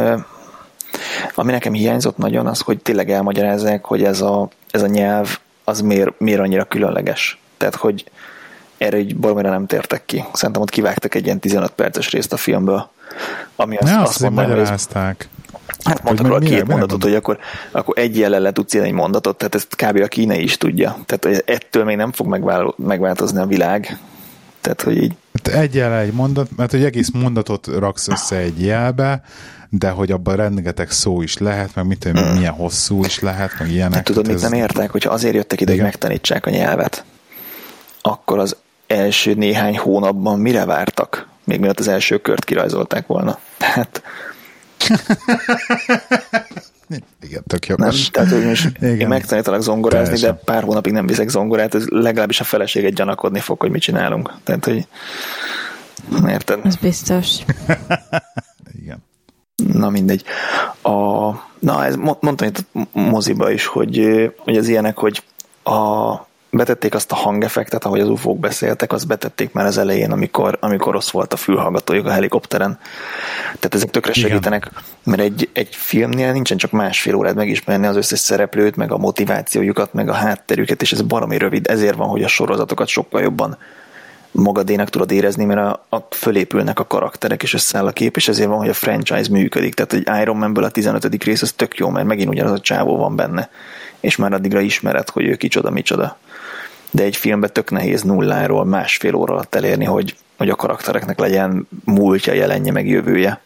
ami 1.34 1.52
nekem 1.52 1.72
hiányzott 1.72 2.16
nagyon 2.16 2.46
az, 2.46 2.60
hogy 2.60 2.78
tényleg 2.78 3.10
elmagyarázzák, 3.10 3.84
hogy 3.84 4.04
ez 4.04 4.20
a, 4.20 4.48
ez 4.70 4.82
a 4.82 4.86
nyelv 4.86 5.38
az 5.64 5.80
miért, 5.80 6.20
miért 6.20 6.40
annyira 6.40 6.64
különleges. 6.64 7.38
Tehát, 7.56 7.74
hogy 7.74 8.10
erre 8.78 8.96
egy 8.96 9.16
baromira 9.16 9.50
nem 9.50 9.66
tértek 9.66 10.04
ki. 10.04 10.24
Szerintem 10.32 10.62
ott 10.62 10.70
kivágtak 10.70 11.14
egy 11.14 11.24
ilyen 11.24 11.38
15 11.38 11.70
perces 11.70 12.10
részt 12.10 12.32
a 12.32 12.36
filmből. 12.36 12.90
Ami 13.56 13.76
azt, 13.76 13.92
ne, 13.92 14.00
azt, 14.00 14.08
azt 14.08 14.20
mondanám, 14.20 14.50
magyarázták. 14.50 15.28
Hát 15.84 16.02
mondtak 16.02 16.26
róla 16.26 16.38
két 16.38 16.66
mondatot, 16.66 17.02
hogy 17.02 17.14
akkor, 17.14 17.38
akkor 17.70 17.98
egy 17.98 18.18
jellel 18.18 18.40
le 18.40 18.52
tudsz 18.52 18.74
egy 18.74 18.92
mondatot, 18.92 19.36
tehát 19.36 19.54
ezt 19.54 19.76
kb. 19.76 20.02
a 20.02 20.06
kínai 20.06 20.42
is 20.42 20.56
tudja. 20.56 20.96
Tehát 21.06 21.42
ettől 21.50 21.84
még 21.84 21.96
nem 21.96 22.12
fog 22.12 22.26
megvál, 22.26 22.74
megváltozni 22.76 23.40
a 23.40 23.46
világ. 23.46 23.98
Tehát, 24.60 24.82
hogy 24.82 25.02
így. 25.02 25.12
Hát 25.32 25.54
egy 25.54 25.74
jellel 25.74 26.00
egy 26.00 26.12
mondat, 26.12 26.48
mert 26.56 26.70
hogy 26.70 26.84
egész 26.84 27.10
mondatot 27.10 27.66
raksz 27.66 28.08
össze 28.08 28.36
egy 28.36 28.64
jelbe, 28.64 29.22
de 29.68 29.90
hogy 29.90 30.10
abban 30.10 30.36
rengeteg 30.36 30.90
szó 30.90 31.22
is 31.22 31.38
lehet, 31.38 31.74
meg 31.74 31.86
mit 31.86 31.98
tudom, 31.98 32.24
mm. 32.24 32.36
milyen 32.36 32.52
hosszú 32.52 33.04
is 33.04 33.20
lehet, 33.20 33.50
meg 33.58 33.70
ilyenek. 33.70 33.94
Hát 33.94 34.04
tudod, 34.04 34.26
mit 34.26 34.34
ez... 34.34 34.42
nem 34.42 34.52
értek, 34.52 34.90
hogyha 34.90 35.12
azért 35.12 35.34
jöttek 35.34 35.60
ide, 35.60 35.72
Igen. 35.72 35.84
hogy 35.84 35.92
megtanítsák 35.92 36.46
a 36.46 36.50
nyelvet, 36.50 37.04
akkor 38.02 38.38
az 38.38 38.56
első 38.86 39.34
néhány 39.34 39.78
hónapban 39.78 40.38
mire 40.38 40.64
vártak, 40.64 41.28
még 41.46 41.58
mielőtt 41.58 41.78
az 41.78 41.88
első 41.88 42.18
kört 42.18 42.44
kirajzolták 42.44 43.06
volna. 43.06 43.38
Tehát 43.56 44.02
igen, 47.20 47.42
tök 47.46 47.66
jó. 47.66 47.74
Nem, 47.78 47.90
tehát, 48.10 48.30
hogy 48.30 48.44
most 48.44 48.70
Igen. 48.76 49.00
én 49.00 49.08
megtanítanak 49.08 49.62
zongorázni, 49.62 50.14
Teljesen. 50.14 50.34
de 50.34 50.52
pár 50.52 50.62
hónapig 50.62 50.92
nem 50.92 51.06
viszek 51.06 51.28
zongorát, 51.28 51.74
ez 51.74 51.86
legalábbis 51.88 52.40
a 52.40 52.44
feleséget 52.44 52.94
gyanakodni 52.94 53.40
fog, 53.40 53.60
hogy 53.60 53.70
mit 53.70 53.82
csinálunk. 53.82 54.32
Tehát, 54.44 54.64
hogy 54.64 54.86
érted? 56.28 56.60
Ez 56.64 56.76
biztos. 56.76 57.36
Igen. 58.82 59.04
Na 59.56 59.90
mindegy. 59.90 60.24
A, 60.82 61.30
na, 61.58 61.84
ez 61.84 61.96
mondtam 61.96 62.48
itt 62.48 62.64
moziba 62.92 63.50
is, 63.50 63.66
hogy, 63.66 64.06
hogy 64.36 64.56
az 64.56 64.68
ilyenek, 64.68 64.96
hogy 64.96 65.22
a 65.62 66.14
betették 66.56 66.94
azt 66.94 67.12
a 67.12 67.14
hangeffektet, 67.14 67.84
ahogy 67.84 68.00
az 68.00 68.08
ufók 68.08 68.38
beszéltek, 68.38 68.92
azt 68.92 69.06
betették 69.06 69.52
már 69.52 69.66
az 69.66 69.78
elején, 69.78 70.10
amikor, 70.10 70.58
amikor 70.60 70.92
rossz 70.92 71.10
volt 71.10 71.32
a 71.32 71.36
fülhallgatójuk 71.36 72.06
a 72.06 72.10
helikopteren. 72.10 72.78
Tehát 73.44 73.74
ezek 73.74 73.90
tökre 73.90 74.12
segítenek, 74.12 74.68
Igen. 74.70 74.82
mert 75.04 75.20
egy, 75.20 75.50
egy 75.52 75.68
filmnél 75.70 76.32
nincsen 76.32 76.56
csak 76.56 76.70
másfél 76.70 77.14
órád 77.14 77.36
megismerni 77.36 77.86
az 77.86 77.96
összes 77.96 78.18
szereplőt, 78.18 78.76
meg 78.76 78.92
a 78.92 78.98
motivációjukat, 78.98 79.92
meg 79.92 80.08
a 80.08 80.12
hátterüket, 80.12 80.82
és 80.82 80.92
ez 80.92 81.02
baromi 81.02 81.38
rövid. 81.38 81.66
Ezért 81.66 81.96
van, 81.96 82.08
hogy 82.08 82.22
a 82.22 82.28
sorozatokat 82.28 82.88
sokkal 82.88 83.22
jobban 83.22 83.58
magadénak 84.30 84.90
tudod 84.90 85.10
érezni, 85.10 85.44
mert 85.44 85.60
a, 85.60 85.96
a 85.96 86.06
fölépülnek 86.10 86.78
a 86.78 86.86
karakterek, 86.86 87.42
és 87.42 87.54
összeáll 87.54 87.86
a 87.86 87.92
kép, 87.92 88.16
és 88.16 88.28
ezért 88.28 88.48
van, 88.48 88.58
hogy 88.58 88.68
a 88.68 88.74
franchise 88.74 89.30
működik. 89.30 89.74
Tehát 89.74 89.92
egy 89.92 90.20
Iron 90.22 90.36
Man-ből 90.36 90.64
a 90.64 90.68
15. 90.70 91.24
rész 91.24 91.42
az 91.42 91.52
tök 91.52 91.76
jó, 91.78 91.88
mert 91.88 92.06
megint 92.06 92.28
ugyanaz 92.28 92.52
a 92.52 92.60
csávó 92.60 92.96
van 92.96 93.16
benne, 93.16 93.50
és 94.00 94.16
már 94.16 94.32
addigra 94.32 94.60
ismered, 94.60 95.08
hogy 95.08 95.26
ő 95.26 95.34
kicsoda, 95.34 95.70
micsoda 95.70 96.18
de 96.96 97.02
egy 97.02 97.16
filmben 97.16 97.52
tök 97.52 97.70
nehéz 97.70 98.02
nulláról 98.02 98.64
másfél 98.64 99.14
óra 99.14 99.32
alatt 99.32 99.54
elérni, 99.54 99.84
hogy, 99.84 100.16
hogy 100.36 100.48
a 100.48 100.54
karaktereknek 100.54 101.18
legyen 101.18 101.68
múltja, 101.84 102.32
jelenje, 102.32 102.72
meg 102.72 102.88
jövője. 102.88 103.40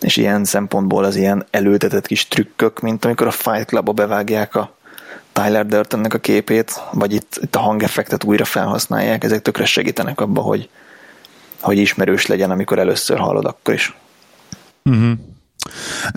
És 0.00 0.16
ilyen 0.16 0.44
szempontból 0.44 1.04
az 1.04 1.16
ilyen 1.16 1.46
előtetett 1.50 2.06
kis 2.06 2.28
trükkök, 2.28 2.80
mint 2.80 3.04
amikor 3.04 3.26
a 3.26 3.30
Fight 3.30 3.66
Club-ba 3.66 3.92
bevágják 3.92 4.54
a 4.54 4.76
Tyler 5.32 5.66
Durtonnek 5.66 6.14
a 6.14 6.18
képét, 6.18 6.80
vagy 6.92 7.12
itt, 7.12 7.38
itt 7.42 7.56
a 7.56 7.58
hangeffektet 7.58 8.24
újra 8.24 8.44
felhasználják, 8.44 9.24
ezek 9.24 9.42
tökre 9.42 9.64
segítenek 9.64 10.20
abba, 10.20 10.40
hogy, 10.40 10.68
hogy 11.60 11.78
ismerős 11.78 12.26
legyen, 12.26 12.50
amikor 12.50 12.78
először 12.78 13.18
hallod, 13.18 13.44
akkor 13.44 13.74
is. 13.74 13.96
Uh-huh. 14.84 15.12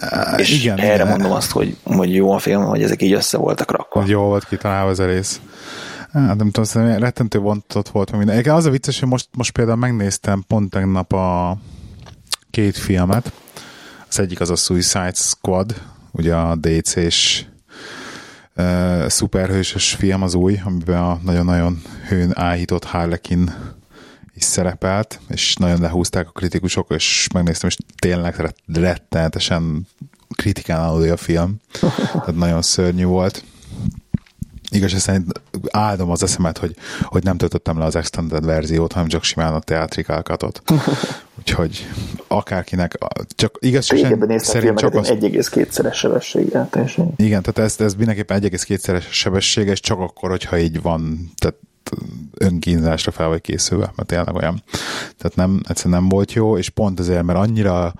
Uh, 0.01 0.39
és 0.39 0.63
igen, 0.63 0.77
erre 0.77 0.93
igen. 0.93 1.07
mondom 1.07 1.31
azt, 1.31 1.51
hogy, 1.51 1.77
hogy 1.83 2.15
jó 2.15 2.31
a 2.31 2.39
film, 2.39 2.63
hogy 2.63 2.83
ezek 2.83 3.01
így 3.01 3.13
össze 3.13 3.37
voltak 3.37 3.71
rakva. 3.71 3.99
Hogy 3.99 4.09
jó 4.09 4.21
volt 4.21 4.47
kitalálva 4.47 4.89
az 4.89 4.99
a 4.99 5.05
rész. 5.05 5.39
Hát 6.25 6.37
nem 6.37 6.45
tudom, 6.45 6.63
szerintem 6.63 6.99
rettentő 6.99 7.39
vontott 7.39 7.89
volt 7.89 8.11
meg 8.11 8.25
minden. 8.25 8.55
Az 8.55 8.65
a 8.65 8.69
vicces, 8.69 8.99
hogy 8.99 9.09
most, 9.09 9.27
most 9.37 9.51
például 9.51 9.77
megnéztem 9.77 10.43
pont 10.47 10.69
tegnap 10.69 11.13
a 11.13 11.57
két 12.51 12.77
filmet. 12.77 13.31
Az 14.09 14.19
egyik 14.19 14.39
az 14.39 14.49
a 14.49 14.55
Suicide 14.55 15.13
Squad, 15.13 15.81
ugye 16.11 16.35
a 16.35 16.55
DC-s 16.55 17.45
uh, 18.55 19.07
szuperhősös 19.07 19.93
film 19.93 20.21
az 20.21 20.33
új, 20.33 20.59
amiben 20.63 21.03
a 21.03 21.19
nagyon-nagyon 21.23 21.81
hőn 22.07 22.31
áhított 22.37 22.83
Harlequin 22.83 23.53
is 24.33 24.43
szerepelt, 24.43 25.19
és 25.27 25.55
nagyon 25.55 25.81
lehúzták 25.81 26.27
a 26.27 26.31
kritikusok, 26.31 26.91
és 26.95 27.27
megnéztem, 27.33 27.69
és 27.69 27.77
tényleg 27.99 28.53
rettenetesen 28.73 29.87
kritikán 30.35 30.79
a 30.89 31.17
film. 31.17 31.55
Tehát 32.11 32.35
nagyon 32.35 32.61
szörnyű 32.61 33.05
volt 33.05 33.43
igaz, 34.69 34.99
szerint 34.99 35.41
áldom 35.71 36.09
az 36.09 36.23
eszemet, 36.23 36.57
hogy, 36.57 36.75
hogy 37.01 37.23
nem 37.23 37.37
töltöttem 37.37 37.79
le 37.79 37.85
az 37.85 37.95
extended 37.95 38.45
verziót, 38.45 38.93
hanem 38.93 39.07
csak 39.07 39.23
simán 39.23 39.53
a 39.53 39.59
teatrikálkatot. 39.59 40.61
Úgyhogy 41.39 41.87
akárkinek, 42.27 42.97
csak 43.35 43.57
igaz, 43.59 43.85
szerint 44.37 44.77
csak 44.77 44.95
az... 44.95 45.07
1,2-szeres 45.07 45.93
sebességgel 45.93 46.67
teljesen. 46.69 47.13
Igen, 47.15 47.41
tehát 47.41 47.71
ez, 47.71 47.79
ez 47.79 47.93
mindenképpen 47.93 48.41
1,2-szeres 48.41 49.09
sebesség, 49.09 49.67
és 49.67 49.79
csak 49.79 49.99
akkor, 49.99 50.29
hogyha 50.29 50.57
így 50.57 50.81
van, 50.81 51.31
tehát 51.37 51.57
önkínzásra 52.37 53.11
fel 53.11 53.27
vagy 53.27 53.41
készülve, 53.41 53.91
mert 53.95 54.07
tényleg 54.09 54.35
olyan. 54.35 54.63
Tehát 55.17 55.35
nem, 55.35 55.61
egyszerűen 55.67 55.99
nem 55.99 56.09
volt 56.09 56.33
jó, 56.33 56.57
és 56.57 56.69
pont 56.69 56.99
ezért, 56.99 57.23
mert 57.23 57.39
annyira 57.39 57.93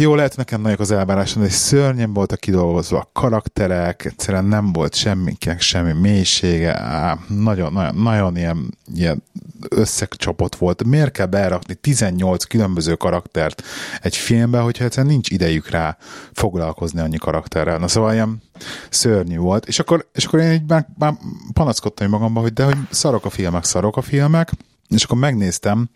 jó, 0.00 0.14
lehet 0.14 0.36
nekem 0.36 0.60
nagyok 0.60 0.80
az 0.80 0.90
elvárásom, 0.90 1.42
de 1.42 1.48
szörnyen 1.48 2.12
voltak 2.12 2.40
kidolgozva 2.40 2.98
a 2.98 3.10
karakterek, 3.12 4.04
egyszerűen 4.04 4.44
nem 4.44 4.72
volt 4.72 4.94
semminek 4.94 5.60
semmi 5.60 5.92
mélysége, 5.92 6.78
á, 6.78 7.18
nagyon, 7.28 7.72
nagyon, 7.72 7.94
nagyon 7.94 8.36
ilyen, 8.36 8.78
ilyen 8.94 9.22
összecsapott 9.68 10.54
volt. 10.54 10.84
Miért 10.84 11.12
kell 11.12 11.26
berakni 11.26 11.74
18 11.74 12.44
különböző 12.44 12.94
karaktert 12.94 13.62
egy 14.02 14.16
filmbe, 14.16 14.58
hogyha 14.58 14.84
egyszerűen 14.84 15.12
nincs 15.12 15.30
idejük 15.30 15.68
rá 15.68 15.96
foglalkozni 16.32 17.00
annyi 17.00 17.18
karakterrel. 17.18 17.78
Na 17.78 17.88
szóval 17.88 18.12
ilyen 18.12 18.42
szörnyű 18.90 19.36
volt. 19.36 19.66
És 19.66 19.78
akkor, 19.78 20.08
és 20.12 20.24
akkor 20.24 20.40
én 20.40 20.52
így 20.52 20.66
már, 20.66 20.86
már 20.98 21.14
panaszkodtam 21.52 22.08
magamban, 22.08 22.42
hogy 22.42 22.52
de 22.52 22.64
hogy 22.64 22.76
szarok 22.90 23.24
a 23.24 23.30
filmek, 23.30 23.64
szarok 23.64 23.96
a 23.96 24.02
filmek, 24.02 24.50
és 24.88 25.04
akkor 25.04 25.18
megnéztem 25.18 25.90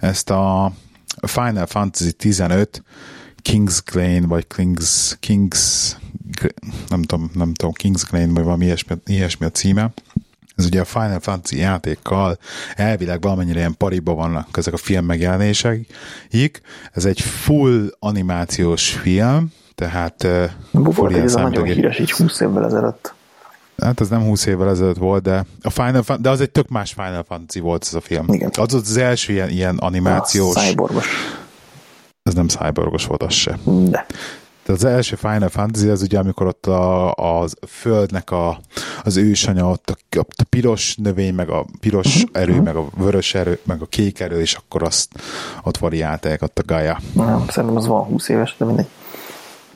ezt 0.00 0.30
a 0.30 0.72
Final 1.26 1.66
Fantasy 1.66 2.12
15 2.12 2.82
King's 3.50 3.78
Glen, 3.92 4.28
vagy 4.28 4.46
Kings, 4.46 5.16
Kings 5.20 5.90
nem 6.88 7.02
tudom, 7.02 7.30
nem 7.34 7.54
tudom, 7.54 7.72
King's 7.82 8.02
Glen, 8.10 8.34
vagy 8.34 8.44
valami 8.44 8.64
ilyesmi, 8.64 8.96
ilyesmi 9.06 9.46
a 9.46 9.50
címe. 9.50 9.92
Ez 10.56 10.64
ugye 10.64 10.80
a 10.80 10.84
Final 10.84 11.20
Fantasy 11.20 11.56
játékkal 11.56 12.38
elvileg 12.74 13.20
valamennyire 13.20 13.58
ilyen 13.58 13.76
pariba 13.76 14.14
vannak 14.14 14.48
ezek 14.56 14.74
a 14.74 14.76
film 14.76 15.04
megjelenéseik. 15.04 16.60
Ez 16.92 17.04
egy 17.04 17.20
full 17.20 17.94
animációs 17.98 18.90
film, 18.90 19.52
tehát 19.74 20.26
volt 20.70 21.12
egy 21.12 21.22
ez 21.22 21.34
a 21.34 21.40
nagyon 21.40 21.64
híres, 21.64 21.98
így 21.98 22.12
20 22.12 22.40
évvel 22.40 22.64
ezelőtt. 22.64 23.14
Hát 23.78 24.00
ez 24.00 24.08
nem 24.08 24.22
20 24.22 24.46
évvel 24.46 24.68
ezelőtt 24.68 24.96
volt, 24.96 25.22
de, 25.22 25.46
a 25.62 25.70
Final 25.70 26.02
Fan- 26.02 26.20
de 26.20 26.30
az 26.30 26.40
egy 26.40 26.50
tök 26.50 26.68
más 26.68 26.92
Final 26.92 27.24
Fantasy 27.28 27.60
volt 27.60 27.84
ez 27.86 27.94
a 27.94 28.00
film. 28.00 28.32
Igen. 28.32 28.50
Az 28.54 28.74
az 28.74 28.96
első 28.96 29.32
ilyen, 29.32 29.48
ilyen 29.48 29.76
animációs... 29.76 30.56
A 30.56 30.60
cyborgos. 30.60 31.06
Ez 32.22 32.34
nem 32.34 32.48
cyborgos 32.48 33.06
volt, 33.06 33.22
az 33.22 33.32
se. 33.32 33.58
De. 33.64 34.06
Tehát 34.62 34.80
az 34.80 34.84
első 34.84 35.16
Final 35.16 35.48
Fantasy 35.48 35.88
az 35.88 36.02
ugye, 36.02 36.18
amikor 36.18 36.46
ott 36.46 36.66
a, 36.66 37.10
a 37.10 37.46
földnek 37.68 38.30
a, 38.30 38.60
az 39.02 39.16
ősanya, 39.16 39.70
ott 39.70 39.90
a, 40.10 40.18
a 40.18 40.44
piros 40.48 40.96
növény, 40.96 41.34
meg 41.34 41.48
a 41.48 41.64
piros 41.80 42.16
uh-huh. 42.16 42.42
erő, 42.42 42.60
meg 42.60 42.76
a 42.76 42.86
vörös 42.96 43.34
erő, 43.34 43.58
meg 43.62 43.82
a 43.82 43.86
kék 43.86 44.20
erő, 44.20 44.40
és 44.40 44.54
akkor 44.54 44.82
azt 44.82 45.08
ott 45.62 45.76
variálták 45.76 46.42
ott 46.42 46.58
a 46.58 46.62
Gaia. 46.66 46.98
Nem, 47.12 47.44
szerintem 47.48 47.76
az 47.76 47.86
van 47.86 48.04
20 48.04 48.28
éves, 48.28 48.54
de 48.58 48.64
mindegy 48.64 48.86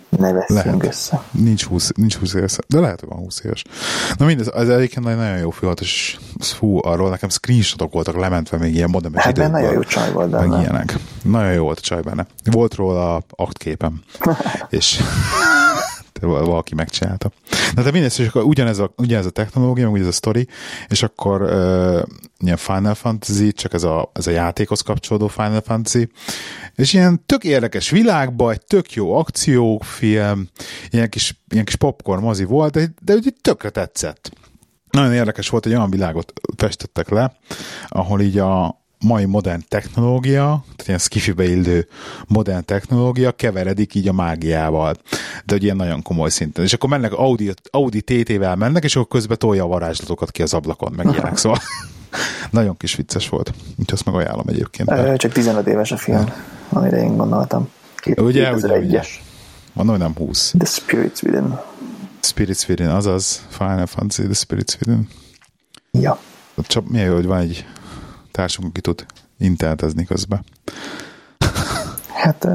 ne 0.09 0.33
veszünk 0.33 0.83
össze. 0.83 1.23
Nincs 1.31 1.64
20, 1.64 1.90
nincs 1.97 2.16
20 2.16 2.35
éves, 2.35 2.57
de 2.69 2.81
lehet, 2.81 3.01
hogy 3.01 3.09
van 3.09 3.19
20 3.19 3.40
éves. 3.45 3.64
Na 4.16 4.25
mindez, 4.25 4.51
az 4.55 4.69
egyébként 4.69 5.05
nagyon 5.05 5.38
jó 5.38 5.51
film 5.51 5.73
és 5.81 6.19
fú, 6.38 6.79
arról 6.83 7.11
nekem 7.11 7.29
screenshotok 7.29 7.92
voltak 7.92 8.16
lementve 8.16 8.57
még 8.57 8.75
ilyen 8.75 8.90
modernes 8.90 9.23
hát 9.23 9.37
időkből. 9.37 9.61
nagyon 9.61 9.75
jó 9.75 9.83
csaj 9.83 10.12
volt 10.12 10.31
benne. 10.31 10.47
Meg 10.47 10.61
ilyenek. 10.61 10.95
Nagyon 11.23 11.53
jó 11.53 11.62
volt 11.62 11.79
a 11.79 11.83
csaj 11.83 12.01
benne. 12.01 12.27
Volt 12.45 12.75
róla 12.75 13.23
aktképem. 13.31 14.01
és 14.71 15.01
valaki 16.20 16.74
megcsinálta. 16.74 17.31
Na 17.74 17.83
de 17.83 17.90
mindez, 17.90 18.20
és 18.20 18.26
akkor 18.26 18.42
ugyanez 18.42 18.79
a, 18.79 18.92
ugyanez 18.96 19.26
a 19.26 19.31
technológia, 19.31 19.85
meg 19.85 19.92
ugyanez 19.92 20.12
a 20.12 20.16
sztori, 20.16 20.48
és 20.88 21.02
akkor 21.02 21.42
uh, 21.42 22.02
ilyen 22.38 22.57
Final 22.57 22.94
Fantasy, 22.94 23.52
csak 23.52 23.72
ez 23.72 23.83
a, 23.83 24.11
ez 24.12 24.26
a 24.26 24.31
játékhoz 24.31 24.81
kapcsolódó 24.81 25.29
Final 25.29 25.61
Fantasy, 25.61 26.09
és 26.74 26.92
ilyen 26.92 27.22
tök 27.26 27.44
érdekes 27.44 27.90
világban, 27.90 28.52
egy 28.52 28.64
tök 28.64 28.92
jó 28.92 29.16
akciófilm, 29.16 30.48
ilyen 30.90 31.09
kis, 31.09 31.40
ilyen 31.48 31.64
kis 31.64 31.76
popcorn 31.76 32.22
mozi 32.22 32.44
volt, 32.44 32.72
de, 32.72 32.94
de 33.00 33.14
úgy 33.14 33.35
tökre 33.40 33.70
tetszett. 33.70 34.31
Nagyon 34.90 35.12
érdekes 35.12 35.48
volt, 35.48 35.66
egy 35.66 35.72
olyan 35.72 35.90
világot 35.90 36.33
festettek 36.57 37.09
le, 37.09 37.37
ahol 37.88 38.20
így 38.20 38.38
a, 38.38 38.86
mai 39.07 39.25
modern 39.25 39.64
technológia, 39.69 40.42
tehát 40.62 40.87
ilyen 40.87 40.99
skifibe 40.99 41.45
illő 41.45 41.88
modern 42.27 42.64
technológia 42.64 43.33
keveredik 43.33 43.95
így 43.95 44.09
a 44.09 44.12
mágiával. 44.12 44.95
De 45.45 45.53
hogy 45.53 45.62
ilyen 45.62 45.77
nagyon 45.77 46.03
komoly 46.03 46.29
szinten. 46.29 46.64
És 46.64 46.73
akkor 46.73 46.88
mennek 46.88 47.12
Audi, 47.12 47.53
Audi 47.71 48.03
TT-vel 48.03 48.57
mennek, 48.57 48.85
és 48.85 48.97
akkor 48.97 49.09
közben 49.09 49.38
tolja 49.38 49.64
a 49.64 49.66
varázslatokat 49.66 50.31
ki 50.31 50.42
az 50.42 50.55
ablakon, 50.55 50.92
meg 50.97 51.07
ilyenek. 51.12 51.37
Szóval 51.37 51.59
nagyon 52.51 52.77
kis 52.77 52.95
vicces 52.95 53.29
volt. 53.29 53.53
Úgyhogy 53.71 53.92
azt 53.92 54.05
meg 54.05 54.14
ajánlom 54.14 54.49
egyébként. 54.49 54.88
De... 54.88 55.16
Csak 55.16 55.33
15 55.33 55.66
éves 55.66 55.92
a 55.92 55.97
film, 55.97 56.33
amire 56.69 56.97
én 56.97 57.16
gondoltam. 57.16 57.69
Két, 57.97 58.21
ugye, 58.21 58.53
ugye, 58.53 58.79
ugye. 58.79 59.03
Mondom, 59.73 59.95
hogy 59.95 60.05
nem 60.05 60.14
20. 60.27 60.55
The 60.59 60.66
Spirits 60.66 61.23
Within. 61.23 61.59
Spirits 62.21 62.69
Within, 62.69 62.88
azaz 62.88 63.47
Final 63.49 63.87
Fantasy, 63.87 64.23
The 64.23 64.35
Spirits 64.35 64.75
Within. 64.75 65.09
Ja. 65.90 66.19
Csak 66.66 66.85
jó, 66.92 67.14
hogy 67.14 67.27
van 67.27 67.38
egy 67.38 67.66
társunk, 68.37 68.68
aki 68.68 68.81
tud 68.81 69.07
internetezni 69.38 70.05
közben. 70.05 70.44
Hát 72.12 72.49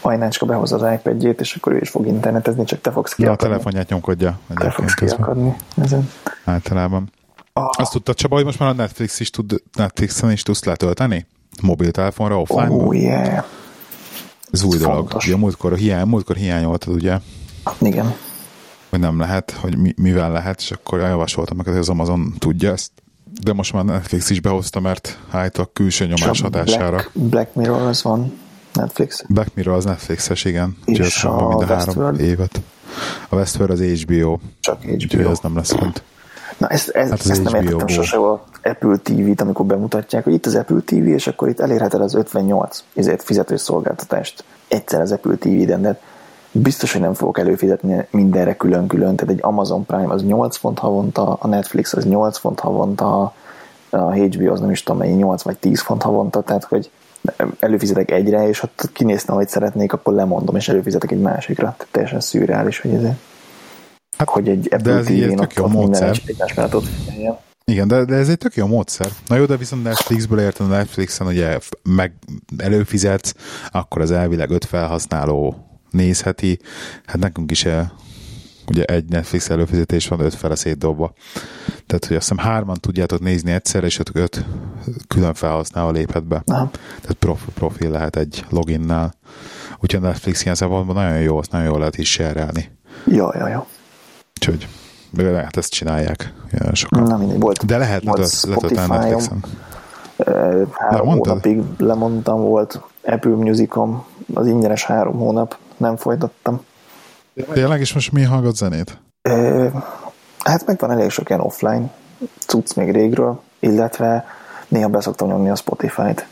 Ajnácska 0.00 0.46
behozza 0.46 0.76
az 0.76 0.92
iPad-jét, 0.92 1.40
és 1.40 1.54
akkor 1.54 1.72
ő 1.72 1.78
is 1.80 1.90
fog 1.90 2.06
internetezni, 2.06 2.64
csak 2.64 2.80
te 2.80 2.90
fogsz 2.90 3.14
kiakadni. 3.14 3.42
Ja, 3.42 3.48
a 3.48 3.50
telefonját 3.50 3.88
nyomkodja. 3.88 4.38
Te 4.54 4.70
fogsz 4.70 4.94
kiakadni 4.94 5.56
ezen. 5.76 6.10
Általában. 6.44 7.10
Ah. 7.52 7.68
Azt 7.78 7.92
tudtad, 7.92 8.14
Csaba, 8.14 8.34
hogy 8.34 8.44
most 8.44 8.58
már 8.58 8.68
a 8.68 8.72
Netflix 8.72 9.20
is 9.20 9.30
tud, 9.30 9.62
Netflixen 9.72 10.30
is 10.30 10.42
tudsz 10.42 10.64
letölteni? 10.64 11.26
Mobiltelefonra, 11.62 12.40
offline 12.40 12.70
Oh, 12.70 12.96
yeah. 12.96 13.44
Ez 14.50 14.62
új 14.62 14.78
dolog. 14.78 15.12
Ugye, 15.14 15.36
múltkor, 15.36 15.76
hiány, 15.76 16.06
múltkor 16.06 16.36
hiányoltad, 16.36 16.94
ugye? 16.94 17.18
Igen. 17.78 18.14
Hogy 18.90 19.00
nem 19.00 19.18
lehet, 19.18 19.50
hogy 19.50 19.78
mi, 19.78 19.94
mivel 19.96 20.32
lehet, 20.32 20.60
és 20.60 20.70
akkor 20.70 20.98
javasoltam 20.98 21.56
meg, 21.56 21.66
hogy 21.66 21.76
az 21.76 21.88
Amazon 21.88 22.34
tudja 22.38 22.72
ezt 22.72 22.90
de 23.42 23.52
most 23.52 23.72
már 23.72 23.84
Netflix 23.84 24.30
is 24.30 24.40
behozta, 24.40 24.80
mert 24.80 25.18
állítólag 25.30 25.72
külső 25.72 26.06
nyomás 26.06 26.40
hatására. 26.40 26.90
Black, 26.90 27.10
Black 27.12 27.54
Mirror 27.54 27.82
az 27.82 28.02
van 28.02 28.38
Netflix. 28.72 29.24
Black 29.28 29.54
Mirror 29.54 29.74
az 29.74 29.84
Netflixes, 29.84 30.44
igen. 30.44 30.76
És 30.84 31.24
a 31.24 31.48
minden 31.48 31.68
három 31.68 32.14
évet. 32.14 32.60
A 33.28 33.36
Westworld 33.36 33.80
az 33.80 33.80
HBO. 34.02 34.38
Csak 34.60 34.82
HBO. 34.82 34.92
Úgyhogy 34.92 35.24
ez 35.24 35.38
nem 35.38 35.56
lesz 35.56 35.72
font. 35.72 36.02
Na 36.58 36.68
ezt, 36.68 36.88
ez, 36.88 37.10
hát 37.10 37.26
ezt 37.26 37.42
nem 37.42 37.54
értettem 37.54 37.86
sose 37.86 38.16
a 38.16 38.44
Apple 38.62 38.96
TV-t, 38.96 39.40
amikor 39.40 39.66
bemutatják, 39.66 40.24
hogy 40.24 40.32
itt 40.32 40.46
az 40.46 40.54
Apple 40.54 40.80
TV, 40.84 41.06
és 41.06 41.26
akkor 41.26 41.48
itt 41.48 41.60
elérheted 41.60 42.00
az 42.00 42.14
58 42.14 42.84
ezért 42.94 43.22
fizetős 43.22 43.60
szolgáltatást 43.60 44.44
egyszer 44.68 45.00
az 45.00 45.12
Apple 45.12 45.34
TV-den, 45.34 45.82
de 45.82 46.00
biztos, 46.52 46.92
hogy 46.92 47.00
nem 47.00 47.14
fogok 47.14 47.38
előfizetni 47.38 48.06
mindenre 48.10 48.56
külön-külön, 48.56 49.16
tehát 49.16 49.34
egy 49.34 49.42
Amazon 49.42 49.86
Prime 49.86 50.12
az 50.12 50.24
8 50.24 50.56
font 50.56 50.78
havonta, 50.78 51.32
a 51.32 51.46
Netflix 51.46 51.92
az 51.92 52.04
8 52.04 52.38
font 52.38 52.60
havonta, 52.60 53.34
a 53.90 54.12
HBO 54.12 54.52
az 54.52 54.60
nem 54.60 54.70
is 54.70 54.82
tudom 54.82 55.00
mennyi, 55.00 55.12
8 55.12 55.42
vagy 55.42 55.56
10 55.58 55.80
font 55.80 56.02
havonta, 56.02 56.40
tehát 56.40 56.64
hogy 56.64 56.90
előfizetek 57.58 58.10
egyre, 58.10 58.48
és 58.48 58.62
ott 58.62 58.90
kinéztem, 58.92 59.34
hogy 59.34 59.48
szeretnék, 59.48 59.92
akkor 59.92 60.14
lemondom, 60.14 60.56
és 60.56 60.68
előfizetek 60.68 61.10
egy 61.10 61.20
másikra. 61.20 61.74
Tehát 61.76 61.88
teljesen 61.90 62.20
szürreális, 62.20 62.80
hogy 62.80 62.94
ez 62.94 63.02
hát, 64.18 64.28
hogy 64.28 64.48
egy 64.48 64.68
Apple 64.70 65.00
TV-n 65.00 65.38
ott, 65.38 65.60
ott 65.60 65.72
minden 65.72 66.14
egymás 66.26 66.54
mellett 66.54 66.74
ott 66.74 66.86
igen, 67.64 67.88
de, 67.88 68.04
de 68.04 68.14
ez 68.14 68.28
egy 68.28 68.38
tök 68.38 68.54
jó 68.54 68.66
módszer. 68.66 69.08
Na 69.26 69.36
jó, 69.36 69.44
de 69.44 69.56
viszont 69.56 69.82
Netflixből 69.82 70.40
értem, 70.40 70.68
Netflixen 70.68 71.26
ugye 71.26 71.58
meg 71.82 72.12
előfizetsz, 72.56 73.34
akkor 73.70 74.02
az 74.02 74.10
elvileg 74.10 74.50
öt 74.50 74.64
felhasználó 74.64 75.67
nézheti. 75.90 76.58
Hát 77.06 77.18
nekünk 77.18 77.50
is 77.50 77.64
el, 77.64 77.92
ugye 78.68 78.84
egy 78.84 79.04
Netflix 79.04 79.50
előfizetés 79.50 80.08
van, 80.08 80.20
öt 80.20 80.34
fele 80.34 80.54
szétdobva. 80.54 81.12
Tehát, 81.86 82.04
hogy 82.06 82.16
azt 82.16 82.28
hiszem 82.28 82.44
hárman 82.44 82.76
tudjátok 82.80 83.20
nézni 83.20 83.52
egyszer, 83.52 83.84
és 83.84 83.98
öt, 83.98 84.10
öt 84.12 84.44
külön 85.08 85.34
felhasználva 85.34 85.90
léphet 85.90 86.26
be. 86.26 86.42
Aha. 86.46 86.70
Tehát 87.00 87.16
prof, 87.18 87.42
profil 87.54 87.90
lehet 87.90 88.16
egy 88.16 88.44
loginnál. 88.50 89.14
Úgyhogy 89.80 90.04
a 90.04 90.06
Netflix 90.06 90.42
ilyen 90.42 90.54
szempontból 90.54 90.94
nagyon 90.94 91.20
jó, 91.20 91.38
azt 91.38 91.50
nagyon 91.50 91.66
jól 91.66 91.78
lehet 91.78 91.98
is 91.98 92.10
serelni. 92.10 92.70
Jó, 93.04 93.28
jó, 93.38 93.46
jó. 93.46 93.66
Úgyhogy 94.34 94.68
lehet 95.16 95.56
ezt 95.56 95.72
csinálják. 95.72 96.32
Ilyen 96.52 96.74
sokan. 96.74 97.02
Na 97.02 97.16
mindegy, 97.16 97.40
volt, 97.40 97.66
De 97.66 97.78
lehet 97.78 98.04
letölteni 98.04 98.86
Netflixen. 98.86 99.44
Három 100.70 101.06
hónapig 101.06 101.60
lemondtam, 101.78 102.40
volt 102.40 102.80
Apple 103.02 103.30
Musicom, 103.30 104.04
az 104.34 104.46
ingyenes 104.46 104.84
három 104.84 105.16
hónap, 105.16 105.56
nem 105.78 105.96
folytattam. 105.96 106.60
Tényleg, 107.52 107.80
és 107.80 107.92
most 107.94 108.12
mi 108.12 108.22
hallgat 108.22 108.56
zenét? 108.56 108.98
Ö, 109.22 109.68
hát 110.44 110.66
megvan 110.66 110.90
elég 110.90 111.10
sok 111.10 111.28
ilyen 111.28 111.40
offline 111.40 111.90
cucc 112.46 112.74
még 112.74 112.90
régről, 112.90 113.40
illetve 113.58 114.26
néha 114.68 114.88
beszoktam 114.88 115.28
nyomni 115.28 115.50
a 115.50 115.56
Spotify-t. 115.56 116.26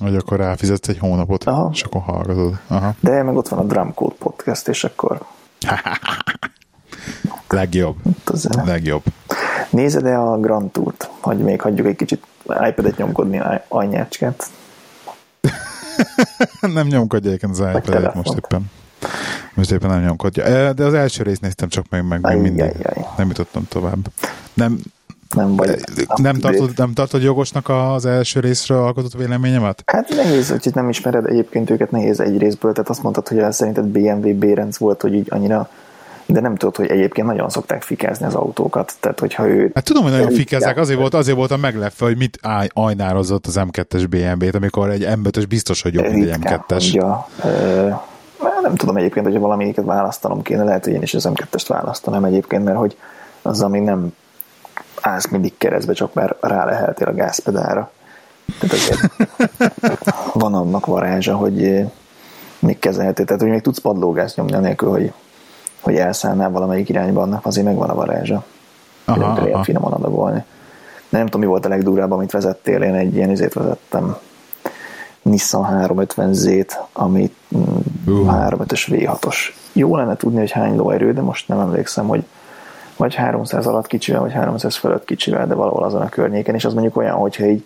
Hogy 0.00 0.16
akkor 0.16 0.36
ráfizetsz 0.36 0.88
egy 0.88 0.98
hónapot, 0.98 1.44
Aha. 1.44 1.70
és 1.72 1.82
akkor 1.82 2.00
hallgatod. 2.00 2.58
Aha. 2.66 2.94
De 3.00 3.22
meg 3.22 3.36
ott 3.36 3.48
van 3.48 3.58
a 3.58 3.64
Drumcode 3.64 4.14
podcast, 4.18 4.68
és 4.68 4.84
akkor... 4.84 5.20
Legjobb. 7.48 7.96
Legjobb. 8.64 9.02
Nézed-e 9.70 10.20
a 10.20 10.38
Grand 10.38 10.70
Tour-t? 10.70 11.10
Hogy 11.20 11.38
még 11.38 11.60
hagyjuk 11.60 11.86
egy 11.86 11.96
kicsit 11.96 12.26
iPad-et 12.44 12.96
nyomkodni 12.96 13.42
anyácskát? 13.68 14.46
nem 16.74 16.86
nyomkodja 16.86 17.30
egyébként 17.30 17.52
az 17.52 17.58
iPad-et 17.58 18.14
most 18.14 18.34
éppen. 18.34 18.70
Most 19.54 19.70
éppen 19.70 19.90
nem 19.90 20.02
nyomkodja. 20.02 20.72
De 20.72 20.84
az 20.84 20.94
első 20.94 21.22
részt 21.22 21.40
néztem 21.40 21.68
csak 21.68 21.84
meg, 21.90 22.06
meg 22.06 22.20
még 22.20 22.36
mindig. 22.36 22.72
Nem 23.16 23.28
jutottam 23.28 23.66
tovább. 23.68 24.12
Nem, 24.54 24.78
nem, 25.34 25.56
vagy 25.56 25.80
nem, 26.16 26.38
tartod, 26.38 26.70
nem 26.76 26.92
tartod 26.92 27.22
jogosnak 27.22 27.68
az 27.68 28.06
első 28.06 28.40
részről 28.40 28.78
alkotott 28.78 29.12
véleményemet? 29.12 29.82
Hát 29.86 30.08
nehéz, 30.08 30.48
hogy 30.48 30.70
nem 30.74 30.88
ismered 30.88 31.26
egyébként 31.26 31.70
őket, 31.70 31.90
nehéz 31.90 32.20
egy 32.20 32.38
részből, 32.38 32.72
tehát 32.72 32.90
azt 32.90 33.02
mondtad, 33.02 33.28
hogy 33.28 33.52
szerinted 33.52 33.84
BMW 33.84 34.38
Bérenc 34.38 34.76
volt, 34.76 35.02
hogy 35.02 35.14
így 35.14 35.26
annyira 35.30 35.68
de 36.30 36.40
nem 36.40 36.56
tudod, 36.56 36.76
hogy 36.76 36.90
egyébként 36.90 37.26
nagyon 37.26 37.48
szokták 37.48 37.82
fikázni 37.82 38.26
az 38.26 38.34
autókat. 38.34 38.92
Tehát, 39.00 39.20
hogyha 39.20 39.48
ő... 39.48 39.70
Hát 39.74 39.84
tudom, 39.84 40.02
hogy 40.02 40.12
nagyon 40.12 40.30
fikázzák, 40.30 40.76
azért 40.76 40.98
volt, 40.98 41.14
azért 41.14 41.36
volt 41.36 41.50
a 41.50 41.56
meglepve, 41.56 42.06
hogy 42.06 42.16
mit 42.16 42.38
ajnározott 42.72 43.46
az 43.46 43.60
M2-es 43.60 44.06
BMW-t, 44.08 44.54
amikor 44.54 44.90
egy 44.90 45.08
M5-ös 45.10 45.44
biztos, 45.48 45.82
hogy 45.82 45.94
jobb, 45.94 46.12
mint 46.12 46.30
egy 46.30 46.36
M2-es. 46.40 46.92
Ja, 46.92 47.28
nem 48.62 48.74
tudom 48.74 48.96
egyébként, 48.96 49.26
hogyha 49.26 49.40
valamiket 49.40 49.84
választanom 49.84 50.42
kéne, 50.42 50.64
lehet, 50.64 50.84
hogy 50.84 50.92
én 50.92 51.02
is 51.02 51.14
az 51.14 51.28
M2-est 51.32 51.64
választanám 51.68 52.24
egyébként, 52.24 52.64
mert 52.64 52.76
hogy 52.76 52.96
az, 53.42 53.62
ami 53.62 53.78
nem 53.78 54.12
állsz 55.00 55.28
mindig 55.28 55.52
keresztbe, 55.58 55.92
csak 55.92 56.14
már 56.14 56.36
rá 56.40 56.64
leheltél 56.64 57.06
a 57.06 57.14
gázpedára. 57.14 57.90
Tehát 58.58 58.76
azért 58.76 59.12
van 60.32 60.54
annak 60.54 60.86
varázsa, 60.86 61.36
hogy 61.36 61.84
még 62.58 62.78
kezelhető. 62.78 63.24
Tehát, 63.24 63.42
hogy 63.42 63.50
még 63.50 63.60
tudsz 63.60 63.78
padlógást 63.78 64.36
nyomni 64.36 64.54
anélkül, 64.54 64.90
hogy 64.90 65.12
hogy 65.80 65.96
elszállnál 65.96 66.50
valamelyik 66.50 66.88
irányba, 66.88 67.22
annak 67.22 67.46
azért 67.46 67.66
megvan 67.66 67.90
a 67.90 67.94
varázsa. 67.94 68.44
Aha, 69.04 69.24
aha. 69.24 69.46
Ilyen 69.46 69.62
finoman 69.62 69.92
adagolni. 69.92 70.44
De 71.08 71.18
nem 71.18 71.26
tudom, 71.26 71.40
mi 71.40 71.46
volt 71.46 71.66
a 71.66 71.68
legdurább, 71.68 72.12
amit 72.12 72.30
vezettél. 72.30 72.82
Én 72.82 72.94
egy 72.94 73.14
ilyen 73.14 73.30
izét 73.30 73.52
vezettem. 73.52 74.16
Nissan 75.22 75.86
350Z-t, 75.88 76.72
ami 76.92 77.34
uh. 77.48 77.60
35-ös 78.06 78.86
V6-os. 78.90 79.36
Jó 79.72 79.96
lenne 79.96 80.16
tudni, 80.16 80.38
hogy 80.38 80.50
hány 80.50 80.76
lóerő, 80.76 81.12
de 81.12 81.20
most 81.20 81.48
nem 81.48 81.60
emlékszem, 81.60 82.06
hogy 82.06 82.24
vagy 82.96 83.14
300 83.14 83.66
alatt 83.66 83.86
kicsivel, 83.86 84.20
vagy 84.20 84.32
300 84.32 84.76
fölött 84.76 85.04
kicsivel, 85.04 85.46
de 85.46 85.54
valahol 85.54 85.84
azon 85.84 86.00
a 86.00 86.08
környéken, 86.08 86.54
és 86.54 86.64
az 86.64 86.72
mondjuk 86.72 86.96
olyan, 86.96 87.14
hogyha 87.14 87.44
így, 87.44 87.64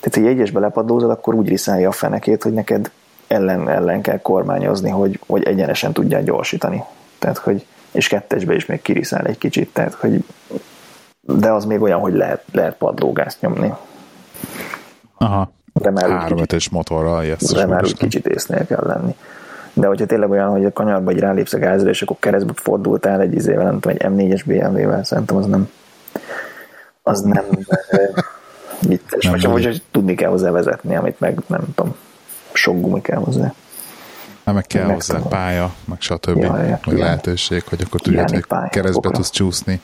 tehát 0.00 0.28
egy 0.28 0.36
egyesbe 0.36 0.60
lepadlózod, 0.60 1.10
akkor 1.10 1.34
úgy 1.34 1.48
riszálja 1.48 1.88
a 1.88 1.92
fenekét, 1.92 2.42
hogy 2.42 2.52
neked 2.52 2.90
ellen, 3.26 3.68
ellen 3.68 4.00
kell 4.00 4.18
kormányozni, 4.18 4.90
hogy, 4.90 5.20
hogy 5.26 5.42
egyenesen 5.42 5.92
tudják 5.92 6.24
gyorsítani 6.24 6.84
tehát 7.24 7.38
hogy, 7.38 7.66
és 7.90 8.08
kettesbe 8.08 8.54
is 8.54 8.66
még 8.66 8.82
kiriszál 8.82 9.26
egy 9.26 9.38
kicsit, 9.38 9.72
tehát 9.72 9.94
hogy 9.94 10.24
de 11.20 11.52
az 11.52 11.64
még 11.64 11.80
olyan, 11.80 12.00
hogy 12.00 12.14
lehet, 12.14 12.42
lehet 12.52 12.76
padlógást 12.76 13.40
nyomni. 13.40 13.72
Aha. 15.18 15.52
De 15.72 15.90
már 15.90 16.10
Három 16.10 16.38
ötös 16.38 16.68
motorral 16.68 17.24
jössz. 17.24 17.52
De 17.52 17.66
már 17.66 17.84
úgy 17.84 17.96
kicsit 17.96 18.26
észnél 18.26 18.66
kell 18.66 18.84
lenni. 18.86 19.14
De 19.72 19.86
hogyha 19.86 20.06
tényleg 20.06 20.30
olyan, 20.30 20.50
hogy 20.50 20.64
a 20.64 20.72
kanyarba 20.72 21.10
egy 21.10 21.18
rálépsz 21.18 21.52
a 21.52 21.58
gázra, 21.58 21.88
és 21.88 22.02
akkor 22.02 22.16
keresztbe 22.20 22.52
fordultál 22.56 23.20
egy 23.20 23.34
izével, 23.34 23.64
nem 23.64 23.80
tudom, 23.80 23.96
egy 23.98 24.06
M4-es 24.12 24.42
BMW-vel, 24.46 25.04
szerintem 25.04 25.36
az 25.36 25.46
nem 25.46 25.70
az 27.02 27.20
nem 27.20 27.44
vicces. 28.88 29.30
Vagy, 29.30 29.44
hogy 29.44 29.82
tudni 29.90 30.14
kell 30.14 30.30
hozzá 30.30 30.50
vezetni, 30.50 30.96
amit 30.96 31.20
meg 31.20 31.38
nem 31.46 31.64
tudom, 31.74 31.94
sok 32.52 32.80
gumi 32.80 33.00
kell 33.00 33.18
hozzá. 33.18 33.54
Nem, 34.44 34.54
meg 34.54 34.66
kell 34.66 34.92
hozzá 34.92 35.18
pálya, 35.18 35.74
meg 35.84 36.00
stb. 36.00 36.36
Ja, 36.36 36.62
ja, 36.62 36.80
meg 36.86 36.98
lehetőség, 36.98 37.62
hogy 37.62 37.82
akkor 37.86 38.00
tudod, 38.00 38.30
hogy 38.30 38.44
keresztbe 38.70 39.10
tudsz 39.10 39.30
csúszni. 39.30 39.80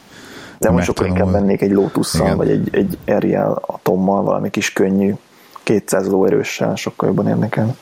De 0.58 0.70
most 0.70 0.84
sokkal 0.84 1.06
inkább 1.06 1.30
vennék 1.30 1.60
egy 1.60 1.70
lotusszal, 1.70 2.36
vagy 2.36 2.50
egy, 2.50 2.68
egy 2.72 2.98
Ariel 3.06 3.62
atommal, 3.66 4.22
valami 4.22 4.50
kis 4.50 4.72
könnyű, 4.72 5.14
200 5.62 6.08
lóerőssel, 6.08 6.76
sokkal 6.76 7.08
jobban 7.08 7.28
érdekel. 7.28 7.76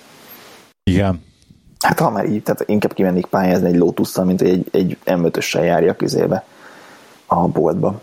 Igen. 0.82 1.24
Hát 1.78 2.00
ha 2.00 2.10
már 2.10 2.26
így, 2.26 2.42
tehát 2.42 2.64
inkább 2.66 2.92
kimennék 2.92 3.26
pályázni 3.26 3.68
egy 3.68 3.76
lotusszal, 3.76 4.24
mint 4.24 4.40
egy, 4.42 4.68
egy 4.72 4.98
M5-össel 5.04 5.64
járja 5.64 5.96
közébe 5.96 6.44
a 7.26 7.48
boltba. 7.48 7.88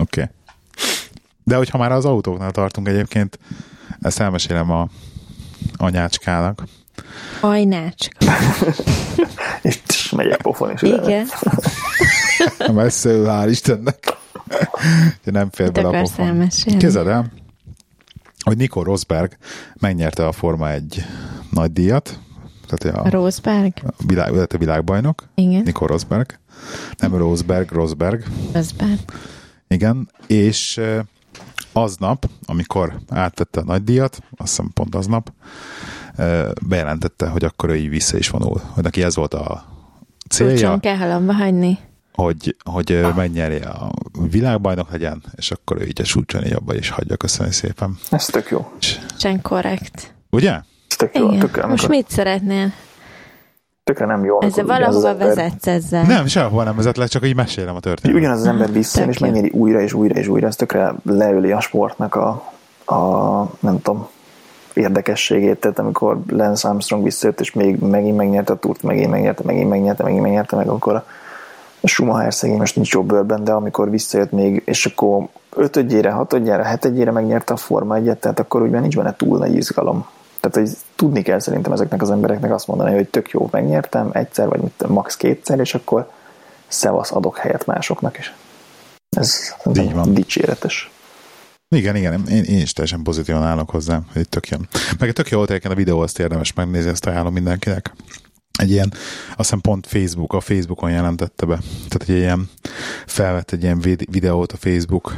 Oké. 0.00 0.20
okay. 0.20 0.24
De 1.44 1.56
hogyha 1.56 1.78
már 1.78 1.92
az 1.92 2.04
autóknál 2.04 2.50
tartunk 2.50 2.88
egyébként, 2.88 3.38
ezt 4.00 4.20
elmesélem 4.20 4.70
a 4.70 4.88
anyácskának. 5.76 6.62
Ajnácska. 7.40 8.26
és 9.62 9.82
tss, 9.86 10.12
megy 10.12 10.26
egy 10.26 10.42
pofon 10.42 10.72
is. 10.72 10.82
Igen. 10.82 11.26
Messze 12.74 13.08
ő, 13.10 13.24
hál' 13.26 13.46
Istennek. 13.50 14.16
nem 15.24 15.50
fér 15.50 15.72
bele 15.72 15.88
a 15.88 16.00
pofon. 16.00 16.48
Kézed 16.78 17.06
el, 17.06 17.32
hogy 18.44 18.56
Nico 18.56 18.82
Rosberg 18.82 19.36
megnyerte 19.80 20.26
a 20.26 20.32
Forma 20.32 20.70
egy 20.70 21.04
nagy 21.50 21.72
díjat. 21.72 22.18
Tehát 22.66 22.96
a 23.06 23.10
Rosberg? 23.10 23.72
A 23.86 24.04
világ, 24.06 24.34
a 24.34 24.58
világbajnok. 24.58 25.28
Igen. 25.34 25.62
Nico 25.62 25.86
Rosberg. 25.86 26.38
Nem 26.98 27.16
Rosberg, 27.16 27.70
Rosberg. 27.70 28.24
Rosberg. 28.52 28.98
Igen, 29.68 30.10
és 30.26 30.80
aznap, 31.82 32.28
amikor 32.46 32.98
átvette 33.08 33.60
a 33.60 33.64
nagydíjat, 33.64 34.18
azt 34.36 34.48
hiszem 34.48 34.70
pont 34.74 34.94
aznap, 34.94 35.32
bejelentette, 36.66 37.28
hogy 37.28 37.44
akkor 37.44 37.68
ő 37.68 37.76
így 37.76 37.88
vissza 37.88 38.16
is 38.16 38.28
vonul. 38.28 38.60
Hogy 38.72 38.82
neki 38.82 39.02
ez 39.02 39.16
volt 39.16 39.34
a 39.34 39.64
célja. 40.28 40.52
Kulcson 40.52 40.80
kell 40.80 40.96
halomba 40.96 41.32
hagyni. 41.32 41.78
Hogy, 42.12 42.56
hogy 42.64 43.06
megnyerje 43.16 43.68
a 43.68 43.90
világbajnok 44.30 44.90
legyen, 44.90 45.22
és 45.36 45.50
akkor 45.50 45.80
ő 45.80 45.86
így 45.86 46.00
a 46.00 46.04
súcson 46.04 46.44
így 46.46 46.52
abba 46.52 46.74
is 46.74 46.88
hagyja. 46.88 47.16
Köszönöm 47.16 47.52
szépen. 47.52 47.98
Ez 48.10 48.24
tök 48.24 48.50
jó. 48.50 48.72
Csen 49.18 49.42
korrekt. 49.42 50.14
Ugye? 50.30 50.52
Ez 50.88 50.96
tök 50.96 51.16
jó. 51.16 51.28
Igen. 51.28 51.38
Tök, 51.38 51.66
Most 51.66 51.88
mit 51.88 52.10
szeretnél? 52.10 52.72
Tökre 53.88 54.06
nem 54.06 54.24
jó. 54.24 54.40
Ezzel 54.40 54.64
valahova 54.64 55.16
vezetsz 55.16 55.66
ezzel. 55.66 56.02
Nem, 56.02 56.26
sehova 56.26 56.62
nem 56.62 56.76
vezet 56.76 56.96
le, 56.96 57.06
csak 57.06 57.26
így 57.26 57.34
mesélem 57.34 57.76
a 57.76 57.80
történetet. 57.80 58.20
Ugyanaz 58.20 58.40
az 58.40 58.46
ember 58.46 58.72
vissza, 58.72 59.04
és 59.04 59.18
megnyeri 59.18 59.50
újra 59.54 59.80
és 59.80 59.92
újra 59.92 60.14
és 60.14 60.28
újra, 60.28 60.46
ez 60.46 60.56
tökre 60.56 60.94
leöli 61.02 61.52
a 61.52 61.60
sportnak 61.60 62.14
a, 62.14 62.28
a 62.94 63.50
nem 63.60 63.82
tudom, 63.82 64.08
érdekességét, 64.74 65.60
tehát 65.60 65.78
amikor 65.78 66.18
Lance 66.26 66.68
Armstrong 66.68 67.04
visszajött, 67.04 67.40
és 67.40 67.52
még 67.52 67.78
megint 67.78 68.16
megnyerte 68.16 68.52
a 68.52 68.56
túrt, 68.56 68.82
megint 68.82 69.10
megnyerte, 69.10 69.42
megint 69.44 69.68
megnyerte, 69.68 70.02
megint 70.02 70.22
megnyerte, 70.22 70.56
meg 70.56 70.68
akkor 70.68 70.94
a 71.80 71.86
Schumacher 71.86 72.34
szegény 72.34 72.58
most 72.58 72.74
nincs 72.74 72.92
jobb 72.92 73.06
bőrben, 73.06 73.44
de 73.44 73.52
amikor 73.52 73.90
visszajött 73.90 74.32
még, 74.32 74.62
és 74.64 74.86
akkor 74.86 75.26
ötödjére, 75.56 76.10
hatodjára, 76.10 76.62
hetedjére 76.62 77.10
megnyerte 77.10 77.52
a 77.52 77.56
Forma 77.56 77.96
egyet, 77.96 78.20
tehát 78.20 78.38
akkor 78.38 78.62
úgy 78.62 78.70
nincs 78.70 78.96
benne 78.96 79.16
túl 79.16 79.38
nagy 79.38 79.56
izgalom. 79.56 80.06
Tehát, 80.40 80.56
hogy 80.56 80.76
tudni 80.98 81.22
kell 81.22 81.38
szerintem 81.38 81.72
ezeknek 81.72 82.02
az 82.02 82.10
embereknek 82.10 82.52
azt 82.52 82.66
mondani, 82.66 82.94
hogy 82.94 83.08
tök 83.08 83.30
jó, 83.30 83.48
megnyertem 83.50 84.10
egyszer, 84.12 84.48
vagy 84.48 84.60
mit, 84.60 84.88
max 84.88 85.16
kétszer, 85.16 85.58
és 85.58 85.74
akkor 85.74 86.10
szevasz 86.66 87.12
adok 87.12 87.36
helyet 87.36 87.66
másoknak 87.66 88.18
is. 88.18 88.34
Ez 89.16 89.54
Így 89.74 89.94
van. 89.94 90.14
dicséretes. 90.14 90.90
Igen, 91.68 91.96
igen, 91.96 92.26
én, 92.28 92.42
én 92.42 92.60
is 92.60 92.72
teljesen 92.72 93.02
pozitívan 93.02 93.42
állok 93.42 93.70
hozzá, 93.70 94.00
hogy 94.12 94.28
tök 94.28 94.48
jön. 94.48 94.68
Meg 94.98 95.12
tök 95.12 95.28
jó 95.28 95.38
volt 95.38 95.64
a 95.64 95.74
videó, 95.74 96.00
azt 96.00 96.18
érdemes 96.18 96.52
megnézni, 96.52 96.90
ezt 96.90 97.06
ajánlom 97.06 97.32
mindenkinek. 97.32 97.94
Egy 98.58 98.70
ilyen, 98.70 98.88
azt 99.28 99.36
hiszem 99.36 99.60
pont 99.60 99.86
Facebook, 99.86 100.32
a 100.32 100.40
Facebookon 100.40 100.90
jelentette 100.90 101.46
be. 101.46 101.58
Tehát 101.88 102.08
egy 102.08 102.16
ilyen, 102.16 102.50
felvett 103.06 103.50
egy 103.50 103.62
ilyen 103.62 103.80
videót 104.10 104.52
a 104.52 104.56
Facebook 104.56 105.14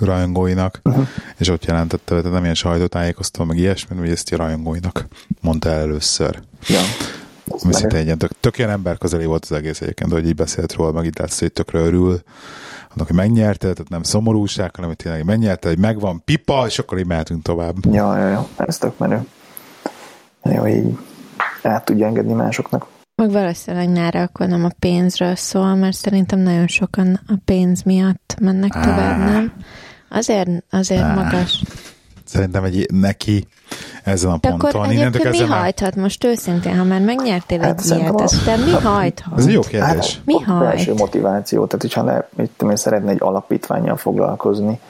rajongóinak, 0.00 0.80
uh-huh. 0.84 1.06
és 1.36 1.48
ott 1.48 1.64
jelentette, 1.64 2.14
tehát 2.14 2.32
nem 2.32 2.42
ilyen 2.42 2.54
sajtótájékoztató, 2.54 3.44
meg 3.44 3.56
ilyesmi, 3.56 3.96
hogy 3.96 4.10
ezt 4.10 4.32
a 4.32 4.36
rajongóinak 4.36 5.06
mondta 5.40 5.68
el 5.68 5.80
először. 5.80 6.40
Ja. 6.68 6.80
Szinte 7.70 7.96
egy 7.96 8.04
ilyen 8.04 8.18
tök, 8.18 8.30
tök 8.40 8.58
ilyen 8.58 8.70
ember 8.70 8.98
közeli 8.98 9.24
volt 9.24 9.44
az 9.44 9.52
egész 9.52 9.80
egyébként, 9.80 10.12
hogy 10.12 10.26
így 10.26 10.34
beszélt 10.34 10.72
róla, 10.72 10.92
meg 10.92 11.04
itt 11.04 11.18
látszik, 11.18 11.40
hogy 11.40 11.52
tökre 11.52 11.78
örül, 11.78 12.22
annak, 12.94 13.06
hogy 13.06 13.16
megnyerte, 13.16 13.72
tehát 13.72 13.88
nem 13.88 14.02
szomorúság, 14.02 14.74
hanem 14.74 14.90
hogy 14.90 14.98
tényleg 14.98 15.24
megnyerte, 15.24 15.68
hogy 15.68 15.78
megvan 15.78 16.22
pipa, 16.24 16.66
és 16.66 16.78
akkor 16.78 16.98
így 16.98 17.06
mehetünk 17.06 17.42
tovább. 17.42 17.74
Ja, 17.90 18.18
ja, 18.18 18.28
ja, 18.28 18.48
ez 18.56 18.78
tök 18.78 18.98
menő. 18.98 19.26
Jó, 20.42 20.66
így 20.66 20.98
át 21.62 21.84
tudja 21.84 22.06
engedni 22.06 22.32
másoknak. 22.32 22.86
Meg 23.16 23.30
valószínűleg 23.30 23.88
nára 23.88 24.20
akkor 24.22 24.46
nem 24.46 24.64
a 24.64 24.70
pénzről 24.78 25.34
szól, 25.34 25.74
mert 25.74 25.96
szerintem 25.96 26.38
nagyon 26.38 26.66
sokan 26.66 27.20
a 27.26 27.34
pénz 27.44 27.82
miatt 27.82 28.36
mennek 28.40 28.72
tovább, 28.72 29.18
nem? 29.18 29.52
Azért, 30.08 30.48
azért 30.70 31.02
ah. 31.02 31.14
magas. 31.14 31.62
Szerintem 32.24 32.64
egy 32.64 32.86
neki 32.92 33.46
ezen 34.04 34.30
a 34.30 34.38
de 34.40 34.48
ponton. 34.48 34.70
Akkor 34.70 34.90
egyébként 34.90 35.30
mi 35.30 35.40
már... 35.40 35.58
hajthat 35.58 35.96
most 35.96 36.24
őszintén, 36.24 36.78
ha 36.78 36.84
már 36.84 37.00
megnyertél 37.00 37.60
hát 37.60 37.80
egy 37.80 37.98
ilyet, 37.98 38.20
az, 38.20 38.42
te 38.44 38.56
mi 38.56 38.70
hajthat? 38.70 39.38
Ez 39.38 39.46
jó 39.46 39.60
kérdés. 39.60 40.14
Hát, 40.14 40.20
mi 40.24 40.40
hajt? 40.40 40.72
Első 40.72 40.94
motiváció, 40.94 41.66
tehát 41.66 41.82
hogyha 41.82 42.04
le, 42.04 42.28
mit 42.36 42.50
tudom, 42.56 42.74
szeretne 42.74 43.10
egy 43.10 43.20
alapítványjal 43.20 43.96
foglalkozni, 43.96 44.80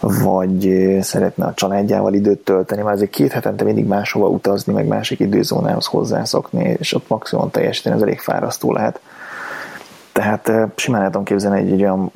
vagy 0.00 0.96
szeretne 1.00 1.44
a 1.44 1.54
családjával 1.54 2.14
időt 2.14 2.38
tölteni, 2.38 2.82
már 2.82 2.92
azért 2.92 3.10
két 3.10 3.32
hetente 3.32 3.64
mindig 3.64 3.86
máshova 3.86 4.28
utazni, 4.28 4.72
meg 4.72 4.86
másik 4.86 5.20
időzónához 5.20 5.86
hozzászokni, 5.86 6.76
és 6.78 6.94
ott 6.94 7.08
maximum 7.08 7.50
teljesíteni, 7.50 7.96
ez 7.96 8.02
elég 8.02 8.18
fárasztó 8.18 8.72
lehet 8.72 9.00
Tehát 10.12 10.52
simán 10.74 11.02
el 11.02 11.06
tudom 11.06 11.24
képzelni, 11.24 11.62
hogy 11.62 11.72
egy 11.72 11.82
olyan 11.82 12.12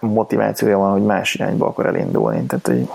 motivációja 0.00 0.78
van, 0.78 0.92
hogy 0.92 1.04
más 1.04 1.34
irányba 1.34 1.66
akar 1.66 1.86
elindulni. 1.86 2.46
Tehát, 2.46 2.66
hogy 2.66 2.88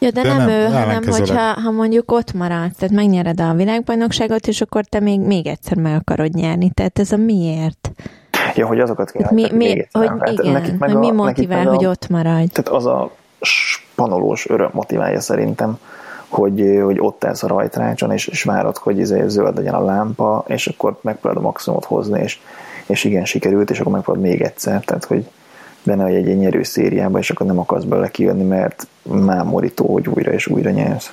Ja, 0.00 0.10
de, 0.10 0.22
de 0.22 0.28
nem, 0.28 0.36
nem 0.36 0.48
ő, 0.48 0.64
hanem 0.64 1.02
hogyha 1.06 1.60
ha 1.60 1.70
mondjuk 1.70 2.12
ott 2.12 2.32
maradsz, 2.32 2.76
tehát 2.76 2.94
megnyered 2.94 3.40
a 3.40 3.52
világbajnokságot, 3.52 4.46
és 4.46 4.60
akkor 4.60 4.84
te 4.84 5.00
még, 5.00 5.20
még 5.20 5.46
egyszer 5.46 5.76
meg 5.76 5.94
akarod 5.94 6.34
nyerni. 6.34 6.70
Tehát 6.70 6.98
ez 6.98 7.12
a 7.12 7.16
miért? 7.16 7.92
Ja, 8.54 8.66
hogy 8.66 8.80
azokat 8.80 9.10
kell. 9.10 9.30
Mi, 9.32 9.42
mi, 9.42 9.56
még 9.56 9.88
hogy 9.92 10.08
hát, 10.18 10.28
igen, 10.28 10.52
nekik 10.52 10.78
meg 10.78 10.88
hogy 10.88 10.96
a, 10.96 10.98
mi 10.98 11.10
motivál, 11.10 11.66
hogy 11.66 11.84
a, 11.84 11.88
ott 11.88 12.08
maradj? 12.08 12.52
Tehát 12.52 12.68
az 12.68 12.86
a 12.86 13.10
spanolós 13.40 14.48
öröm 14.48 14.70
motiválja 14.72 15.20
szerintem, 15.20 15.78
hogy, 16.28 16.80
hogy 16.82 17.00
ott 17.00 17.24
állsz 17.24 17.42
a 17.42 17.46
rajtrácson, 17.46 18.12
és, 18.12 18.26
és 18.26 18.42
várod, 18.42 18.76
hogy 18.76 18.98
izé 18.98 19.24
zöld 19.26 19.56
legyen 19.56 19.74
a 19.74 19.84
lámpa, 19.84 20.44
és 20.46 20.66
akkor 20.66 20.98
megpróbálod 21.00 21.44
a 21.44 21.46
maximumot 21.46 21.84
hozni, 21.84 22.20
és, 22.20 22.38
és 22.86 23.04
igen, 23.04 23.24
sikerült, 23.24 23.70
és 23.70 23.80
akkor 23.80 23.92
megpróbálod 23.92 24.28
még 24.28 24.42
egyszer. 24.42 24.80
Tehát, 24.84 25.04
hogy 25.04 25.28
benne 25.82 26.02
vagy 26.02 26.14
egy, 26.14 26.28
egy 26.28 26.38
nyerő 26.38 26.62
szériába, 26.62 27.18
és 27.18 27.30
akkor 27.30 27.46
nem 27.46 27.58
akarsz 27.58 27.84
belőle 27.84 28.08
kijönni, 28.08 28.44
mert 28.44 28.86
mámorító, 29.02 29.92
hogy 29.92 30.08
újra 30.08 30.32
és 30.32 30.46
újra 30.46 30.70
nyersz. 30.70 31.12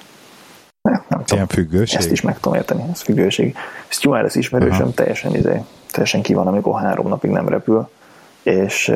Nem, 0.81 1.03
nem 1.07 1.23
Ilyen 1.27 1.47
függőség? 1.47 1.97
Ezt 1.97 2.11
is 2.11 2.21
meg 2.21 2.39
tudom 2.39 2.57
érteni, 2.57 2.83
ez 2.91 3.01
függőség. 3.01 3.55
Stuart 3.87 4.35
ismerősöm 4.35 4.81
Aha. 4.81 4.93
teljesen, 4.93 5.35
izé, 5.35 5.61
teljesen 5.91 6.21
ki 6.21 6.33
van, 6.33 6.47
amikor 6.47 6.79
három 6.79 7.07
napig 7.07 7.31
nem 7.31 7.47
repül, 7.47 7.89
és, 8.43 8.93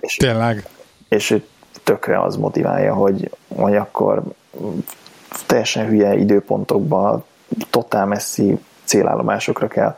és 0.00 0.16
Tényleg? 0.16 0.66
És 1.08 1.40
tökre 1.84 2.20
az 2.20 2.36
motiválja, 2.36 2.94
hogy, 2.94 3.30
hogy 3.56 3.76
akkor 3.76 4.22
teljesen 5.46 5.86
hülye 5.86 6.16
időpontokban, 6.16 7.24
totál 7.70 8.06
messzi 8.06 8.58
célállomásokra 8.84 9.68
kell 9.68 9.96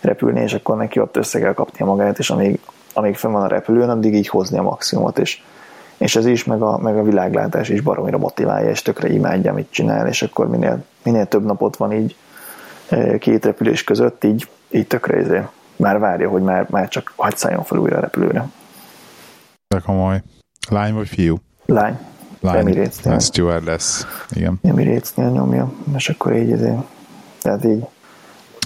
repülni, 0.00 0.40
és 0.40 0.54
akkor 0.54 0.76
neki 0.76 1.00
ott 1.00 1.16
össze 1.16 1.38
kell 1.38 1.52
kapnia 1.52 1.86
magát, 1.86 2.18
és 2.18 2.30
amíg, 2.30 2.60
amíg 2.92 3.16
fenn 3.16 3.32
van 3.32 3.42
a 3.42 3.48
repülőn, 3.48 3.90
addig 3.90 4.14
így 4.14 4.28
hozni 4.28 4.58
a 4.58 4.62
maximumot, 4.62 5.18
és, 5.18 5.42
és 5.96 6.16
ez 6.16 6.26
is, 6.26 6.44
meg 6.44 6.62
a, 6.62 6.78
meg 6.78 6.96
a 6.96 7.02
világlátás 7.02 7.68
is 7.68 7.80
baromira 7.80 8.18
motiválja, 8.18 8.70
és 8.70 8.82
tökre 8.82 9.08
imádja, 9.08 9.50
amit 9.50 9.70
csinál, 9.70 10.06
és 10.06 10.22
akkor 10.22 10.48
minél, 10.48 10.84
minél 11.02 11.26
több 11.26 11.44
napot 11.44 11.76
van 11.76 11.92
így 11.92 12.16
két 13.18 13.44
repülés 13.44 13.84
között, 13.84 14.24
így, 14.24 14.48
így 14.70 14.86
tökre 14.86 15.20
izé, 15.20 15.42
már 15.76 15.98
várja, 15.98 16.28
hogy 16.28 16.42
már, 16.42 16.66
már 16.70 16.88
csak 16.88 17.12
hagyd 17.16 17.36
szálljon 17.36 17.62
fel 17.62 17.78
újra 17.78 17.96
a 17.96 18.00
repülőre. 18.00 18.48
De 19.68 19.80
komoly. 19.84 20.22
Lány 20.68 20.94
vagy 20.94 21.08
fiú? 21.08 21.36
Lány. 21.66 21.98
Lány. 22.40 22.56
Emirates-nél. 22.56 23.18
Steward 23.18 23.64
lesz. 23.64 24.06
Igen. 24.30 24.58
Emirates-nél 24.62 25.30
nyomja, 25.30 25.72
és 25.96 26.08
akkor 26.08 26.36
így, 26.36 26.48
izé, 26.48 26.74
tehát 27.42 27.64
így 27.64 27.86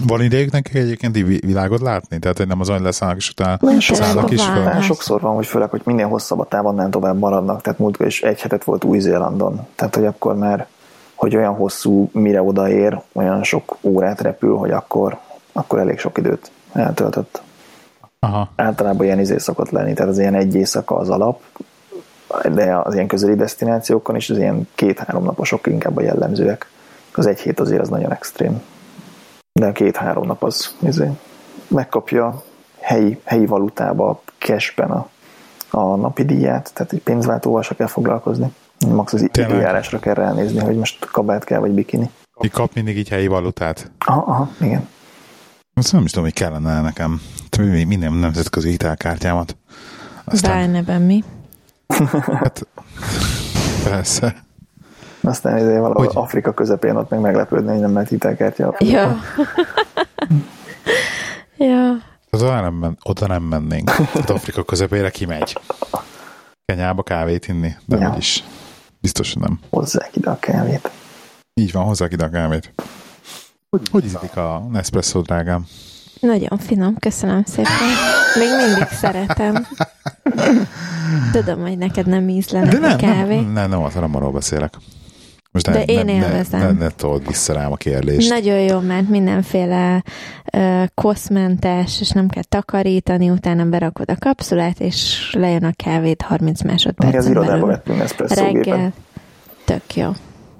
van 0.05 0.21
idejük 0.21 0.51
nekik 0.51 0.75
egyébként 0.75 1.17
világot 1.45 1.81
látni? 1.81 2.19
Tehát, 2.19 2.37
hogy 2.37 2.47
nem 2.47 2.59
az, 2.59 2.69
hogy 2.69 2.81
leszállnak, 2.81 3.17
és 3.17 3.29
utána 3.29 3.57
szállnak 3.81 4.31
is 4.31 4.45
fel? 4.45 4.81
Sokszor 4.81 5.21
van, 5.21 5.35
hogy 5.35 5.45
főleg, 5.45 5.69
hogy 5.69 5.81
minél 5.85 6.07
hosszabb 6.07 6.39
a 6.39 6.45
táv, 6.45 6.65
annál 6.65 6.89
tovább 6.89 7.17
maradnak. 7.17 7.61
Tehát 7.61 7.79
múltkor 7.79 8.05
is 8.05 8.21
egy 8.21 8.41
hetet 8.41 8.63
volt 8.63 8.83
Új-Zélandon. 8.83 9.67
Tehát, 9.75 9.95
hogy 9.95 10.05
akkor 10.05 10.35
már, 10.35 10.67
hogy 11.15 11.35
olyan 11.35 11.53
hosszú, 11.53 12.09
mire 12.13 12.41
odaér, 12.41 13.01
olyan 13.13 13.43
sok 13.43 13.77
órát 13.81 14.21
repül, 14.21 14.55
hogy 14.55 14.71
akkor, 14.71 15.17
akkor 15.51 15.79
elég 15.79 15.99
sok 15.99 16.17
időt 16.17 16.51
eltöltött. 16.73 17.41
Aha. 18.19 18.51
Általában 18.55 19.05
ilyen 19.05 19.19
izé 19.19 19.37
szokott 19.37 19.69
lenni, 19.69 19.93
tehát 19.93 20.11
az 20.11 20.19
ilyen 20.19 20.35
egy 20.35 20.55
éjszaka 20.55 20.95
az 20.95 21.09
alap, 21.09 21.41
de 22.53 22.77
az 22.83 22.93
ilyen 22.93 23.07
közeli 23.07 23.35
destinációkon 23.35 24.15
is 24.15 24.29
az 24.29 24.37
ilyen 24.37 24.67
két-három 24.75 25.23
naposok 25.23 25.67
inkább 25.67 25.97
a 25.97 26.01
jellemzőek. 26.01 26.67
Az 27.13 27.25
egy 27.25 27.39
hét 27.39 27.59
azért 27.59 27.81
az 27.81 27.89
nagyon 27.89 28.11
extrém 28.11 28.61
de 29.53 29.71
két-három 29.71 30.25
nap 30.25 30.43
az 30.43 30.75
izé, 30.79 31.09
megkapja 31.67 32.43
helyi, 32.79 33.19
helyi 33.23 33.45
valutába, 33.45 34.21
cashben 34.37 34.91
a, 34.91 35.09
a 35.69 35.95
napi 35.95 36.25
díját, 36.25 36.73
tehát 36.73 36.93
egy 36.93 37.01
pénzváltóval 37.01 37.61
se 37.61 37.75
kell 37.75 37.87
foglalkozni. 37.87 38.53
Max 38.87 39.13
az 39.13 39.21
időjárásra 39.21 39.99
kell 39.99 40.13
ránézni, 40.13 40.59
hogy 40.59 40.75
most 40.75 41.05
kabát 41.05 41.43
kell, 41.43 41.59
vagy 41.59 41.71
bikini. 41.71 42.09
Mi 42.39 42.47
kap 42.47 42.73
mindig 42.73 42.97
így 42.97 43.09
helyi 43.09 43.27
valutát? 43.27 43.91
Aha, 44.05 44.21
aha 44.21 44.49
igen. 44.61 44.87
Azt 45.73 45.91
nem 45.91 46.03
is 46.03 46.09
tudom, 46.09 46.25
hogy 46.25 46.33
kellene 46.33 46.81
nekem 46.81 47.21
minden 47.87 48.13
nemzetközi 48.13 48.69
hitelkártyámat. 48.69 49.57
Aztán... 50.23 50.51
Bárneben 50.51 51.01
mi? 51.01 51.23
Hát, 52.41 52.67
persze. 53.83 54.35
Aztán 55.21 55.57
izé 55.57 55.77
valahol 55.77 56.05
hogy? 56.05 56.11
Afrika 56.13 56.53
közepén 56.53 56.95
ott 56.95 57.09
meg 57.09 57.19
meglepődni, 57.19 57.71
hogy 57.71 57.79
nem 57.79 57.93
lehet 57.93 58.09
hitelkártya. 58.09 58.75
Ja. 58.79 59.07
ja. 61.57 61.91
Oda 62.29 62.61
nem, 62.61 62.73
men, 62.73 62.97
oda 63.03 63.27
nem 63.27 63.43
mennénk. 63.43 63.91
Az 64.13 64.29
Afrika 64.29 64.63
közepére 64.63 65.09
kimegy. 65.09 65.57
Kenyába 66.65 67.03
kávét 67.03 67.47
inni, 67.47 67.75
de 67.85 67.97
ja. 67.97 68.15
is. 68.17 68.43
Biztos, 69.01 69.33
hogy 69.33 69.41
nem. 69.41 69.59
Hozzák 69.69 70.15
ide 70.15 70.29
a 70.29 70.37
kávét. 70.39 70.91
Így 71.53 71.71
van, 71.71 71.83
hozzák 71.83 72.11
ide 72.11 72.25
a 72.25 72.29
kávét. 72.29 72.73
Hogy, 73.69 73.81
hogy 73.91 74.05
ízlik 74.05 74.37
a 74.37 74.67
Nespresso, 74.71 75.21
drágám? 75.21 75.65
Nagyon 76.19 76.57
finom, 76.57 76.97
köszönöm 76.97 77.43
szépen. 77.43 77.71
Még 78.39 78.49
mindig 78.65 78.87
szeretem. 78.87 79.67
Tudom, 81.31 81.61
hogy 81.61 81.77
neked 81.77 82.05
nem 82.05 82.29
ízlenek 82.29 82.71
De 82.71 82.79
nem, 82.79 82.91
a 82.91 82.95
kávé. 82.95 83.35
Nem, 83.35 83.51
nem, 83.51 83.69
nem, 83.69 83.79
nem, 83.79 83.91
nem 83.93 84.15
arról 84.15 84.31
beszélek. 84.31 84.73
Most 85.51 85.65
De 85.65 85.71
ne, 85.71 85.83
én 85.83 86.05
ne, 86.05 86.11
élvezem. 86.11 86.59
Ne, 86.59 86.65
ne, 86.65 86.71
ne 86.71 86.89
told 86.89 87.27
vissza 87.27 87.53
rám 87.53 87.71
a 87.71 87.75
kérdést. 87.75 88.29
Nagyon 88.29 88.59
jó, 88.59 88.79
mert 88.79 89.09
mindenféle 89.09 90.03
uh, 90.53 90.83
koszmentes, 90.93 92.01
és 92.01 92.09
nem 92.09 92.27
kell 92.27 92.43
takarítani, 92.43 93.29
utána 93.29 93.65
berakod 93.65 94.09
a 94.09 94.15
kapszulát, 94.19 94.79
és 94.79 95.29
lejön 95.37 95.63
a 95.63 95.71
kávét 95.75 96.21
30 96.21 96.63
másodpercen 96.63 97.19
Az 97.19 97.27
irodába 97.27 97.65
vettünk 97.65 98.03
Reggel. 98.17 98.93
Tök 99.65 99.95
jó. 99.95 100.11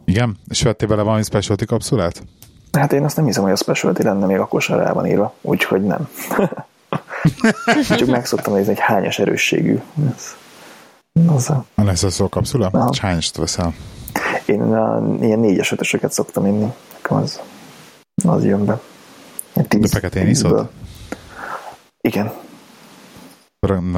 Igen? 0.06 0.38
És 0.48 0.62
vettél 0.62 0.88
bele 0.88 1.02
valami 1.02 1.24
specialty 1.24 1.66
kapszulát? 1.66 2.24
Hát 2.72 2.94
én 2.94 3.04
azt 3.04 3.16
nem 3.16 3.26
hiszem, 3.26 3.44
hogy 3.44 3.52
a 3.52 3.56
specialty 3.56 4.04
lenne, 4.04 4.26
még 4.26 4.38
akkor 4.38 4.62
sem 4.62 4.78
rá 4.78 4.92
van 4.92 5.06
írva, 5.06 5.34
úgyhogy 5.42 5.82
nem. 5.82 6.08
Csak 7.98 8.08
megszoktam 8.08 8.54
nézni, 8.54 8.68
hogy 8.68 8.84
hányas 8.84 9.20
erősségű. 9.20 9.80
Ez, 10.16 10.36
az 11.28 11.50
a... 11.50 11.66
a 11.76 11.84
lesz 11.84 12.04
a 12.04 12.10
szó 12.10 12.30
kapszula? 12.30 12.70
Aha. 12.72 12.94
Hányast 13.02 13.38
veszel? 13.38 13.74
Én 14.46 14.62
a, 14.62 15.04
ilyen 15.22 15.40
négyes 15.40 15.72
ötösöket 15.72 16.12
szoktam 16.12 16.46
inni. 16.46 16.74
Nekem 16.94 17.18
az, 17.18 17.40
az 18.26 18.46
jön 18.46 18.66
be. 18.66 18.80
Tíz, 19.68 19.82
De 19.82 19.88
feketén 19.88 20.28
iszod? 20.28 20.70
Igen. 22.02 22.32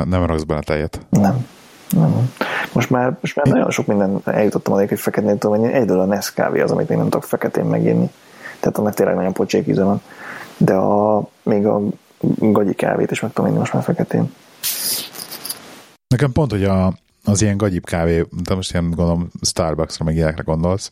Nem 0.05 0.25
raksz 0.25 0.43
bele 0.43 0.61
tejet? 0.61 1.05
Nem. 1.09 1.47
Nem. 1.89 2.33
Most 2.73 2.89
már, 2.89 3.17
most 3.21 3.35
már 3.35 3.45
nagyon 3.45 3.71
sok 3.71 3.85
minden 3.85 4.21
eljutottam 4.25 4.73
addig, 4.73 4.89
hogy 4.89 4.99
feketén 4.99 5.37
tudom 5.37 5.59
menni. 5.59 5.73
Egyedül 5.73 5.99
a 5.99 6.05
Nescafé 6.05 6.59
az, 6.59 6.71
amit 6.71 6.89
még 6.89 6.97
nem 6.97 7.09
tudok 7.09 7.23
feketén 7.23 7.65
meginni. 7.65 8.09
Tehát 8.59 8.77
annak 8.77 8.93
tényleg 8.93 9.15
nagyon 9.15 9.33
pocsék 9.33 9.67
íze 9.67 9.83
van. 9.83 10.01
De 10.57 10.73
a, 10.73 11.27
még 11.43 11.65
a 11.65 11.81
gagyi 12.39 12.73
kávét 12.73 13.11
is 13.11 13.19
meg 13.19 13.33
tudom 13.33 13.49
inni 13.49 13.59
most 13.59 13.73
már 13.73 13.83
feketén. 13.83 14.33
Nekem 16.07 16.31
pont, 16.31 16.51
hogy 16.51 16.63
a, 16.63 16.93
az 17.23 17.41
ilyen 17.41 17.57
gagyib 17.57 17.85
kávé, 17.85 18.25
de 18.43 18.55
most 18.55 18.71
ilyen 18.71 18.89
gondolom 18.89 19.29
Starbucksra 19.41 20.05
meg 20.05 20.15
ilyenekre 20.15 20.43
gondolsz, 20.43 20.91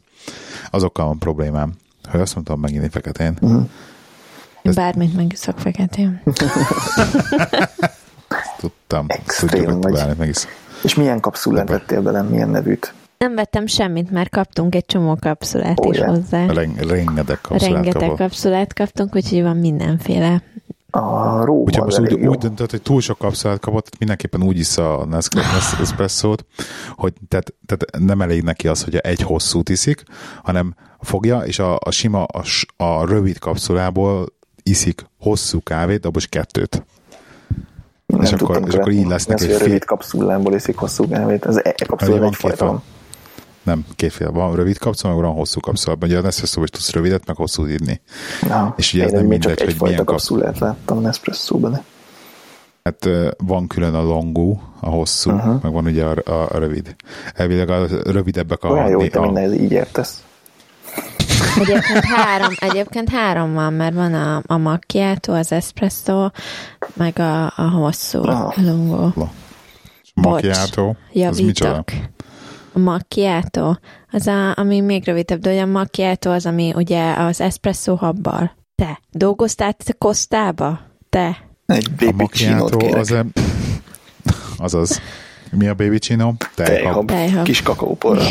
azokkal 0.72 1.06
van 1.06 1.18
problémám. 1.18 1.74
Hogy 2.10 2.20
azt 2.20 2.36
mondtam 2.36 2.60
megint 2.60 2.92
feketén. 2.92 3.38
Uh-huh. 3.42 3.70
Ezt... 4.62 4.76
Bármit 4.76 5.16
megiszok 5.16 5.60
feketén. 5.60 6.22
Tudtam. 8.58 9.08
Tudjuk 9.40 9.84
vagy. 10.18 10.48
És 10.84 10.96
milyen 10.96 11.20
kapszulát 11.20 11.70
vettél 11.70 12.02
bele, 12.02 12.22
milyen 12.22 12.50
nevűt? 12.50 12.94
Nem 13.18 13.36
vettem 13.36 13.66
semmit, 13.66 14.12
mert 14.12 14.30
kaptunk 14.30 14.76
egy 14.76 14.86
csomó 14.86 15.18
kapszulát 15.20 15.80
oh, 15.80 15.94
is 15.94 15.98
yeah. 15.98 16.10
hozzá. 16.10 16.46
Rengeteg 16.46 17.42
kapszulát 17.42 17.74
Rengeteg 17.74 18.02
kapott. 18.02 18.18
kapszulát 18.18 18.74
kaptunk, 18.74 19.16
úgyhogy 19.16 19.42
van 19.42 19.58
mindenféle 19.58 20.44
a 20.96 21.46
Róma 21.46 21.60
Úgyhogy 21.60 21.84
most 21.84 22.00
úgy, 22.00 22.14
úgy 22.14 22.38
döntött, 22.38 22.72
hogy 22.72 22.82
túl 22.82 23.02
sok 23.02 23.18
kapszulát 23.18 23.60
kapott, 23.60 23.98
mindenképpen 24.00 24.44
úgy 24.44 24.60
iszza 24.60 24.98
a 24.98 25.06
Nespresso-t, 25.06 26.46
hogy 26.96 27.14
tehát, 27.28 27.54
tehát 27.66 28.06
nem 28.06 28.22
elég 28.22 28.44
neki 28.44 28.68
az, 28.68 28.84
hogy 28.84 28.96
egy 28.96 29.22
hosszú 29.22 29.62
iszik, 29.70 30.04
hanem 30.44 30.76
fogja, 31.00 31.40
és 31.40 31.60
a, 31.60 31.76
a 31.80 31.92
sima, 31.92 32.24
a, 32.24 32.44
a 32.84 33.06
rövid 33.06 33.40
kapszulából 33.40 34.26
iszik 34.64 35.06
hosszú 35.20 35.60
kávét, 35.64 36.06
abból 36.06 36.22
is 36.22 36.28
kettőt. 36.28 36.86
Nem 38.06 38.22
és, 38.22 38.32
akkor, 38.32 38.64
és 38.68 38.74
akkor 38.74 38.92
így 38.92 39.08
lesz 39.08 39.26
neki. 39.26 39.46
Fél... 39.46 39.58
rövid 39.58 39.86
kapszulából 39.86 40.54
iszik 40.54 40.78
hosszú 40.78 41.08
kávét, 41.08 41.46
az 41.46 41.66
e 41.66 41.76
kapszulában 41.88 42.28
egyfajta 42.28 42.66
van. 42.66 42.84
Nem, 43.64 43.86
kétféle. 43.96 44.30
Van 44.30 44.56
rövid 44.56 44.78
kapszula, 44.78 45.14
meg 45.14 45.24
van 45.24 45.34
hosszú 45.34 45.60
kapszula. 45.60 45.98
Ugye 46.02 46.18
a 46.18 46.22
Nespresso 46.22 46.64
is 46.64 46.70
tudsz 46.70 46.92
rövidet, 46.92 47.26
meg 47.26 47.36
hosszút 47.36 47.70
írni. 47.70 48.02
Na, 48.42 48.74
és 48.78 48.94
ugye 48.94 49.04
ez 49.04 49.12
nem 49.12 49.26
mindegy, 49.26 49.62
hogy 49.62 49.76
milyen 49.80 50.06
kapszulát 50.06 50.60
láttam 50.60 51.02
Nespresso-ban. 51.02 51.82
Hát 52.84 53.10
van 53.38 53.68
külön 53.68 53.94
a 53.94 54.02
longú, 54.02 54.62
a 54.80 54.90
hosszú, 54.90 55.32
uh-huh. 55.32 55.62
meg 55.62 55.72
van 55.72 55.86
ugye 55.86 56.04
a, 56.04 56.32
a, 56.32 56.50
a 56.52 56.58
rövid. 56.58 56.96
Elvileg 57.34 57.70
a 57.70 57.88
rövidebbek 58.04 58.64
a... 58.64 58.70
Olyan 58.70 58.90
jó, 58.90 59.00
hogy 59.00 59.10
te 59.10 59.20
a... 59.20 59.22
minden 59.22 59.54
így 59.54 59.72
értesz. 59.72 60.24
Egyébként 61.60 62.04
három, 62.04 62.54
egyébként 62.60 63.10
három 63.10 63.54
van, 63.54 63.74
mert 63.74 63.94
van 63.94 64.14
a, 64.14 64.42
a 64.46 64.58
macchiato, 64.58 65.34
az 65.34 65.52
espresso, 65.52 66.30
meg 66.94 67.20
a, 67.20 67.46
a 67.46 67.70
hosszú, 67.74 68.24
a 68.24 68.54
lungo. 68.58 69.12
Macchiato? 70.14 70.94
Javítok. 71.12 71.84
A 72.74 72.80
macchiato, 72.80 73.76
az 74.12 74.28
a, 74.28 74.54
ami 74.56 74.80
még 74.82 75.06
rövidebb, 75.06 75.40
de 75.40 75.62
a 75.62 75.66
macchiato 75.66 76.32
az, 76.32 76.46
ami 76.46 76.74
ugye 76.76 77.14
az 77.14 77.42
espresso 77.42 77.96
habbal. 77.96 78.56
Te, 78.76 79.00
dolgoztál 79.12 79.74
te 79.74 79.94
Kosztába? 79.94 80.80
Te. 81.10 81.38
Egy 81.66 81.92
baby 81.92 82.12
macchiato 82.12 82.98
az, 82.98 83.12
a, 83.12 83.26
azaz. 84.58 85.02
Mi 85.52 85.68
a 85.68 85.74
baby 85.74 86.00
chino? 86.00 86.34
Tejhab. 86.56 87.08
Tejhab. 87.08 87.44
Kis 87.44 87.62
kakaóporra. 87.62 88.24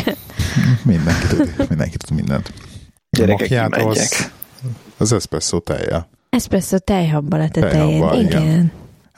mindenki 0.85 1.27
tud, 1.27 1.69
mindenki 1.69 1.97
tud 1.97 2.15
mindent. 2.15 2.53
Gyerekek, 3.09 3.75
az, 3.85 4.31
az 4.97 5.11
espresso 5.11 5.59
tejjel. 5.59 6.09
Espresso 6.29 6.79
tejhabbal 6.79 7.41
a 7.41 7.49
tetején, 7.49 8.03
igen. 8.03 8.25
igen. 8.25 8.71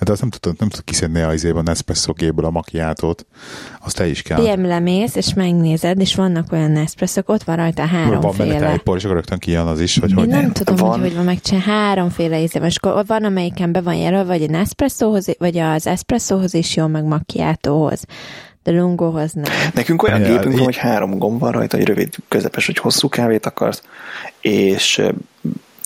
Hát 0.05 0.13
azt 0.13 0.21
nem 0.21 0.39
tudod, 0.39 0.59
nem 0.59 0.69
tudod 0.69 0.85
kiszedni 0.85 1.21
a 1.21 1.33
izében 1.33 1.63
Nespresso 1.63 2.13
géből 2.13 2.45
a 2.45 2.49
makiátót. 2.49 3.25
Azt 3.85 3.95
te 3.95 4.07
is 4.07 4.21
kell. 4.21 4.41
Ilyen 4.41 4.61
lemész, 4.61 5.15
és 5.15 5.33
megnézed, 5.33 5.99
és 5.99 6.15
vannak 6.15 6.51
olyan 6.51 6.71
Nespresso 6.71 7.21
ott 7.25 7.43
van 7.43 7.55
rajta 7.55 7.85
háromféle. 7.85 8.19
Van 8.21 8.47
benne 8.47 8.59
tejpor, 8.59 8.97
és 8.97 9.03
akkor 9.03 9.15
rögtön 9.15 9.39
kijön 9.39 9.67
az 9.67 9.79
is, 9.79 9.99
hogy 9.99 10.09
Én 10.09 10.15
hogy 10.15 10.27
nem 10.27 10.51
tudom, 10.51 10.75
van. 10.75 10.89
hogy 10.89 10.99
hogy 10.99 11.15
van 11.15 11.23
megcsinálni. 11.23 11.71
Háromféle 11.71 12.41
íze 12.41 12.59
és 12.59 12.75
akkor 12.75 13.05
van, 13.05 13.23
amelyiken 13.23 13.71
be 13.71 13.81
van 13.81 13.95
jelölve, 13.95 14.37
vagy 14.37 14.43
a 14.43 14.51
Nespressohoz, 14.51 15.27
vagy 15.37 15.57
az 15.57 15.87
Espressohoz 15.87 16.53
is 16.53 16.75
jó, 16.75 16.87
meg 16.87 17.03
makiátóhoz 17.03 18.05
de 18.63 18.71
lungóhoz 18.71 19.33
nem. 19.33 19.43
Nekünk 19.73 20.03
olyan 20.03 20.21
ja, 20.21 20.27
gépünk 20.27 20.55
van, 20.55 20.63
hogy 20.63 20.77
három 20.77 21.17
gomb 21.17 21.39
van 21.39 21.51
rajta, 21.51 21.77
hogy 21.77 21.85
rövid, 21.85 22.15
közepes, 22.27 22.65
hogy 22.65 22.77
hosszú 22.77 23.09
kávét 23.09 23.45
akarsz, 23.45 23.83
és 24.41 25.01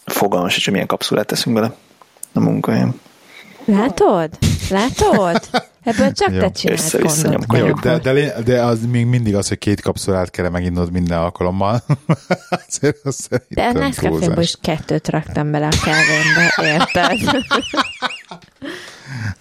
fogalmas 0.05 0.63
hogy 0.63 0.73
milyen 0.73 0.87
kapszulát 0.87 1.25
teszünk 1.25 1.55
bele 1.55 1.75
a 2.33 2.39
munkahelyen. 2.39 2.95
Látod? 3.69 4.37
Látod? 4.69 5.39
Ebből 5.83 6.11
csak 6.11 6.37
te 6.37 6.51
csinálsz 6.51 7.23
Jó, 7.53 7.73
de, 7.73 7.97
de, 7.97 8.41
de, 8.41 8.63
az 8.63 8.85
még 8.85 9.05
mindig 9.05 9.35
az, 9.35 9.47
hogy 9.47 9.57
két 9.57 9.81
kapszulát 9.81 10.29
kell 10.29 10.49
meginnod 10.49 10.91
minden 10.91 11.17
alkalommal. 11.17 11.83
Azért 12.67 12.97
az 13.03 13.27
de 13.47 13.63
a 13.63 13.71
Nescafé-ből 13.71 14.39
is 14.39 14.55
kettőt 14.61 15.09
raktam 15.09 15.51
bele 15.51 15.67
a 15.67 15.77
kávémbe, 15.83 16.53
érted? 16.57 17.43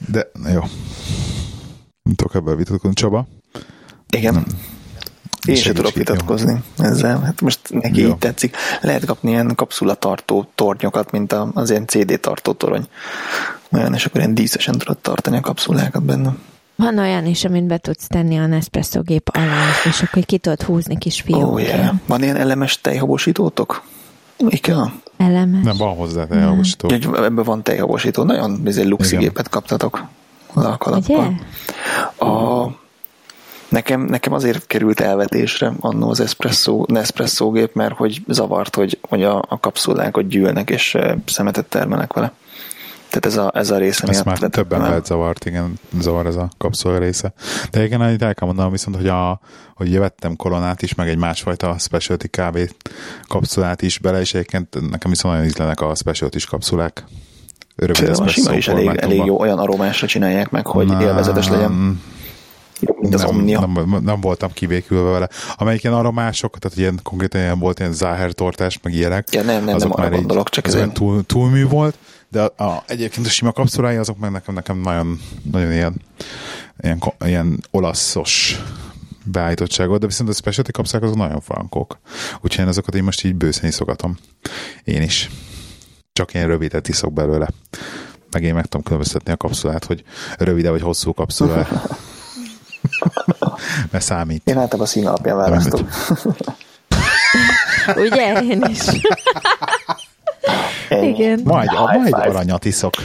de, 0.13 0.31
jó. 0.53 0.61
Nem 2.03 2.15
tudok 2.15 2.35
ebből 2.35 2.57
vitatkozni. 2.57 2.95
Csaba? 2.95 3.27
Igen. 4.09 4.35
Nem. 4.35 4.45
Én 5.47 5.55
sem 5.55 5.75
tudok 5.75 5.95
vitatkozni 5.95 6.63
jó. 6.79 6.85
ezzel. 6.85 7.21
Hát 7.21 7.41
most 7.41 7.61
neki 7.71 8.01
jó. 8.01 8.09
így 8.09 8.19
tetszik. 8.19 8.57
Lehet 8.81 9.05
kapni 9.05 9.31
ilyen 9.31 9.55
kapszulatartó 9.55 10.51
tornyokat, 10.55 11.11
mint 11.11 11.33
az 11.55 11.71
ilyen 11.71 11.87
CD 11.87 12.21
tartó 12.21 12.53
torony. 12.53 12.89
Olyan, 13.73 13.95
és 13.95 14.07
akkor 14.07 14.21
ilyen 14.21 14.35
díszesen 14.35 14.79
tudod 14.79 14.99
tartani 14.99 15.37
a 15.37 15.41
kapszulákat 15.41 16.03
benne. 16.03 16.37
Van 16.77 16.99
olyan 16.99 17.27
is, 17.27 17.45
amit 17.45 17.65
be 17.65 17.79
tudsz 17.79 18.07
tenni 18.07 18.39
a 18.39 18.47
Nespresso 18.47 19.03
gép 19.03 19.31
alá, 19.33 19.65
és 19.85 20.03
akkor 20.03 20.25
ki 20.25 20.39
tudod 20.39 20.63
húzni 20.63 20.99
kis 20.99 21.21
fiókként. 21.21 21.69
Oh, 21.69 21.79
yeah. 21.79 21.95
Van 22.07 22.23
ilyen 22.23 22.37
elemes 22.37 22.81
tejhabosítótok? 22.81 23.83
Ikea? 24.49 24.93
Elemes? 25.17 25.65
Nem, 25.65 25.77
van 25.77 25.95
hozzá 25.95 26.27
tejhabosító. 26.27 26.89
Ebben 27.15 27.45
van 27.45 27.63
tejhabosító. 27.63 28.23
Nagyon 28.23 28.61
ez 28.65 28.77
egy 28.77 28.89
luxi 28.89 29.17
gépet 29.17 29.49
kaptatok 29.49 30.05
a 30.55 30.77
kalappal. 30.77 31.41
A, 32.19 32.67
nekem, 33.69 34.01
nekem 34.01 34.33
azért 34.33 34.67
került 34.67 35.01
elvetésre 35.01 35.73
annó 35.81 36.11
az 36.11 36.21
espresso, 36.21 36.85
Nespresso 36.87 37.51
gép, 37.51 37.75
mert 37.75 37.97
hogy 37.97 38.23
zavart, 38.29 38.75
hogy, 38.75 38.99
hogy 39.09 39.23
a, 39.23 39.45
a 39.49 39.61
kapszulákat 39.61 40.29
gyűlnek, 40.29 40.71
és 40.71 40.97
szemetet 41.27 41.67
termelnek 41.67 42.13
vele. 42.13 42.33
Tehát 43.09 43.27
ez 43.27 43.37
a, 43.37 43.51
ez 43.55 43.71
a 43.71 43.79
része 43.79 44.07
Ezt 44.07 44.25
miatt. 44.25 44.41
már 44.41 44.51
többen 44.51 44.81
lehet 44.81 45.07
zavart, 45.07 45.45
igen, 45.45 45.73
zavar 46.01 46.27
ez 46.27 46.37
a 46.37 46.49
kapszula 46.59 46.99
része. 46.99 47.33
De 47.71 47.85
igen, 47.85 48.03
el 48.03 48.17
kell 48.17 48.47
mondanom 48.47 48.71
viszont, 48.71 48.97
hogy, 48.97 49.09
a, 49.09 49.41
hogy 49.75 49.99
vettem 49.99 50.37
kolonát 50.37 50.83
is, 50.83 50.95
meg 50.95 51.09
egy 51.09 51.19
másfajta 51.19 51.77
specialty 51.79 52.27
kávé 52.27 52.69
kapszulát 53.29 53.83
is 53.83 53.99
bele, 53.99 54.21
és 54.21 54.35
egyébként 54.35 54.91
nekem 54.91 55.11
viszont 55.11 55.35
nagyon 55.35 55.51
ízlenek 55.51 55.81
a 55.81 55.95
specialty 55.95 56.39
kapszulák. 56.49 57.05
Rövid 57.77 58.09
a 58.09 58.29
sima 58.29 58.55
is 58.55 58.69
elég, 58.69 58.89
elég 58.97 59.25
jó, 59.25 59.41
olyan 59.41 59.59
aromásra 59.59 60.07
csinálják 60.07 60.51
meg, 60.51 60.67
hogy 60.67 60.87
nem, 60.87 61.01
élvezetes 61.01 61.49
legyen. 61.49 62.01
Mint 63.01 63.15
az 63.15 63.21
nem, 63.21 63.31
Omnia. 63.31 63.61
Nem, 63.61 64.01
nem, 64.05 64.21
voltam 64.21 64.53
kivékülve 64.53 65.11
vele. 65.11 65.29
Amelyik 65.57 65.83
ilyen 65.83 65.95
aromások, 65.95 66.59
tehát 66.59 66.79
ilyen 66.79 67.01
konkrétan 67.03 67.41
ilyen 67.41 67.59
volt 67.59 67.79
ilyen 67.79 67.93
záher 67.93 68.33
tortás, 68.33 68.79
meg 68.83 68.95
ilyenek. 68.95 69.29
Ja, 69.31 69.43
nem, 69.43 69.65
nem, 69.65 69.75
azok 69.75 69.97
nem 69.97 70.07
arra 70.07 70.17
gondolok, 70.17 70.49
csak 70.49 70.67
ez 70.67 70.79
túl, 70.93 71.23
túlmű 71.27 71.67
volt 71.67 71.99
de 72.31 72.43
a, 72.43 72.65
a, 72.65 72.83
egyébként 72.87 73.27
a 73.27 73.31
sima 73.31 73.53
kapszulái 73.53 73.97
azok 73.97 74.19
meg 74.19 74.31
nekem, 74.31 74.55
nekem 74.55 74.79
nagyon, 74.79 75.21
nagyon 75.51 75.73
ilyen, 75.73 75.95
ilyen, 76.81 77.03
ilyen 77.25 77.61
olaszos 77.71 78.63
beállítottságot, 79.25 80.01
de 80.01 80.07
viszont 80.07 80.31
a 80.31 80.33
specialty 80.33 80.71
kapszulák 80.71 81.05
azok 81.05 81.17
nagyon 81.17 81.41
frankok. 81.41 81.99
Úgyhogy 82.41 82.65
én 82.65 82.69
azokat 82.69 82.95
én 82.95 83.05
most 83.05 83.25
így 83.25 83.35
bőszen 83.35 83.69
iszogatom. 83.69 84.17
Én 84.85 85.03
is. 85.03 85.31
Csak 86.13 86.35
én 86.35 86.47
rövidet 86.47 86.89
iszok 86.89 87.13
belőle. 87.13 87.49
Meg 88.31 88.43
én 88.43 88.55
meg 88.55 88.67
tudom 88.67 88.83
különböztetni 88.83 89.33
a 89.33 89.37
kapszulát, 89.37 89.85
hogy 89.85 90.05
rövide 90.39 90.71
vagy 90.71 90.83
hosszú 90.83 91.15
kapszula. 91.15 91.67
Mert 93.91 94.05
számít. 94.05 94.43
Én 94.45 94.57
általában 94.57 94.81
a 94.81 94.87
szín 94.87 95.07
alapján 95.07 95.37
választom. 95.37 95.89
Ugye? 97.97 98.43
Én 98.43 98.63
is. 98.69 98.79
Igen. 100.91 101.41
Majd, 101.45 101.69
a, 101.69 101.99
majd 101.99 102.13
aranyat 102.13 102.65
iszok. 102.65 102.93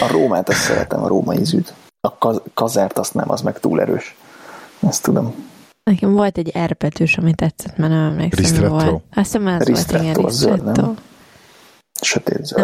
a 0.00 0.06
Rómát 0.10 0.48
azt 0.48 0.58
szeretem, 0.60 1.02
a 1.02 1.08
római 1.08 1.38
ízűt. 1.38 1.74
A 2.00 2.18
kaz- 2.18 2.42
kazert 2.54 2.98
azt 2.98 3.14
nem, 3.14 3.30
az 3.30 3.40
meg 3.40 3.60
túl 3.60 3.80
erős. 3.80 4.16
Ezt 4.88 5.02
tudom. 5.02 5.34
Nekem 5.84 6.12
volt 6.12 6.38
egy 6.38 6.48
erbetűs, 6.48 7.16
ami 7.18 7.34
tetszett, 7.34 7.76
mert 7.76 7.92
nem 7.92 8.04
emlékszem, 8.04 8.44
Ristretto. 8.44 8.68
volt. 8.74 9.02
Azt 9.14 9.32
hiszem, 9.32 9.46
az 9.46 9.52
volt, 9.52 9.68
igen, 9.68 9.74
Ristretto. 9.74 10.28
Zöld. 10.28 10.64
Nem 10.64 10.96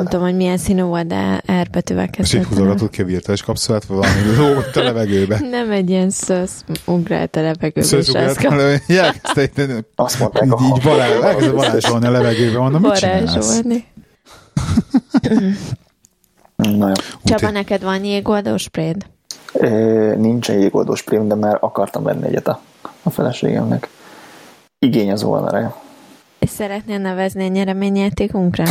tudom, 0.04 0.20
hogy 0.20 0.36
milyen 0.36 0.58
színű 0.58 0.82
volt, 0.82 1.06
de 1.06 1.42
erbetűvel 1.46 2.10
kezdett. 2.10 2.26
És 2.26 2.34
így 2.34 2.44
húzogatod 2.44 2.90
ki 2.90 3.02
a 3.02 3.04
virtuális 3.04 3.42
kapszulát, 3.42 3.84
vagy 3.84 3.96
valami 3.96 4.34
lógott 4.38 4.76
a 4.76 4.82
levegőbe? 4.82 5.40
Nem 5.50 5.70
egy 5.70 5.90
ilyen 5.90 6.10
szösz 6.10 6.64
ugrált 6.84 7.36
a 7.36 7.40
levegőbe. 7.40 7.86
Szösz 7.86 8.08
ugrált 8.08 8.44
a 8.44 8.54
levegőbe. 8.54 9.84
Azt 9.94 10.18
mondták 10.18 10.44
így, 10.44 10.52
így 10.76 10.82
varázs, 10.82 11.10
elkezdett 11.10 11.54
varázsolni 11.54 12.06
a 12.06 12.10
levegőbe. 12.10 12.58
Mondom, 12.58 12.80
mit 12.80 13.00
jó. 13.02 13.08
Csaba, 17.24 17.50
neked 17.50 17.82
van 17.82 18.04
jégoldó 18.04 18.56
spréd? 18.56 19.06
Nincsen 20.16 20.58
jégoldó 20.58 20.94
sprém, 20.94 21.28
de 21.28 21.34
már 21.34 21.56
akartam 21.60 22.02
venni 22.02 22.26
egyet 22.26 22.48
a, 22.48 22.60
a 23.02 23.10
feleségemnek. 23.10 23.88
Igény 24.78 25.12
az 25.12 25.22
volna 25.22 25.50
rá. 25.50 25.74
És 26.42 26.50
szeretnél 26.50 26.98
nevezni 26.98 27.44
a 27.48 27.48
nyereményjátékunkra? 27.48 28.64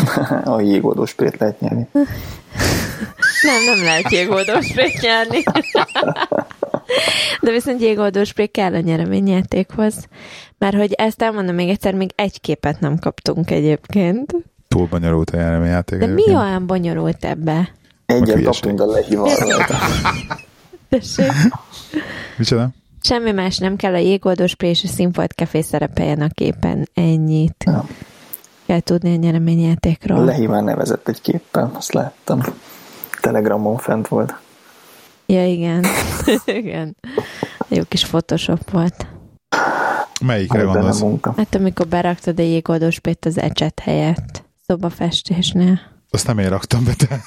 a 0.43 0.61
jégoldó 0.61 1.05
sprét 1.05 1.37
lehet 1.37 1.59
nyerni. 1.59 1.87
nem, 3.47 3.63
nem 3.65 3.83
lehet 3.83 4.11
jégoldó 4.11 4.61
sprét 4.61 5.01
nyerni. 5.01 5.43
De 7.41 7.51
viszont 7.51 7.81
jégoldó 7.81 8.23
sprét 8.23 8.51
kell 8.51 8.73
a 8.73 8.79
nyereményjátékhoz. 8.79 10.07
Mert 10.57 10.75
hogy 10.75 10.93
ezt 10.93 11.21
elmondom 11.21 11.55
még 11.55 11.69
egyszer, 11.69 11.93
még 11.93 12.11
egy 12.15 12.41
képet 12.41 12.79
nem 12.79 12.97
kaptunk 12.99 13.51
egyébként. 13.51 14.35
Túl 14.67 14.87
bonyolult 14.87 15.29
a 15.29 15.37
nyereményjáték. 15.37 15.99
De 15.99 16.05
mi 16.05 16.35
olyan 16.35 16.67
bonyolult 16.67 17.25
ebbe? 17.25 17.69
Egyet 18.05 18.43
kaptunk 18.43 18.81
a 18.81 18.85
lehívalra. 18.85 19.65
Tessék. 20.89 21.31
Micsoda? 22.37 22.69
Semmi 23.01 23.31
más 23.31 23.57
nem 23.57 23.75
kell, 23.75 23.93
a 23.93 23.97
jégoldóspré 23.97 24.69
és 24.69 24.83
a 24.83 24.87
színfolt 24.87 25.33
kefé 25.33 25.61
szerepeljen 25.61 26.21
a 26.21 26.27
képen. 26.27 26.89
Ennyit. 26.93 27.63
Ja. 27.65 27.85
Kell 28.65 28.79
tudni 28.79 29.13
a 29.13 29.15
nyereményjátékról. 29.15 30.25
Lehíván 30.25 30.63
nevezett 30.63 31.07
egy 31.07 31.21
képpel, 31.21 31.71
azt 31.73 31.93
láttam. 31.93 32.41
Telegramon 33.21 33.77
fent 33.77 34.07
volt. 34.07 34.35
Ja, 35.25 35.47
igen. 35.47 35.85
igen. 36.45 36.95
Jó 37.67 37.83
kis 37.87 38.05
Photoshop 38.05 38.71
volt. 38.71 39.07
Melyikre 40.21 40.61
gondolsz? 40.61 41.03
Hát 41.37 41.55
amikor 41.55 41.87
beraktad 41.87 42.39
a 42.39 42.43
jégoldósprét 42.43 43.25
az 43.25 43.37
ecset 43.37 43.79
helyett 43.79 44.43
szobafestésnél. 44.67 45.79
Azt 46.09 46.27
nem 46.27 46.39
én 46.39 46.49
raktam 46.49 46.83
be, 46.83 46.93
te. 46.93 47.19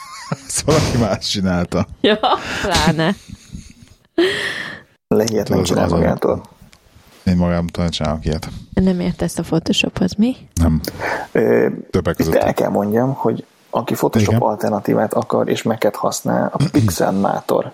Ezt 0.46 0.60
valaki 0.66 0.96
más 0.98 1.26
csinálta. 1.26 1.86
Ja, 2.00 2.18
pláne. 2.62 3.14
Lehihet 5.16 5.48
nem 5.48 5.62
csinál 5.62 5.88
magától. 5.88 6.42
Én 7.24 7.36
magámtól 7.36 7.88
csinálok 7.88 8.24
ilyet. 8.24 8.48
Nem 8.74 9.00
értesz 9.00 9.38
a 9.38 9.42
Photoshophoz, 9.42 10.14
mi? 10.14 10.36
Nem. 10.54 10.80
Ö, 11.32 11.68
Többek 11.90 12.16
között. 12.16 12.34
el 12.34 12.54
kell 12.54 12.70
mondjam, 12.70 13.12
hogy 13.12 13.44
aki 13.70 13.94
Photoshop 13.94 14.34
Igen. 14.34 14.48
alternatívát 14.48 15.14
akar, 15.14 15.48
és 15.48 15.62
meket 15.62 15.96
használ, 15.96 16.50
a 16.52 16.64
Pixelmator 16.72 17.72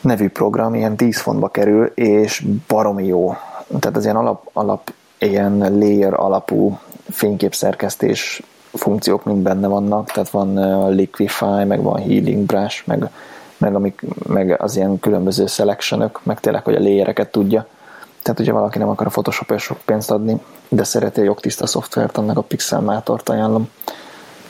nevű 0.00 0.28
program 0.28 0.74
ilyen 0.74 0.96
10 0.96 1.20
fontba 1.20 1.48
kerül, 1.48 1.86
és 1.94 2.44
baromi 2.66 3.06
jó. 3.06 3.36
Tehát 3.78 3.96
az 3.96 4.04
ilyen 4.04 4.16
alap, 4.16 4.48
alap 4.52 4.92
ilyen 5.18 5.58
layer 5.58 6.14
alapú 6.14 6.78
fényképszerkesztés 7.10 8.42
funkciók 8.72 9.24
mind 9.24 9.42
benne 9.42 9.66
vannak, 9.66 10.10
tehát 10.10 10.30
van 10.30 10.88
Liquify, 10.94 11.64
meg 11.66 11.82
van 11.82 12.00
Healing 12.00 12.46
Brush, 12.46 12.82
meg, 12.86 13.10
meg, 13.60 13.74
amik, 13.74 14.02
meg 14.26 14.62
az 14.62 14.76
ilyen 14.76 15.00
különböző 15.00 15.46
selectionök, 15.46 16.20
meg 16.22 16.40
tényleg, 16.40 16.64
hogy 16.64 16.74
a 16.74 16.80
layereket 16.80 17.30
tudja. 17.30 17.66
Tehát 18.22 18.40
ugye 18.40 18.52
valaki 18.52 18.78
nem 18.78 18.88
akar 18.88 19.06
a 19.06 19.10
photoshop 19.10 19.58
sok 19.58 19.78
pénzt 19.84 20.10
adni, 20.10 20.40
de 20.68 20.84
szereti 20.84 21.20
a 21.20 21.24
jogtiszta 21.24 21.66
szoftvert, 21.66 22.16
annak 22.18 22.38
a 22.38 22.42
Pixelmátort 22.42 23.28
ajánlom. 23.28 23.68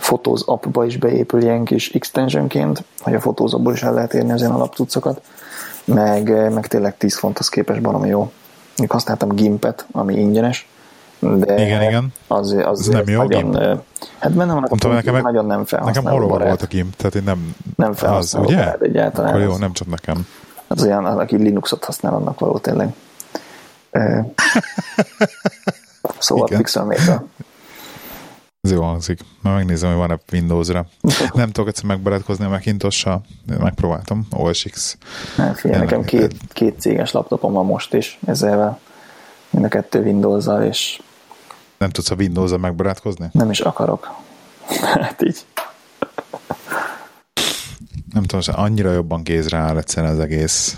Photos 0.01 0.41
appba 0.45 0.85
is 0.85 0.97
beépül 0.97 1.43
ilyen 1.43 1.65
kis 1.65 1.91
extensionként, 1.91 2.85
hogy 3.01 3.15
a 3.15 3.19
Photos 3.19 3.53
appból 3.53 3.73
is 3.73 3.83
el 3.83 3.95
lehet 3.95 4.15
érni 4.15 4.33
az 4.33 4.41
ilyen 4.41 4.53
alaptucokat, 4.53 5.23
meg, 5.85 6.53
meg 6.53 6.67
tényleg 6.67 6.97
10 6.97 7.19
fonthoz 7.19 7.49
képes 7.49 7.79
valami 7.83 8.09
jó. 8.09 8.31
Még 8.77 8.91
használtam 8.91 9.29
Gimpet, 9.29 9.87
ami 9.93 10.15
ingyenes, 10.15 10.69
de 11.21 11.66
igen, 11.66 11.83
igen. 11.83 12.12
Az, 12.27 12.57
az, 12.64 12.87
nem 12.87 13.09
jó 13.09 13.23
nagyon, 13.23 13.51
gimp. 13.51 13.83
Hát 14.18 14.33
benne 14.33 14.53
van, 14.53 14.66
Mondtam, 14.68 14.93
nekem, 14.93 15.21
nagyon 15.23 15.47
nem 15.47 15.64
felhasználó 15.64 16.07
Nekem 16.07 16.29
horror 16.29 16.47
volt 16.47 16.62
a 16.62 16.66
gimp, 16.66 16.97
tehát 16.97 17.14
én 17.14 17.23
nem... 17.23 17.55
Nem 17.77 17.93
felhasználó 17.93 18.47
az, 18.47 18.53
ugye? 18.53 18.75
egyáltalán. 18.75 19.31
Akkor 19.31 19.43
jó, 19.43 19.57
nem 19.57 19.73
csak 19.73 19.89
nekem. 19.89 20.27
Az 20.66 20.83
olyan, 20.83 21.05
aki 21.05 21.37
Linuxot 21.37 21.85
használ, 21.85 22.14
annak 22.14 22.39
való 22.41 22.59
tényleg. 22.59 22.95
szóval 26.18 26.47
Igen. 26.47 26.59
Pixelmator. 26.59 27.25
Ez 28.61 28.71
jó 28.71 28.83
hangzik. 28.83 29.21
Már 29.43 29.55
megnézem, 29.55 29.89
hogy 29.89 29.99
van-e 29.99 30.18
Windows-ra. 30.33 30.87
Nem 31.33 31.51
tudok 31.51 31.68
egyszer 31.68 31.85
megbarátkozni 31.85 32.45
a 32.45 32.49
Macintosh-sal. 32.49 33.21
Megpróbáltam. 33.59 34.27
OSX. 34.37 34.97
Hát 35.37 35.59
figyelj, 35.59 35.81
nekem 35.81 36.05
két, 36.05 36.35
két 36.53 36.81
céges 36.81 37.12
laptopom 37.12 37.53
van 37.53 37.66
most 37.66 37.95
is 37.95 38.18
ezzel 38.27 38.79
mind 39.51 39.64
a 39.64 39.68
kettő 39.68 40.03
Windows-zal, 40.03 40.62
és 40.62 41.01
nem 41.81 41.91
tudsz 41.91 42.11
a 42.11 42.14
Windows-zal 42.14 42.59
megbarátkozni? 42.59 43.28
Nem 43.33 43.51
is 43.51 43.61
akarok. 43.61 44.14
hát 44.83 45.22
így. 45.22 45.45
Nem 48.12 48.22
tudom, 48.22 48.41
annyira 48.47 48.93
jobban 48.93 49.22
kézre 49.22 49.57
áll 49.57 49.76
egyszerűen 49.76 50.12
az 50.12 50.18
egész 50.18 50.76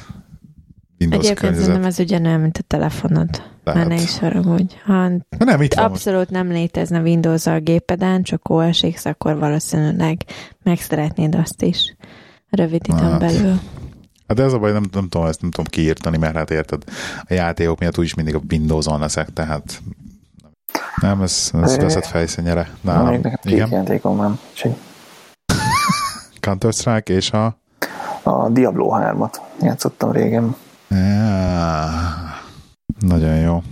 Windows 0.98 1.24
Egyébként 1.24 1.38
környezet. 1.38 1.64
szerintem 1.64 1.88
ez 1.88 1.98
ugyanolyan, 1.98 2.40
mint 2.40 2.59
a 2.59 2.62
telefonod. 2.66 3.42
Lehet. 3.64 3.80
Már 3.80 3.96
ne 3.96 4.03
is 4.03 4.18
haragudj. 4.18 4.74
Ha 4.84 5.09
nem, 5.38 5.62
itt 5.62 5.74
abszolút 5.74 6.30
nem 6.30 6.50
létezne 6.50 7.00
Windows 7.00 7.46
a 7.46 7.61
gépeden, 7.61 8.22
csak 8.22 8.48
OS 8.48 8.84
X, 8.92 9.05
akkor 9.05 9.38
valószínűleg 9.38 10.24
meg 10.62 10.78
szeretnéd 10.80 11.34
azt 11.34 11.62
is 11.62 11.96
rövid 12.50 12.82
időn 12.88 12.98
hát. 12.98 13.20
belül. 13.20 13.61
Hát 14.26 14.36
de 14.36 14.42
ez 14.42 14.53
a 14.53 14.59
baj, 14.59 14.72
nem, 14.72 14.84
nem 14.92 15.09
tudom, 15.09 15.26
ezt 15.26 15.40
nem 15.40 15.50
tudom 15.50 15.70
kiírtani, 15.70 16.16
mert 16.16 16.36
hát 16.36 16.50
érted, 16.50 16.84
a 17.28 17.34
játékok 17.34 17.78
miatt 17.78 17.98
úgyis 17.98 18.14
mindig 18.14 18.34
a 18.34 18.40
Windows-on 18.50 19.00
leszek, 19.00 19.32
tehát 19.32 19.82
nem, 21.00 21.22
ez, 21.22 21.50
ez 21.62 21.76
veszett 21.76 22.06
fejszennyere. 22.06 22.70
Nálam. 22.80 23.08
Még 23.08 23.20
nekem 23.20 23.38
két 23.42 23.52
Igen? 23.52 23.68
játékom 23.70 24.16
van. 24.16 24.38
Counter-Strike 26.40 27.12
és 27.12 27.30
a... 27.30 27.56
A 28.22 28.48
Diablo 28.48 28.90
3-at 28.92 29.34
játszottam 29.60 30.12
régen. 30.12 30.56
Ja, 30.88 31.90
nagyon 32.98 33.36
jó. 33.36 33.62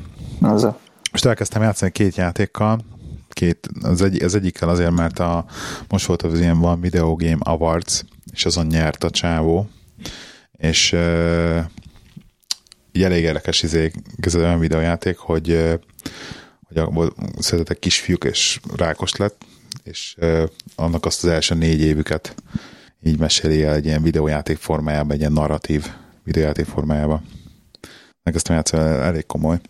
Az 0.40 0.64
a... 0.64 0.78
Most 1.10 1.26
elkezdtem 1.26 1.62
játszani 1.62 1.90
két 1.90 2.16
játékkal, 2.16 2.80
két, 3.28 3.68
az, 3.82 4.02
egy, 4.02 4.22
az 4.22 4.34
egyikkel 4.34 4.68
azért, 4.68 4.90
mert 4.90 5.18
a, 5.18 5.44
most 5.88 6.06
volt 6.06 6.22
az 6.22 6.40
ilyen 6.40 6.60
van 6.60 6.80
Video 6.80 7.14
Game 7.16 7.38
Awards, 7.40 8.02
és 8.32 8.44
azon 8.44 8.66
nyert 8.66 9.04
a 9.04 9.10
csávó, 9.10 9.68
és 10.52 10.92
uh, 10.92 11.58
elég 12.92 13.22
érdekes 13.22 13.62
izé, 13.62 13.90
ez 14.20 14.34
olyan 14.34 14.58
videójáték, 14.58 15.18
hogy 15.18 15.50
uh, 15.50 15.72
hogy 16.74 17.12
született 17.38 17.70
egy 17.70 17.78
kisfiúk, 17.78 18.24
és 18.24 18.60
rákos 18.76 19.16
lett, 19.16 19.44
és 19.82 20.16
uh, 20.18 20.42
annak 20.74 21.06
azt 21.06 21.24
az 21.24 21.30
első 21.30 21.54
négy 21.54 21.80
évüket 21.80 22.34
így 23.02 23.18
meséli 23.18 23.62
el 23.62 23.74
egy 23.74 23.84
ilyen 23.84 24.02
videójáték 24.02 24.56
formájában, 24.56 25.12
egy 25.12 25.18
ilyen 25.18 25.32
narratív 25.32 25.86
videójáték 26.24 26.66
formájában. 26.66 27.26
Megkezdtem 28.22 28.54
játszani, 28.56 28.82
elég 28.82 29.26
komoly. 29.26 29.60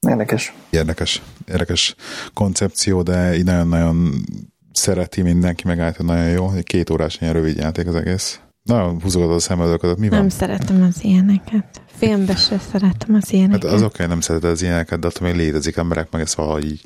Érdekes. 0.00 0.54
Érdekes, 0.70 1.22
érdekes 1.48 1.94
koncepció, 2.34 3.02
de 3.02 3.36
így 3.36 3.44
nagyon-nagyon 3.44 4.24
szereti 4.72 5.22
mindenki, 5.22 5.66
megállítja, 5.66 6.04
nagyon 6.04 6.28
jó. 6.28 6.50
Egy 6.50 6.64
két 6.64 6.90
órás 6.90 7.18
ilyen 7.20 7.32
rövid 7.32 7.56
játék 7.56 7.86
az 7.86 7.94
egész. 7.94 8.40
Nagyon 8.64 9.00
húzogatod 9.00 9.34
a 9.34 9.40
szemöldöködet. 9.40 9.98
Mi 9.98 10.08
van? 10.08 10.18
Nem 10.18 10.28
szeretem 10.28 10.82
az 10.82 11.04
ilyeneket. 11.04 11.82
Filmbe 11.86 12.36
se 12.36 12.58
szeretem 12.58 13.14
az 13.14 13.32
ilyeneket. 13.32 13.62
Hát 13.62 13.72
az 13.72 13.82
oké, 13.82 13.94
okay, 13.94 14.06
nem 14.06 14.20
szereted 14.20 14.50
az 14.50 14.62
ilyeneket, 14.62 14.98
de 14.98 15.06
attól 15.06 15.28
még 15.28 15.36
létezik 15.36 15.76
emberek, 15.76 16.10
meg 16.10 16.20
ezt 16.20 16.34
valahogy 16.34 16.64
így 16.64 16.80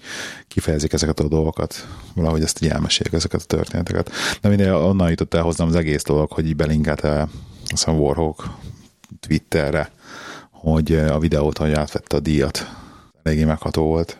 kifejezik 0.48 0.92
ezeket 0.92 1.20
a 1.20 1.28
dolgokat. 1.28 1.86
Valahogy 2.14 2.42
ezt 2.42 2.62
így 2.62 2.70
elmesélik 2.70 3.12
ezeket 3.12 3.40
a 3.40 3.44
történeteket. 3.44 4.10
De 4.40 4.48
minél 4.48 4.74
onnan 4.74 5.10
jutott 5.10 5.34
el 5.34 5.42
hozzám 5.42 5.68
az 5.68 5.74
egész 5.74 6.02
dolog, 6.02 6.32
hogy 6.32 6.46
így 6.46 6.56
belinkelte 6.56 7.20
azt 7.20 7.30
hiszem 7.70 7.98
Warhawk 7.98 8.58
Twitterre, 9.20 9.90
hogy 10.50 10.92
a 10.92 11.18
videót, 11.18 11.58
hogy 11.58 11.72
átvette 11.72 12.16
a 12.16 12.20
díjat. 12.20 12.66
Eléggé 13.22 13.44
megható 13.44 13.82
volt. 13.82 14.18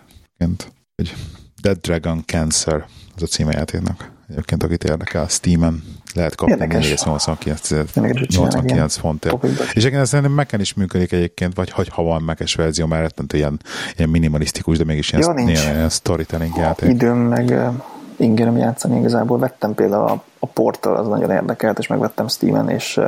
Hogy 0.97 1.15
Dead 1.63 1.77
Dragon 1.77 2.23
Cancer 2.27 2.87
az 3.17 3.23
a 3.23 3.27
címe 3.27 3.53
játéknak. 3.53 4.17
Egyébként, 4.31 4.63
akit 4.63 4.85
érdekel, 4.85 5.27
Steam-en 5.29 5.83
lehet 6.15 6.35
kapni 6.35 6.67
489 6.67 8.97
fontért. 8.97 9.45
És 9.45 9.75
egyébként 9.75 10.07
szerintem 10.07 10.35
meg 10.35 10.55
is 10.57 10.75
működik 10.75 11.13
egyébként, 11.13 11.55
vagy 11.55 11.71
hogy 11.71 11.89
ha 11.89 12.03
van 12.03 12.23
mekes 12.23 12.55
verzió, 12.55 12.87
mert 12.87 13.03
rettentő 13.03 13.37
ilyen, 13.37 13.61
ilyen 13.97 14.09
minimalisztikus, 14.09 14.79
de 14.79 14.85
mégis 14.85 15.13
ilyen, 15.13 15.37
ja, 15.37 15.47
ilyen, 15.47 15.75
ilyen 15.75 15.89
storytelling 15.89 16.57
játék. 16.57 16.91
Időm 16.91 17.17
meg 17.17 17.59
ingerem 18.17 18.57
játszani 18.57 18.99
igazából. 18.99 19.39
Vettem 19.39 19.75
például 19.75 20.09
a, 20.09 20.23
a 20.39 20.47
Portal, 20.47 20.97
az 20.97 21.07
nagyon 21.07 21.31
érdekelt, 21.31 21.79
és 21.79 21.87
megvettem 21.87 22.29
Steam-en, 22.29 22.69
és, 22.69 23.01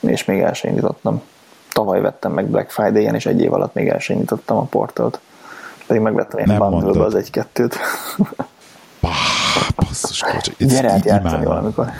és 0.00 0.24
még 0.24 0.40
el 0.40 0.52
sem 0.52 0.70
indítottam. 0.70 1.22
Tavaly 1.72 2.00
vettem 2.00 2.32
meg 2.32 2.46
Black 2.46 2.70
Friday-en, 2.70 3.14
és 3.14 3.26
egy 3.26 3.40
év 3.40 3.52
alatt 3.52 3.74
még 3.74 3.88
el 3.88 3.98
sem 3.98 4.16
indítottam 4.16 4.56
a 4.56 4.64
Portalt. 4.64 5.20
Pedig 5.86 6.02
megvettem 6.02 6.38
ilyen 6.38 6.58
bundle 6.58 7.04
az 7.04 7.14
egy-kettőt. 7.14 7.76
Basszus, 9.76 10.20
kocsi. 10.20 10.52
Gyere 10.58 10.90
át 10.92 11.04
játszani 11.04 11.44
valamikor. 11.44 11.90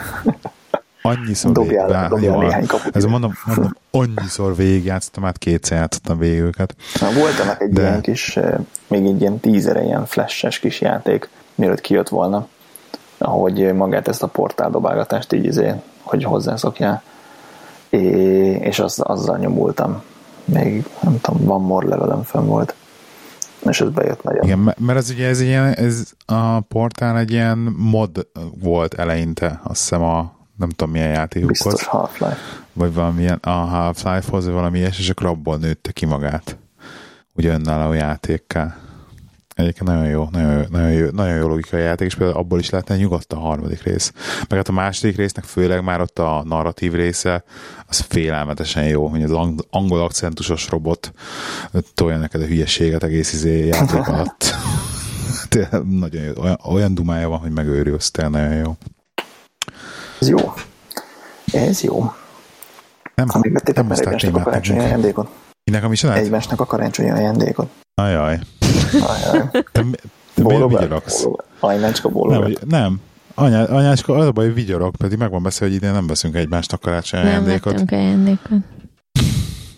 Annyiszor 1.01 1.51
dobjál, 1.51 2.09
dobjál 2.09 2.37
néhány 2.37 2.65
kaput. 2.65 2.95
Ez 2.95 3.05
mondom, 3.05 3.33
mondom, 3.45 3.75
annyiszor 3.91 4.55
végigjátszottam, 4.55 5.23
hát 5.23 5.37
kétszer 5.37 5.77
játszottam 5.77 6.17
végig 6.17 6.39
őket. 6.39 6.75
Na, 6.99 7.11
volt 7.11 7.39
ennek 7.39 7.61
egy 7.61 7.69
De... 7.69 7.81
ilyen 7.81 8.01
kis, 8.01 8.37
eh, 8.37 8.53
még 8.87 9.05
egy 9.05 9.21
ilyen 9.21 9.39
tízere, 9.39 9.83
ilyen 9.83 10.05
flashes 10.05 10.59
kis 10.59 10.81
játék, 10.81 11.29
mielőtt 11.55 11.81
kijött 11.81 12.09
volna, 12.09 12.47
ahogy 13.17 13.73
magát 13.73 14.07
ezt 14.07 14.23
a 14.23 14.27
portáldobálgatást 14.27 15.33
így 15.33 15.45
izé, 15.45 15.73
hogy 16.01 16.23
hozzászokjál. 16.23 17.03
É, 17.89 17.99
és 18.51 18.79
az, 18.79 18.99
azzal 19.03 19.37
nyomultam. 19.37 20.03
Még, 20.45 20.85
nem 20.99 21.21
tudom, 21.21 21.45
van 21.45 21.61
more 21.61 21.87
levelem 21.87 22.23
fönn 22.23 22.45
volt 22.45 22.75
és 23.69 23.81
ez 23.81 23.89
bejött 23.89 24.23
nagyon. 24.23 24.43
Igen, 24.43 24.75
mert 24.77 24.97
ez 24.97 25.09
ugye 25.09 25.27
ez, 25.27 25.41
ilyen, 25.41 25.73
ez 25.73 26.13
a 26.25 26.59
portál 26.59 27.17
egy 27.17 27.31
ilyen 27.31 27.57
mod 27.77 28.27
volt 28.61 28.93
eleinte, 28.93 29.59
azt 29.63 29.79
hiszem 29.79 30.03
a 30.03 30.39
nem 30.57 30.69
tudom 30.69 30.93
milyen 30.93 31.09
játékokhoz. 31.09 31.73
Biztos 31.73 31.83
Half-Life. 31.83 32.37
Vagy 32.73 32.93
valamilyen 32.93 33.37
a 33.41 33.49
Half-Life-hoz, 33.49 34.45
vagy 34.45 34.53
valami 34.53 34.77
ilyes, 34.77 34.99
és 34.99 35.09
akkor 35.09 35.25
abból 35.25 35.57
nőtte 35.57 35.91
ki 35.91 36.05
magát. 36.05 36.57
Ugye 37.33 37.53
önálló 37.53 37.93
játékká. 37.93 38.77
Egyébként 39.61 39.89
nagyon 39.89 40.07
jó, 40.07 40.27
nagyon, 40.31 40.65
nagyon, 40.69 40.91
jó, 40.91 41.07
nagyon 41.11 41.35
jó 41.35 41.47
logikai 41.47 41.81
játék, 41.81 42.07
és 42.07 42.15
például 42.15 42.39
abból 42.39 42.59
is 42.59 42.69
lehetne 42.69 42.95
nyugodt 42.95 43.33
a 43.33 43.39
harmadik 43.39 43.83
rész. 43.83 44.13
Meg 44.47 44.57
hát 44.57 44.67
a 44.67 44.71
második 44.71 45.15
résznek 45.15 45.43
főleg 45.43 45.83
már 45.83 46.01
ott 46.01 46.19
a 46.19 46.43
narratív 46.45 46.93
része, 46.93 47.43
az 47.87 47.99
félelmetesen 47.99 48.87
jó, 48.87 49.07
hogy 49.07 49.23
az 49.23 49.31
angol 49.69 50.01
akcentusos 50.01 50.69
robot 50.69 51.13
tolja 51.93 52.17
neked 52.17 52.41
a 52.41 52.45
hülyeséget 52.45 53.03
egész 53.03 53.33
izé 53.33 53.65
játék 53.65 54.07
alatt. 54.07 54.55
tényleg 55.49 55.87
nagyon 55.99 56.23
jó. 56.23 56.33
Olyan, 56.43 56.59
olyan 56.65 56.93
dumája 56.93 57.29
van, 57.29 57.39
hogy 57.39 57.51
megőrülsz, 57.51 58.11
tényleg 58.11 58.41
nagyon 58.41 58.57
jó. 58.57 58.75
Ez 60.19 60.29
jó. 60.29 60.53
Ez 61.45 61.81
jó. 61.81 62.11
Nem, 63.15 63.27
Amíg 63.29 63.51
vettétek 63.51 63.87
meg 63.87 63.99
egymásnak 63.99 65.17
a 65.17 65.29
Minek 65.63 65.83
a 65.83 65.87
misodat? 65.87 66.17
Egymásnak 66.17 66.59
a 66.59 66.65
karácsonyi 66.65 67.09
ajándékot. 67.09 67.69
Ajaj. 67.93 68.39
Ajaj. 68.93 69.49
Te, 69.51 69.61
te 69.71 70.43
miért 70.43 70.67
vigyorogsz? 70.67 71.25
Bólogat. 72.11 72.65
Nem, 72.65 72.79
nem. 72.81 72.99
Anyá, 73.35 73.63
anyácska, 73.63 74.13
az 74.15 74.25
a 74.25 74.31
baj, 74.31 74.45
hogy 74.45 74.53
vigyorog, 74.53 74.95
pedig 74.97 75.17
megvan 75.17 75.43
beszél, 75.43 75.67
hogy 75.67 75.75
idén 75.75 75.91
nem 75.91 76.07
veszünk 76.07 76.35
egymásnak 76.35 76.79
karácsonyi 76.81 77.23
ajándékot. 77.23 77.73
Nem 77.73 77.85
ajándékot. 77.89 78.57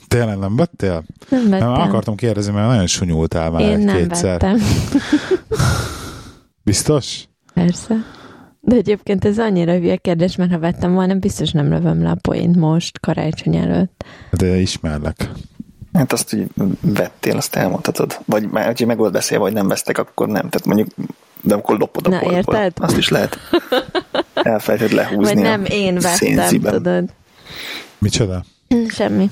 Tényleg 0.08 0.38
nem 0.38 0.56
vettél? 0.56 1.04
Nem 1.30 1.50
vettem. 1.50 1.72
Nem, 1.72 1.82
akartam 1.82 2.16
kérdezni, 2.16 2.54
mert 2.54 2.68
nagyon 2.68 2.88
sunyultál 2.88 3.52
már 3.52 3.62
Én 3.62 3.80
nem 3.80 3.96
kétszer. 3.96 4.40
vettem. 4.40 4.58
Biztos? 6.64 7.28
Persze. 7.54 7.96
De 8.60 8.76
egyébként 8.76 9.26
ez 9.26 9.40
annyira 9.40 9.74
hülye 9.74 9.96
kérdés, 9.96 10.36
mert 10.36 10.52
ha 10.52 10.60
vettem 10.60 10.94
volna, 10.94 11.16
biztos 11.16 11.52
nem 11.52 11.70
lövöm 11.70 12.02
le 12.04 12.10
a 12.10 12.18
poént 12.22 12.56
most, 12.56 13.00
karácsony 13.00 13.56
előtt. 13.56 14.06
De 14.32 14.60
ismerlek. 14.60 15.30
Hát 15.94 16.14
azt, 16.14 16.30
hogy 16.30 16.48
vettél, 16.82 17.38
azt 17.38 17.56
elmondhatod. 17.56 18.20
Vagy 18.26 18.50
már, 18.50 18.66
hogyha 18.66 18.86
meg 18.86 18.98
volt 18.98 19.12
beszélve, 19.12 19.44
vagy 19.44 19.54
nem 19.54 19.68
vesztek, 19.68 19.98
akkor 19.98 20.28
nem. 20.28 20.50
Tehát 20.50 20.66
mondjuk, 20.66 20.88
de 21.42 21.54
akkor 21.56 21.78
lopod 21.78 22.08
a 22.08 22.10
Na, 22.10 22.20
boltból. 22.20 22.56
Érted? 22.56 22.74
Azt 22.84 22.98
is 22.98 23.10
lehet. 23.10 23.38
Elfelejtett 24.34 24.92
lehúzni. 24.92 25.34
Vagy 25.34 25.44
nem 25.44 25.66
én 25.66 25.94
vettem, 25.94 26.14
szénziben. 26.14 26.74
tudod. 26.74 27.10
Micsoda? 27.98 28.44
Semmi. 28.90 29.30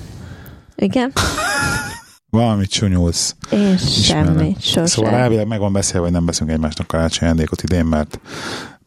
Igen? 0.76 1.12
Valamit 2.30 2.70
csúnyulsz. 2.70 3.36
Én 3.50 3.76
semmi, 3.78 4.56
sosem. 4.60 4.86
Szóval 4.86 5.14
elvileg 5.14 5.46
meg 5.46 5.58
van 5.58 5.72
beszélve, 5.72 6.04
hogy 6.04 6.14
nem 6.14 6.26
veszünk 6.26 6.50
egymásnak 6.50 6.86
karácsony 6.86 7.22
ajándékot 7.28 7.62
idén, 7.62 7.84
mert, 7.84 8.20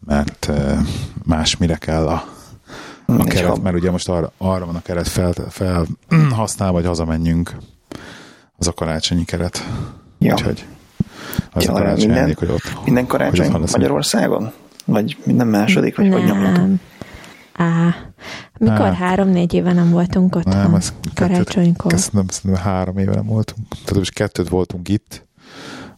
mert 0.06 0.52
más 1.24 1.58
mire 1.58 1.76
kell 1.76 2.08
a, 2.08 2.35
a 3.06 3.24
keret, 3.24 3.62
mert 3.62 3.76
ugye 3.76 3.92
most 3.92 4.10
arra, 4.10 4.32
arra 4.38 4.66
van 4.66 4.76
a 4.76 4.82
keret 4.82 5.08
fel, 5.08 5.34
fel 5.50 5.86
használva, 6.32 6.76
hogy 6.76 6.86
hazamenjünk 6.86 7.56
az 8.58 8.68
a 8.68 8.74
karácsonyi 8.74 9.26
keret. 9.26 9.68
Ja. 10.20 10.34
Úgyhogy 10.34 10.66
az 11.52 11.64
ja, 11.64 11.72
a 11.72 11.74
karácsony 11.74 11.98
minden, 11.98 12.16
ajándék, 12.16 12.38
hogy 12.38 12.50
ott 12.50 12.86
Minden 12.86 13.06
karácsony 13.08 13.52
hogy 13.52 13.70
Magyarországon? 13.72 14.52
Vagy 14.86 15.18
minden 15.24 15.48
második? 15.48 15.96
Vagy 15.96 16.10
nem. 16.10 16.20
hogy 16.20 16.30
nyomlatok? 16.30 16.80
Á, 17.54 17.96
mikor 18.58 18.86
hát, 18.86 18.94
három-négy 18.94 19.54
éve 19.54 19.74
nem 19.74 19.90
voltunk 19.90 20.36
ott 20.36 20.44
nem, 20.44 20.76
ez 20.76 20.94
karácsonykor? 21.14 21.92
Kettőt, 21.92 22.14
szerintem 22.14 22.64
három 22.64 22.98
éve 22.98 23.14
nem 23.14 23.26
voltunk. 23.26 23.68
Tehát 23.68 23.96
most 23.96 24.14
kettőt 24.14 24.50
voltunk 24.50 24.90
itt, 24.90 25.26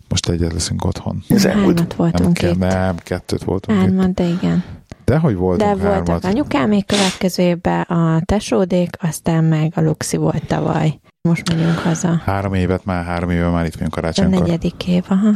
most 0.10 0.30
egyet 0.30 0.54
leszünk 0.54 0.86
otthon. 0.86 1.24
Ez 1.28 1.46
Hármat 1.46 1.94
voltunk 1.94 2.42
nem, 2.42 2.52
itt. 2.52 2.58
Nem, 2.58 2.96
kettőt 2.98 3.44
voltunk 3.44 3.80
hármat, 3.80 4.08
itt. 4.08 4.16
de 4.16 4.24
igen. 4.24 4.64
De 5.12 5.18
hogy 5.18 5.36
voltunk 5.36 5.80
De 5.80 5.88
voltak 5.90 6.24
anyukám 6.24 6.70
még 6.70 6.86
következő 6.86 7.44
évben 7.44 7.82
a 7.82 8.22
tesódék, 8.26 8.90
aztán 9.02 9.44
meg 9.44 9.72
a 9.76 9.82
Luxi 9.82 10.18
volt 10.18 10.48
tavaly. 10.48 11.00
Most 11.22 11.50
megyünk 11.50 11.78
haza. 11.78 12.22
Három 12.26 12.54
évet 12.54 12.86
már, 12.86 13.06
három 13.06 13.30
éve 13.30 13.50
már 13.50 13.66
itt 13.66 13.74
vagyunk 13.74 13.92
karácsonykor. 13.92 14.38
A 14.38 14.40
negyedik 14.40 14.88
év, 14.88 15.04
aha. 15.08 15.30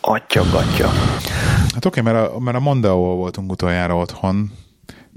Atya, 0.00 0.42
gatya. 0.52 0.88
Hát 1.74 1.84
oké, 1.84 2.00
okay, 2.00 2.12
mert 2.12 2.32
a, 2.32 2.38
mert 2.38 2.56
a 2.56 2.60
Mondeo 2.60 2.96
voltunk 2.96 3.52
utoljára 3.52 3.96
otthon, 3.96 4.50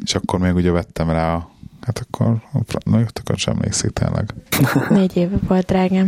és 0.04 0.16
akkor 0.16 0.40
még 0.40 0.56
ugye 0.56 0.72
vettem 0.72 1.10
rá 1.10 1.34
a 1.34 1.50
Hát 1.82 2.06
akkor, 2.08 2.42
na 2.84 3.00
jó, 3.00 3.06
akkor 3.14 3.38
sem 3.38 3.54
emlékszik 3.54 3.90
tényleg. 3.90 4.34
Négy 4.90 5.18
éve 5.18 5.36
volt, 5.48 5.66
drágám. 5.66 6.06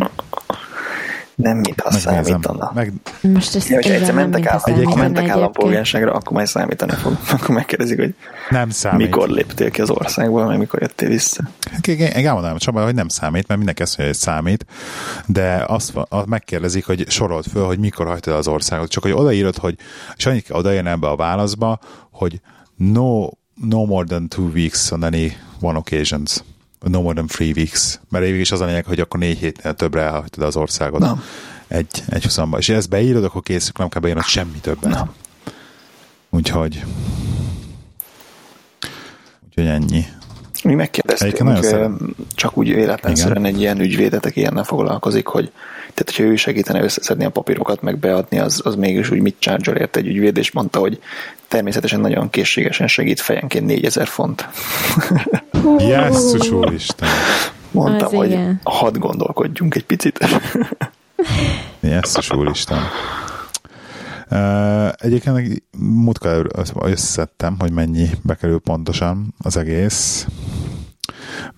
Nem, 1.36 1.57
mint 1.57 1.81
azt 1.81 1.99
számítana. 1.99 2.71
Meg... 2.73 2.93
Most 3.21 3.55
ezt 3.55 3.67
ja, 3.67 3.77
egyszer 3.77 4.13
mentek, 4.13 4.45
áll, 4.45 4.59
ha 4.59 4.95
mentek 4.95 5.29
állampolgárságra, 5.29 6.13
akkor 6.13 6.31
majd 6.31 6.47
számítani 6.47 6.91
fog. 6.91 7.17
Akkor 7.31 7.55
megkérdezik, 7.55 7.99
hogy 7.99 8.15
nem 8.49 8.69
számít. 8.69 9.05
mikor 9.05 9.29
léptél 9.29 9.71
ki 9.71 9.81
az 9.81 9.89
országból, 9.89 10.45
meg 10.45 10.57
mikor 10.57 10.81
jöttél 10.81 11.09
vissza. 11.09 11.43
Én 11.88 12.25
elmondanám 12.25 12.57
Csaba, 12.57 12.84
hogy 12.84 12.95
nem 12.95 13.07
számít, 13.07 13.47
mert 13.47 13.55
mindenki 13.57 13.81
azt 13.81 13.97
mondja, 13.97 14.15
hogy 14.15 14.23
számít, 14.23 14.65
de 15.25 15.63
azt 15.67 15.93
megkérdezik, 16.25 16.86
hogy 16.86 17.09
sorolt 17.09 17.47
föl, 17.47 17.65
hogy 17.65 17.79
mikor 17.79 18.07
hagytad 18.07 18.34
az 18.34 18.47
országot. 18.47 18.89
Csak 18.89 19.03
hogy 19.03 19.11
odaírod, 19.11 19.57
hogy 19.57 19.75
és 20.15 20.25
annyit 20.25 20.49
odaírni 20.49 20.89
ebbe 20.89 21.07
a 21.07 21.15
válaszba, 21.15 21.79
hogy 22.11 22.41
no 22.75 23.27
no 23.61 23.86
more 23.86 24.05
than 24.05 24.27
two 24.27 24.49
weeks 24.49 24.91
on 24.91 25.03
any 25.03 25.38
one 25.61 25.77
occasions. 25.77 26.43
No 26.84 27.01
more 27.01 27.13
than 27.13 27.27
three 27.27 27.51
weeks. 27.55 27.99
Mert 28.09 28.25
évig 28.25 28.39
is 28.39 28.51
az 28.51 28.61
a 28.61 28.65
lényeg, 28.65 28.86
hogy 28.86 28.99
akkor 28.99 29.19
négy 29.19 29.38
hétnél 29.38 29.73
többre 29.73 30.01
elhagytad 30.01 30.43
az 30.43 30.55
országot. 30.55 30.99
Nem. 30.99 31.23
Egy, 31.67 32.03
egy 32.09 32.23
huszamba. 32.23 32.57
És 32.57 32.69
ezt 32.69 32.89
beírod, 32.89 33.23
akkor 33.23 33.41
kész, 33.41 33.71
nem 33.77 33.89
kell 33.89 34.01
beírnod 34.01 34.23
semmi 34.23 34.57
többet. 34.57 34.89
Nem. 34.89 35.13
Úgyhogy 36.29 36.84
úgyhogy 39.45 39.65
ennyi. 39.65 40.05
Mi 40.64 40.74
megkérdeztünk, 40.74 41.34
csak 42.36 42.57
úgy 42.57 42.74
véletlenszerűen 42.74 43.45
egy 43.45 43.59
ilyen 43.59 43.80
ügyvédet, 43.80 44.26
aki 44.26 44.39
ilyennel 44.39 44.64
foglalkozik, 44.64 45.28
hogy 45.28 45.51
tehát, 45.93 46.11
hogyha 46.16 46.24
ő 46.24 46.36
segítene 46.36 46.84
összeszedni 46.84 47.26
a 47.26 47.30
papírokat, 47.30 47.82
meg 47.82 47.97
beadni, 47.97 48.39
az, 48.39 48.61
az 48.64 48.76
mégis 48.76 49.11
úgy 49.11 49.20
mit 49.20 49.36
charge 49.39 49.74
ért 49.74 49.95
egy 49.95 50.07
ügyvéd, 50.07 50.38
és 50.38 50.51
mondta, 50.51 50.80
hogy 50.80 50.99
természetesen 51.47 51.99
nagyon 51.99 52.30
készségesen 52.30 52.88
segít 52.88 53.20
fejenként 53.20 53.66
4000 53.66 54.07
font. 54.07 54.47
Jesszus 55.89 56.49
úristen! 56.49 57.09
Mondtam, 57.72 58.07
az 58.07 58.14
hogy 58.14 58.32
igen. 58.32 58.59
hadd 58.64 58.97
gondolkodjunk 58.99 59.76
egy 59.76 59.86
picit. 59.86 60.28
Jesszus 61.80 62.32
úristen! 62.32 62.82
Egyébként 64.95 65.63
múltkor 65.78 66.49
összeszedtem, 66.82 67.55
hogy 67.59 67.71
mennyi 67.71 68.09
bekerül 68.21 68.59
pontosan 68.59 69.34
az 69.38 69.57
egész, 69.57 70.28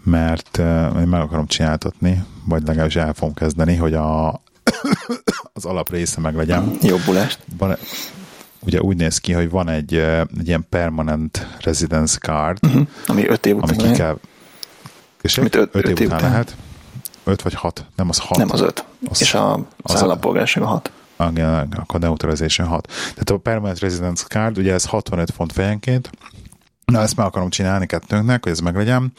mert 0.04 0.58
én 0.98 1.08
meg 1.08 1.22
akarom 1.22 1.48
csináltatni, 1.48 2.24
vagy 2.46 2.64
legalábbis 2.66 2.96
el 2.96 3.14
fogom 3.14 3.34
kezdeni, 3.34 3.76
hogy 3.76 3.94
a, 3.94 4.28
az 5.54 5.66
alaprésze 5.66 6.22
meg 6.22 6.36
legyen. 6.36 6.78
Jobbulást. 6.82 7.40
Van, 7.58 7.72
e- 7.72 7.78
ugye 8.66 8.82
úgy 8.82 8.98
néz 8.98 9.18
ki, 9.18 9.32
hogy 9.32 9.50
van 9.50 9.70
egy, 9.70 9.94
egy 10.38 10.48
ilyen 10.48 10.66
permanent 10.70 11.48
residence 11.60 12.18
card, 12.18 12.58
uh-huh. 12.66 12.88
ami 13.08 13.28
öt 13.28 13.46
év 13.46 13.56
után 13.56 13.78
ami 13.78 13.88
ki 13.88 13.98
kell, 13.98 14.18
és 15.22 15.38
Amit 15.38 15.56
öt, 15.56 15.76
öt, 15.76 15.88
év, 15.88 16.00
év 16.00 16.06
után, 16.06 16.18
után 16.18 16.32
lehet. 16.32 16.56
5 17.24 17.42
vagy 17.42 17.54
6, 17.54 17.86
nem 17.96 18.10
az 18.10 18.18
6. 18.18 18.38
Nem 18.38 18.50
az 18.52 18.62
5. 18.62 18.86
És 19.20 19.34
a, 19.34 19.54
az, 19.54 19.62
az 19.82 20.02
állampolgárság 20.02 20.64
a 20.64 20.68
6 20.68 20.92
akkor 21.18 22.00
neutralization 22.00 22.68
6. 22.68 22.88
Tehát 22.88 23.30
a 23.30 23.38
permanent 23.38 23.80
residence 23.80 24.26
card, 24.28 24.58
ugye 24.58 24.74
ez 24.74 24.86
65 24.86 25.32
font 25.32 25.52
fejenként, 25.52 26.10
Na, 26.86 27.02
ezt 27.02 27.16
meg 27.16 27.26
akarom 27.26 27.50
csinálni 27.50 27.86
kettőnknek, 27.86 28.44
hogy 28.44 28.52
ez 28.52 28.60
meglegyen, 28.60 29.14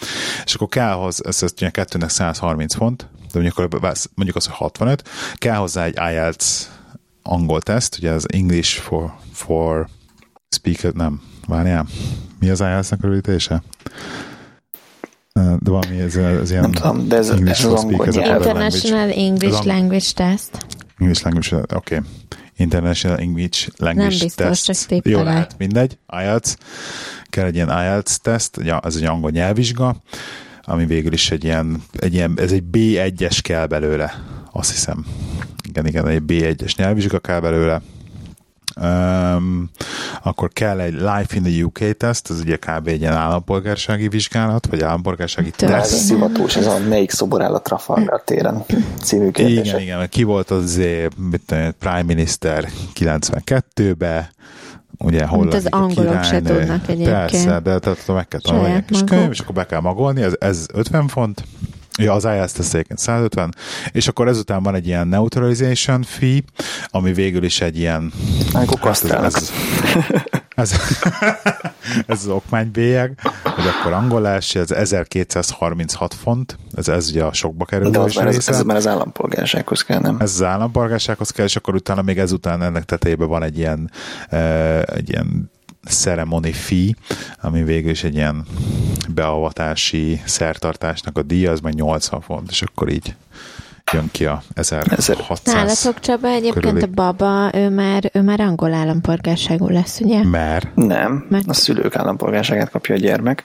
és 0.44 0.54
akkor 0.54 0.68
kell 0.68 0.92
hozzá, 0.92 1.28
ez, 1.28 1.42
ez 1.42 1.52
ugye 1.56 1.70
kettőnek 1.70 2.08
130 2.08 2.74
font, 2.74 3.08
de 3.32 3.40
mondjuk, 3.40 3.56
mondjuk 4.14 4.36
az, 4.36 4.44
hogy 4.44 4.54
65, 4.54 5.08
kell 5.34 5.56
hozzá 5.56 5.84
egy 5.84 5.94
IELTS 5.94 6.68
angol 7.22 7.60
teszt, 7.60 7.96
ugye 7.98 8.10
az 8.10 8.26
English 8.32 8.80
for, 8.80 9.12
for 9.32 9.88
speaker, 10.48 10.92
nem, 10.92 11.22
várjál, 11.46 11.86
mi 12.38 12.50
az 12.50 12.60
IELTS-nek 12.60 13.02
a 13.02 13.06
rövidítése? 13.06 13.62
De 15.32 15.70
valami, 15.70 16.00
ez, 16.00 16.16
ez 16.16 16.50
ilyen 16.50 16.62
nem 16.62 16.72
tudom, 16.72 17.08
de 17.08 17.16
ez, 17.16 17.30
English 17.30 17.64
ez 17.64 17.72
az 17.72 17.80
angol 17.80 18.06
International 18.06 19.10
English 19.10 19.66
Language 19.66 20.12
Test. 20.14 20.66
English 20.98 21.24
Language, 21.24 21.56
oké. 21.56 21.74
Okay. 21.74 22.00
International 22.56 23.18
English 23.18 23.68
Language 23.76 24.08
Nem 24.08 24.18
biztos, 24.18 24.62
Test. 24.62 24.88
csak 24.88 25.06
Jó, 25.06 25.22
lehet, 25.22 25.54
mindegy. 25.58 25.98
IELTS. 26.20 26.56
Kell 27.24 27.46
egy 27.46 27.54
ilyen 27.54 27.68
IELTS 27.68 28.18
teszt, 28.22 28.58
ez 28.82 28.96
egy 28.96 29.04
angol 29.04 29.30
nyelvvizsga, 29.30 29.96
ami 30.62 30.86
végül 30.86 31.12
is 31.12 31.30
egy 31.30 31.44
ilyen, 31.44 31.82
egy 31.98 32.14
ilyen 32.14 32.34
ez 32.36 32.52
egy 32.52 32.64
B1-es 32.72 33.38
kell 33.42 33.66
belőle, 33.66 34.22
azt 34.52 34.70
hiszem. 34.70 35.06
Igen, 35.68 35.86
igen, 35.86 36.08
egy 36.08 36.22
B1-es 36.26 36.76
nyelvvizsga 36.76 37.18
kell 37.18 37.40
belőle, 37.40 37.82
Um, 38.80 39.70
akkor 40.26 40.50
kell 40.52 40.80
egy 40.80 40.92
Life 40.92 41.36
in 41.36 41.42
the 41.42 41.64
UK 41.64 41.96
teszt, 41.96 42.30
ez 42.30 42.40
ugye 42.40 42.56
kb. 42.56 42.88
egy 42.88 43.00
ilyen 43.00 43.12
állampolgársági 43.12 44.08
vizsgálat, 44.08 44.66
vagy 44.66 44.82
állampolgársági 44.82 45.50
teszt. 45.50 45.72
Ez 45.72 46.04
szivatós, 46.04 46.56
ez 46.56 46.66
a 46.66 46.78
melyik 46.88 47.10
szobor 47.10 47.42
áll 47.42 47.54
a 47.54 47.60
Trafalgar 47.60 48.22
téren 48.24 48.64
című 49.02 49.30
kérdése. 49.30 49.60
Igen, 49.60 49.80
igen, 49.80 50.08
ki 50.08 50.22
volt 50.22 50.50
az 50.50 50.80
mit, 51.16 51.54
Prime 51.78 52.02
Minister 52.02 52.68
92-be, 52.94 54.30
ugye 54.98 55.26
hol 55.26 55.48
az 55.48 55.66
angolok 55.70 56.24
se 56.24 56.42
tudnak 56.42 56.88
egyébként. 56.88 57.10
Persze, 57.10 57.60
de 57.60 57.78
tehát 57.78 58.06
meg 58.06 58.28
kell 58.28 58.40
tanulni 58.40 58.74
egy 58.74 58.84
kis 58.84 59.04
könyv, 59.04 59.30
és 59.30 59.38
akkor 59.38 59.54
be 59.54 59.66
kell 59.66 59.80
magolni, 59.80 60.22
ez, 60.22 60.32
ez 60.38 60.66
50 60.72 61.08
font, 61.08 61.44
Ja, 61.98 62.12
az 62.12 62.24
IELTS 62.24 62.52
teszéken 62.52 62.96
150, 62.96 63.54
és 63.92 64.08
akkor 64.08 64.28
ezután 64.28 64.62
van 64.62 64.74
egy 64.74 64.86
ilyen 64.86 65.08
neutralization 65.08 66.02
fee, 66.02 66.40
ami 66.86 67.12
végül 67.12 67.44
is 67.44 67.60
egy 67.60 67.78
ilyen... 67.78 68.12
Akkor 68.52 68.78
hát 68.80 69.04
ez, 69.04 69.34
ez, 69.34 69.52
ez, 70.56 70.72
ez 72.06 72.18
az 72.18 72.28
okmánybélyeg, 72.28 73.20
hogy 73.42 73.64
akkor 73.66 73.92
angolás, 73.92 74.54
ez 74.54 74.70
1236 74.70 76.14
font, 76.14 76.58
ez, 76.74 76.88
ez 76.88 77.08
ugye 77.10 77.24
a 77.24 77.32
sokba 77.32 77.64
kerül. 77.64 77.90
De 77.90 77.98
az 77.98 78.14
már 78.14 78.26
ez, 78.26 78.48
ez 78.48 78.62
már 78.62 78.76
az 78.76 78.86
állampolgársághoz 78.86 79.82
kell, 79.82 80.00
nem? 80.00 80.16
Ez 80.20 80.32
az 80.32 80.42
állampolgársághoz 80.42 81.30
kell, 81.30 81.44
és 81.44 81.56
akkor 81.56 81.74
utána 81.74 82.02
még 82.02 82.18
ezután 82.18 82.62
ennek 82.62 82.84
tetejében 82.84 83.28
van 83.28 83.42
egy 83.42 83.58
ilyen, 83.58 83.90
egy 84.84 85.08
ilyen 85.08 85.50
ceremony 85.88 86.52
fee, 86.52 86.94
ami 87.40 87.62
végül 87.62 87.90
is 87.90 88.04
egy 88.04 88.14
ilyen 88.14 88.44
beavatási 89.08 90.20
szertartásnak 90.24 91.18
a 91.18 91.22
díja, 91.22 91.50
az 91.50 91.60
meg 91.60 91.74
80 91.74 92.20
font, 92.20 92.50
és 92.50 92.62
akkor 92.62 92.88
így 92.88 93.14
jön 93.92 94.08
ki 94.12 94.24
a 94.24 94.42
1600 94.54 95.54
Nálatok 95.54 96.00
Csaba 96.00 96.28
egyébként 96.28 96.64
körüli. 96.64 96.82
a 96.82 96.86
baba, 96.94 97.50
ő 97.54 97.68
már, 97.68 98.10
ő 98.12 98.22
már 98.22 98.40
angol 98.40 98.72
állampolgárságú 98.72 99.68
lesz, 99.68 100.00
ugye? 100.00 100.22
Mert? 100.24 100.74
Nem, 100.74 101.26
Mert... 101.28 101.48
a 101.48 101.52
szülők 101.52 101.96
állampolgárságát 101.96 102.70
kapja 102.70 102.94
a 102.94 102.98
gyermek. 102.98 103.44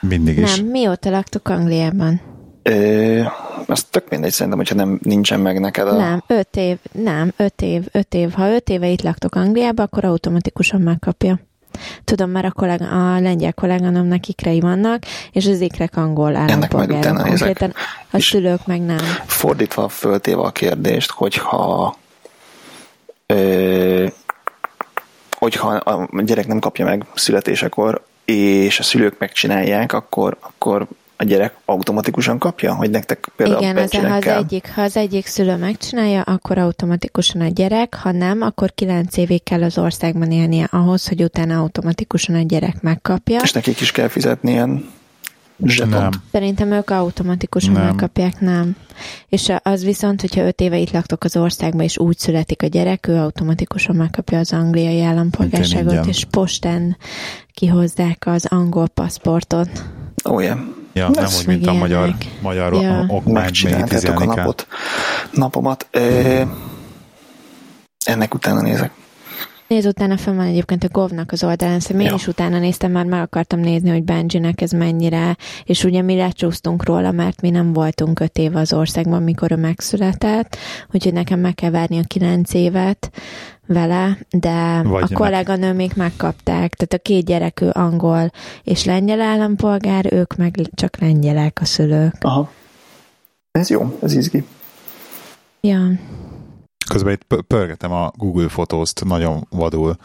Mindig 0.00 0.38
is. 0.38 0.56
Nem, 0.56 0.66
mióta 0.66 1.10
laktok 1.10 1.48
Angliában? 1.48 2.20
Ö, 2.62 3.20
az 3.66 3.82
tök 3.82 4.08
mindegy 4.08 4.32
szerintem, 4.32 4.58
hogyha 4.58 4.74
nem 4.74 4.98
nincsen 5.02 5.40
meg 5.40 5.60
neked 5.60 5.88
a... 5.88 5.96
Nem, 5.96 6.22
öt 6.26 6.56
év, 6.56 6.78
nem, 6.92 7.32
öt 7.36 7.62
év, 7.62 7.86
öt 7.92 8.14
év. 8.14 8.32
Ha 8.32 8.50
öt 8.50 8.68
éve 8.68 8.88
itt 8.88 9.02
laktok 9.02 9.34
Angliában, 9.34 9.84
akkor 9.84 10.04
automatikusan 10.04 10.80
megkapja. 10.80 11.40
Tudom, 12.04 12.30
mert 12.30 12.46
a, 12.46 12.52
kollega, 12.52 13.14
a 13.14 13.20
lengyel 13.20 13.52
kolléganomnak 13.52 14.26
ikrei 14.26 14.60
vannak, 14.60 15.02
és 15.32 15.46
az 15.46 15.60
ikrek 15.60 15.96
angol 15.96 16.36
állampolgárok 16.36 17.22
konkrétan, 17.26 17.74
a 18.10 18.20
szülők 18.20 18.66
meg 18.66 18.80
nem. 18.80 19.04
Fordítva 19.26 19.88
föltéve 19.88 20.40
a 20.40 20.50
kérdést, 20.50 21.10
hogyha 21.10 21.96
ö, 23.26 24.06
hogyha 25.30 25.68
a 25.68 26.22
gyerek 26.22 26.46
nem 26.46 26.58
kapja 26.58 26.84
meg 26.84 27.04
születésekor, 27.14 28.04
és 28.24 28.78
a 28.78 28.82
szülők 28.82 29.18
megcsinálják, 29.18 29.92
akkor, 29.92 30.36
akkor 30.40 30.86
a 31.22 31.24
gyerek 31.24 31.54
automatikusan 31.64 32.38
kapja, 32.38 32.74
hogy 32.74 32.90
nektek 32.90 33.28
például 33.36 33.60
Igen, 33.60 33.76
az, 33.76 33.94
ha 33.94 34.14
az, 34.14 34.26
egyik, 34.26 34.72
ha 34.74 34.82
az 34.82 34.96
egyik 34.96 35.26
szülő 35.26 35.56
megcsinálja, 35.56 36.22
akkor 36.22 36.58
automatikusan 36.58 37.40
a 37.40 37.48
gyerek, 37.48 37.94
ha 37.94 38.12
nem, 38.12 38.42
akkor 38.42 38.72
kilenc 38.74 39.16
évig 39.16 39.42
kell 39.42 39.62
az 39.62 39.78
országban 39.78 40.30
élnie 40.30 40.68
ahhoz, 40.70 41.08
hogy 41.08 41.22
utána 41.22 41.58
automatikusan 41.58 42.34
a 42.34 42.42
gyerek 42.42 42.80
megkapja. 42.80 43.40
És 43.42 43.52
nekik 43.52 43.80
is 43.80 43.90
kell 43.92 44.08
fizetni 44.08 44.50
ilyen 44.50 44.90
Nem. 45.88 46.10
Szerintem 46.32 46.72
ők 46.72 46.90
automatikusan 46.90 47.72
nem. 47.72 47.84
megkapják, 47.84 48.40
nem. 48.40 48.76
És 49.28 49.52
az 49.62 49.84
viszont, 49.84 50.20
hogyha 50.20 50.46
öt 50.46 50.60
éve 50.60 50.78
itt 50.78 50.90
laktok 50.90 51.24
az 51.24 51.36
országban, 51.36 51.84
és 51.84 51.98
úgy 51.98 52.18
születik 52.18 52.62
a 52.62 52.66
gyerek, 52.66 53.06
ő 53.06 53.16
automatikusan 53.16 53.96
megkapja 53.96 54.38
az 54.38 54.52
angliai 54.52 55.02
állampolgárságot, 55.02 56.06
és 56.06 56.24
postán 56.30 56.96
kihozzák 57.54 58.22
az 58.26 58.46
angol 58.48 58.88
paszportot. 58.88 59.68
Ó, 60.28 60.34
oh, 60.34 60.42
yeah. 60.42 60.58
Ja, 60.92 61.08
nem 61.08 61.28
úgy, 61.38 61.46
mint 61.46 61.66
a 61.66 61.72
magyar, 61.72 62.14
magyar 62.40 62.72
ja. 62.72 63.04
okmány, 63.08 63.50
a 64.06 64.24
napot, 64.24 64.66
napomat. 65.30 65.86
E, 65.90 66.46
ennek 68.04 68.34
utána 68.34 68.60
nézek. 68.60 68.92
Nézd, 69.72 69.86
utána 69.86 70.16
fel 70.16 70.34
van 70.34 70.46
egyébként 70.46 70.84
a 70.84 70.88
Govnak 70.88 71.32
az 71.32 71.44
oldalán, 71.44 71.80
szóval 71.80 72.02
én 72.02 72.08
ja. 72.08 72.14
is 72.14 72.26
utána 72.26 72.58
néztem, 72.58 72.92
már 72.92 73.04
meg 73.04 73.20
akartam 73.20 73.60
nézni, 73.60 73.90
hogy 73.90 74.04
Benjinek 74.04 74.60
ez 74.60 74.70
mennyire, 74.70 75.36
és 75.64 75.84
ugye 75.84 76.02
mi 76.02 76.16
lecsúsztunk 76.16 76.84
róla, 76.84 77.10
mert 77.10 77.40
mi 77.40 77.50
nem 77.50 77.72
voltunk 77.72 78.20
öt 78.20 78.38
éve 78.38 78.60
az 78.60 78.72
országban, 78.72 79.22
mikor 79.22 79.52
ő 79.52 79.56
megszületett, 79.56 80.56
úgyhogy 80.92 81.12
nekem 81.12 81.40
meg 81.40 81.54
kell 81.54 81.70
várni 81.70 81.98
a 81.98 82.02
kilenc 82.06 82.54
évet, 82.54 83.10
vele, 83.66 84.18
de 84.30 84.82
Vagy 84.82 85.12
a 85.12 85.16
kolléganő 85.16 85.72
még 85.72 85.92
megkapták. 85.96 86.74
Tehát 86.74 86.92
a 86.92 86.98
két 86.98 87.24
gyerek 87.24 87.60
ő 87.60 87.70
angol 87.72 88.30
és 88.62 88.84
lengyel 88.84 89.20
állampolgár, 89.20 90.12
ők 90.12 90.36
meg 90.36 90.60
csak 90.74 91.00
lengyelek 91.00 91.58
a 91.60 91.64
szülők. 91.64 92.14
Aha. 92.20 92.50
Ez 93.50 93.70
jó, 93.70 93.98
ez 94.02 94.14
izgi. 94.14 94.44
Ja. 95.60 95.78
Közben 96.92 97.12
itt 97.12 97.42
pörgetem 97.46 97.92
a 97.92 98.12
Google 98.16 98.48
fotózt 98.48 99.04
nagyon 99.04 99.46
vadul, 99.50 99.96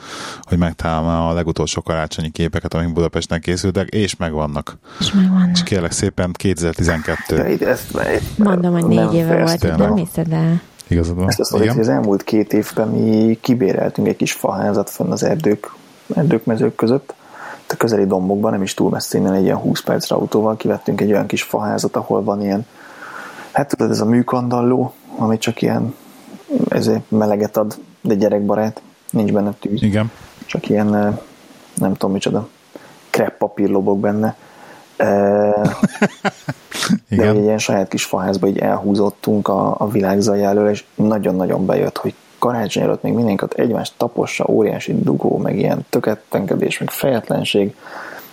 hogy 0.42 0.58
megtalálom 0.58 1.08
a 1.08 1.34
legutolsó 1.34 1.82
karácsonyi 1.82 2.30
képeket, 2.30 2.74
amik 2.74 2.94
Budapestnek 2.94 3.42
készültek, 3.42 3.88
és 3.88 4.16
megvannak. 4.16 4.78
És 5.00 5.12
megvannak. 5.12 5.50
És 5.54 5.64
kérlek 5.64 5.92
szépen 5.92 6.32
2012. 6.32 7.58
Ja, 7.60 7.68
ezt, 7.68 8.00
Mondom, 8.38 8.72
hogy 8.72 8.86
négy 8.86 9.14
éve 9.14 9.44
volt, 9.44 9.78
nem 9.78 9.96
hiszed 9.96 10.32
el. 10.32 10.62
Igazad 10.88 11.16
van. 11.16 11.28
Ezt 11.28 11.40
azt 11.40 11.52
mondjuk, 11.52 11.74
hogy 11.74 11.82
az 11.82 11.90
elmúlt 11.90 12.24
két 12.24 12.54
évben 12.54 12.88
mi 12.88 13.38
kibéreltünk 13.42 14.08
egy 14.08 14.16
kis 14.16 14.32
faházat 14.32 14.90
fönn 14.90 15.12
az 15.12 15.24
erdők, 15.24 15.74
erdők 16.16 16.46
mezők 16.46 16.76
között, 16.76 17.14
a 17.72 17.76
közeli 17.76 18.06
dombokban, 18.06 18.52
nem 18.52 18.62
is 18.62 18.74
túl 18.74 18.90
messze 18.90 19.18
innen 19.18 19.34
egy 19.34 19.44
ilyen 19.44 19.58
20 19.58 19.82
percre 19.82 20.16
autóval 20.16 20.58
kivettünk 20.58 21.02
egy 21.02 21.12
olyan 21.12 21.26
kis 21.26 21.44
faházat, 21.44 21.96
ahol 21.96 22.24
van 22.24 22.42
ilyen, 22.42 22.66
hát 23.52 23.68
tudod, 23.68 23.92
ez 23.92 24.02
a 24.02 24.06
műkandalló, 24.06 24.94
ami 25.18 25.38
csak 25.38 25.62
ilyen 25.62 25.94
ezért 26.70 27.12
meleget 27.12 27.58
ad, 27.58 27.78
de 28.02 28.16
gyerekbarát, 28.16 28.82
nincs 29.10 29.32
benne 29.32 29.54
tűz. 29.60 29.84
Igen. 29.84 30.12
Csak 30.46 30.70
ilyen, 30.70 30.88
nem 31.74 31.94
tudom 31.94 32.12
micsoda, 32.12 32.48
krepp 33.10 33.38
papír 33.38 33.70
lobog 33.70 34.00
benne. 34.00 34.36
Igen. 37.10 37.34
De 37.34 37.40
egy 37.40 37.44
ilyen 37.44 37.58
saját 37.58 37.88
kis 37.88 38.04
faházba 38.04 38.48
így 38.48 38.58
elhúzottunk 38.58 39.48
a, 39.48 39.76
a 39.80 39.90
világzaj 39.90 40.44
elől, 40.44 40.70
és 40.70 40.86
nagyon-nagyon 40.96 41.66
bejött, 41.66 41.98
hogy 41.98 42.14
karácsony 42.40 42.84
előtt 42.84 43.02
még 43.02 43.14
mindenkit 43.14 43.54
egymást 43.54 43.94
tapossa, 43.98 44.46
óriási 44.48 45.02
dugó, 45.02 45.38
meg 45.38 45.58
ilyen 45.58 45.86
tökettenkedés, 45.90 46.78
meg 46.78 46.90
fejetlenség. 46.90 47.76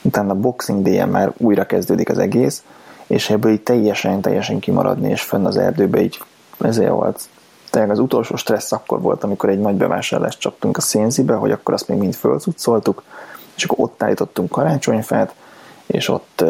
Utána 0.02 0.34
Boxing 0.34 0.82
day 0.82 1.04
már 1.04 1.32
újra 1.36 1.64
kezdődik 1.64 2.08
az 2.08 2.18
egész, 2.18 2.64
és 3.06 3.30
ebből 3.30 3.52
így 3.52 3.62
teljesen, 3.62 4.20
teljesen 4.20 4.58
kimaradni, 4.58 5.10
és 5.10 5.22
fönn 5.22 5.44
az 5.44 5.56
erdőbe 5.56 6.02
így 6.02 6.18
ezért 6.60 6.90
volt. 6.90 7.28
Tehát 7.74 7.90
az 7.90 7.98
utolsó 7.98 8.36
stressz 8.36 8.72
akkor 8.72 9.00
volt, 9.00 9.24
amikor 9.24 9.48
egy 9.48 9.58
nagy 9.58 9.74
bevásárlást 9.74 10.40
csaptunk 10.40 10.76
a 10.76 10.80
szénzibe, 10.80 11.34
hogy 11.34 11.50
akkor 11.50 11.74
azt 11.74 11.88
még 11.88 11.98
mind 11.98 12.14
fölcuccoltuk, 12.14 13.02
és 13.56 13.64
akkor 13.64 13.84
ott 13.84 14.02
állítottunk 14.02 14.50
karácsonyfát, 14.50 15.34
és 15.86 16.08
ott 16.08 16.44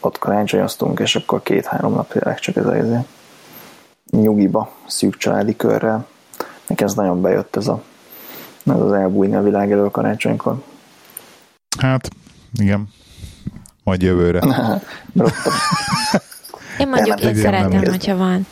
ott 0.00 0.18
karácsonyoztunk, 0.18 1.00
és 1.00 1.16
akkor 1.16 1.42
két-három 1.42 1.94
nap 1.94 2.12
tényleg 2.12 2.38
csak 2.38 2.56
ez 2.56 2.66
az 2.66 2.74
nyugiba, 4.10 4.72
szűk 4.86 5.16
családi 5.16 5.56
körrel. 5.56 6.06
Nekem 6.66 6.86
ez 6.86 6.94
nagyon 6.94 7.20
bejött 7.20 7.56
ez, 7.56 7.66
a, 7.66 7.82
ez 8.66 8.80
az 8.80 8.92
elbújni 8.92 9.34
a 9.34 9.42
világ 9.42 9.72
elől 9.72 9.90
karácsonykor. 9.90 10.62
Hát, 11.78 12.08
igen. 12.52 12.88
Majd 13.84 14.02
jövőre. 14.02 14.38
én 16.78 16.88
mondjuk 16.88 17.20
én 17.20 17.34
szeretem, 17.34 17.84
hogyha 17.84 18.16
van. 18.16 18.46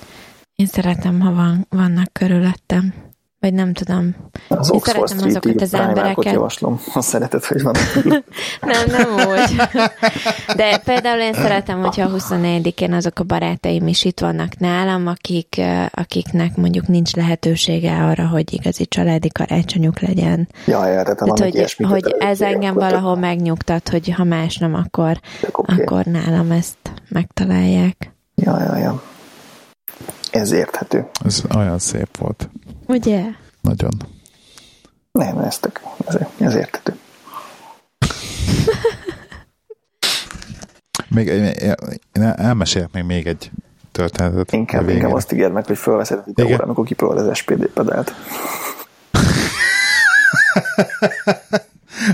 Én 0.57 0.67
szeretem, 0.67 1.21
ha 1.21 1.33
van, 1.33 1.67
vannak 1.69 2.13
körülöttem 2.13 3.07
vagy 3.47 3.55
nem 3.55 3.73
tudom. 3.73 4.15
Az 4.49 4.71
Én 4.71 4.77
Oxford 4.77 5.09
szeretem 5.09 5.29
azokat 5.29 5.61
az 5.61 5.75
embereket. 5.75 6.33
javaslom, 6.33 6.81
ha 6.93 7.01
szereted, 7.01 7.45
hogy 7.45 7.63
van. 7.63 7.75
nem, 8.73 8.87
nem 8.87 9.29
úgy. 9.29 9.57
De 10.57 10.79
például 10.85 11.21
én 11.21 11.33
szeretem, 11.33 11.81
hogyha 11.81 12.03
a 12.03 12.11
24-én 12.11 12.93
azok 12.93 13.19
a 13.19 13.25
barátaim 13.25 13.87
is 13.87 14.05
itt 14.05 14.21
vannak 14.21 14.59
nálam, 14.59 15.07
akik, 15.07 15.61
akiknek 15.91 16.57
mondjuk 16.57 16.87
nincs 16.87 17.13
lehetősége 17.13 17.93
arra, 17.93 18.27
hogy 18.27 18.53
igazi 18.53 18.87
családi 18.87 19.29
karácsonyuk 19.29 20.01
legyen. 20.01 20.49
Ja, 20.67 20.87
ja, 20.87 21.03
tehát, 21.03 21.17
tehát 21.19 21.39
hogy, 21.39 21.77
hogy 21.89 22.15
ez 22.19 22.41
engem 22.41 22.75
valahol 22.75 23.17
megnyugtat, 23.17 23.89
hogy 23.89 24.11
ha 24.11 24.25
más 24.25 24.57
nem, 24.57 24.75
akkor, 24.75 25.21
akkor 25.53 26.05
nálam 26.05 26.51
ezt 26.51 26.79
megtalálják. 27.09 27.86
Ez 30.47 30.53
érthető. 30.53 31.07
Ez 31.25 31.43
olyan 31.57 31.79
szép 31.79 32.17
volt. 32.17 32.49
Ugye? 32.87 33.25
Nagyon. 33.61 33.91
Nem, 35.13 35.39
ez, 35.39 35.59
tök, 35.59 35.81
ez, 36.07 36.19
ez 36.39 36.55
értető. 36.55 36.97
még, 41.15 41.27
én 41.27 42.23
elmesélek 42.23 42.93
még, 42.93 43.05
még 43.05 43.27
egy 43.27 43.51
történetet. 43.93 44.53
Inkább, 44.53 44.89
inkább 44.89 45.13
azt 45.13 45.33
ígér 45.33 45.51
meg, 45.51 45.67
hogy 45.67 45.79
felveszed 45.79 46.19
a 46.19 46.23
videóra, 46.25 46.65
amikor 46.65 46.85
kipróbálod 46.85 47.29
az 47.29 47.37
SPD 47.37 47.67
pedált. 47.67 48.15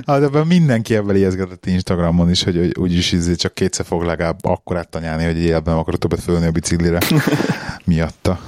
Hát 0.07 0.23
ebben 0.23 0.47
mindenki 0.47 0.95
ebben 0.95 1.17
ijeszgetett 1.17 1.67
Instagramon 1.67 2.31
is, 2.31 2.43
hogy, 2.43 2.57
hogy 2.57 2.73
úgyis 2.79 3.13
izé 3.13 3.35
csak 3.35 3.55
kétszer 3.55 3.87
fog 3.87 4.03
legalább 4.03 4.45
akkor 4.45 4.77
átanyálni, 4.77 5.25
hogy 5.25 5.39
élben 5.39 5.77
akarod 5.77 6.01
többet 6.01 6.21
fölni 6.21 6.47
a 6.47 6.51
biciklire 6.51 6.99
miatta. 7.85 8.41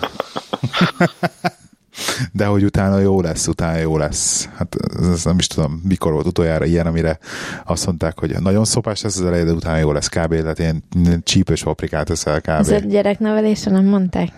De 2.32 2.46
hogy 2.46 2.64
utána 2.64 2.98
jó 2.98 3.20
lesz, 3.20 3.46
utána 3.46 3.78
jó 3.78 3.98
lesz. 3.98 4.48
Hát 4.56 4.76
ez 5.00 5.24
nem 5.24 5.38
is 5.38 5.46
tudom, 5.46 5.80
mikor 5.88 6.12
volt 6.12 6.26
utoljára 6.26 6.64
ilyen, 6.64 6.86
amire 6.86 7.18
azt 7.64 7.86
mondták, 7.86 8.18
hogy 8.18 8.34
nagyon 8.40 8.64
szopás 8.64 9.02
lesz 9.02 9.18
az 9.18 9.26
elején, 9.26 9.46
de 9.46 9.52
utána 9.52 9.78
jó 9.78 9.92
lesz 9.92 10.08
kb. 10.08 10.34
Tehát 10.34 10.58
ilyen 10.58 10.84
csípős 11.22 11.62
paprikát 11.62 12.10
eszel 12.10 12.40
kb. 12.40 12.48
Ez 12.48 12.68
a 12.68 12.78
gyereknevelésre 12.78 13.70
nem 13.70 13.84
mondták? 13.84 14.30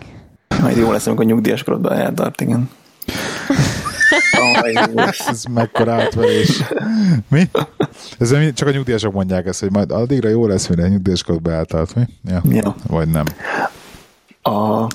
Majd 0.61 0.77
jó 0.77 0.91
lesz, 0.91 1.07
amikor 1.07 1.25
nyugdíjas 1.25 1.63
korodban 1.63 1.91
eltart, 1.91 2.41
igen. 2.41 2.69
ez 5.27 5.43
mekkora 5.43 5.93
átverés. 5.93 6.63
Mi? 7.29 7.49
Ez 8.19 8.33
csak 8.53 8.67
a 8.67 8.71
nyugdíjasok 8.71 9.13
mondják 9.13 9.45
ezt, 9.45 9.59
hogy 9.59 9.71
majd 9.71 9.91
addigra 9.91 10.29
jó 10.29 10.47
lesz, 10.47 10.67
mire 10.67 10.83
a 10.83 10.87
nyugdíjaskorodban 10.87 11.53
eltart, 11.53 11.95
mi? 11.95 12.03
Ja. 12.29 12.41
ja. 12.49 12.75
Vagy 12.87 13.07
nem. 13.07 13.25
A... 14.47 14.87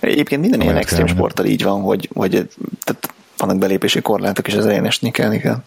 Egyébként 0.00 0.40
minden 0.40 0.60
ilyen 0.60 0.76
extrém 0.76 1.06
sporttal 1.06 1.46
így 1.46 1.62
van, 1.62 1.80
hogy, 1.80 2.08
hogy 2.14 2.30
tehát 2.84 3.14
vannak 3.36 3.58
belépési 3.58 4.00
korlátok, 4.00 4.48
és 4.48 4.54
az 4.54 4.64
elején 4.64 4.84
esni 4.84 5.10
kell, 5.10 5.36
kell. 5.36 5.62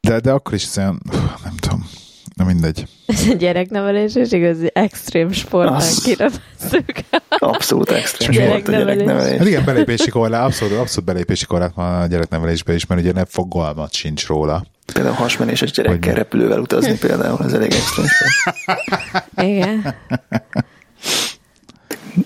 De, 0.00 0.20
de 0.20 0.30
akkor 0.30 0.54
is 0.54 0.76
olyan, 0.76 1.02
nem 1.44 1.56
tudom, 1.56 1.88
Na 2.34 2.44
mindegy. 2.44 2.86
Ez 3.06 3.26
a 3.26 3.34
gyereknevelés 3.34 4.14
és 4.14 4.32
igazi 4.32 4.70
extrém 4.74 5.32
sportnak 5.32 5.82
kinevezzük. 6.02 7.00
Abszolút 7.28 7.90
extrém 7.90 8.32
sport 8.32 8.68
a 8.68 8.70
gyereknevelés. 8.70 9.38
Hát 9.38 9.46
igen, 9.46 9.64
belépési 9.64 10.10
korlát, 10.10 10.44
abszolút, 10.44 10.78
abszolút 10.78 11.04
belépési 11.04 11.46
korlát 11.46 11.74
van 11.74 12.00
a 12.00 12.06
gyereknevelésben 12.06 12.74
is, 12.74 12.86
mert 12.86 13.00
ugye 13.00 13.12
nem 13.12 13.24
fogalmat 13.28 13.92
sincs 13.92 14.26
róla. 14.26 14.64
Például 14.92 15.14
hasmenéses 15.14 15.70
gyerekkel 15.70 16.10
Hogy 16.10 16.18
repülővel 16.18 16.60
utazni 16.60 16.98
például, 16.98 17.36
az 17.38 17.54
elég 17.54 17.72
extrém. 17.72 18.06
Igen. 19.36 19.94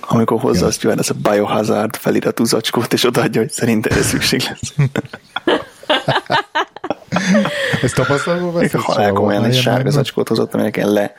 Amikor 0.01 0.41
hozza 0.41 0.67
azt 0.67 0.85
ez 0.85 1.11
a 1.11 1.31
biohazard 1.31 1.97
feliratú 1.97 2.45
zacskót, 2.45 2.93
és 2.93 3.05
odaadja, 3.05 3.41
hogy 3.41 3.51
szerint 3.51 3.87
erre 3.87 4.03
szükség 4.03 4.43
lesz. 4.49 4.75
Ez 7.83 7.93
tapasztalatból 7.93 8.53
veszett? 8.53 8.81
Halál 8.81 9.17
olyan 9.17 9.45
egy 9.45 9.55
sárga 9.55 9.91
zacskót 9.91 10.29
hozott, 10.29 10.55
aminek 10.55 10.77
le 10.85 11.15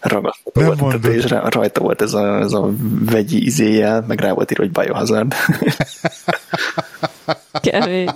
ragasztva 0.00 0.74
volt, 0.74 1.06
és 1.06 1.24
rajta 1.28 1.80
volt 1.80 2.02
ez 2.02 2.12
a, 2.12 2.38
ez 2.38 2.52
a 2.52 2.70
vegyi 3.10 3.44
izéjel, 3.44 4.04
meg 4.08 4.20
rá 4.20 4.32
volt 4.32 4.50
írva, 4.50 4.64
hogy 4.64 4.72
Biohazard. 4.72 5.34
Kevés. 7.60 8.10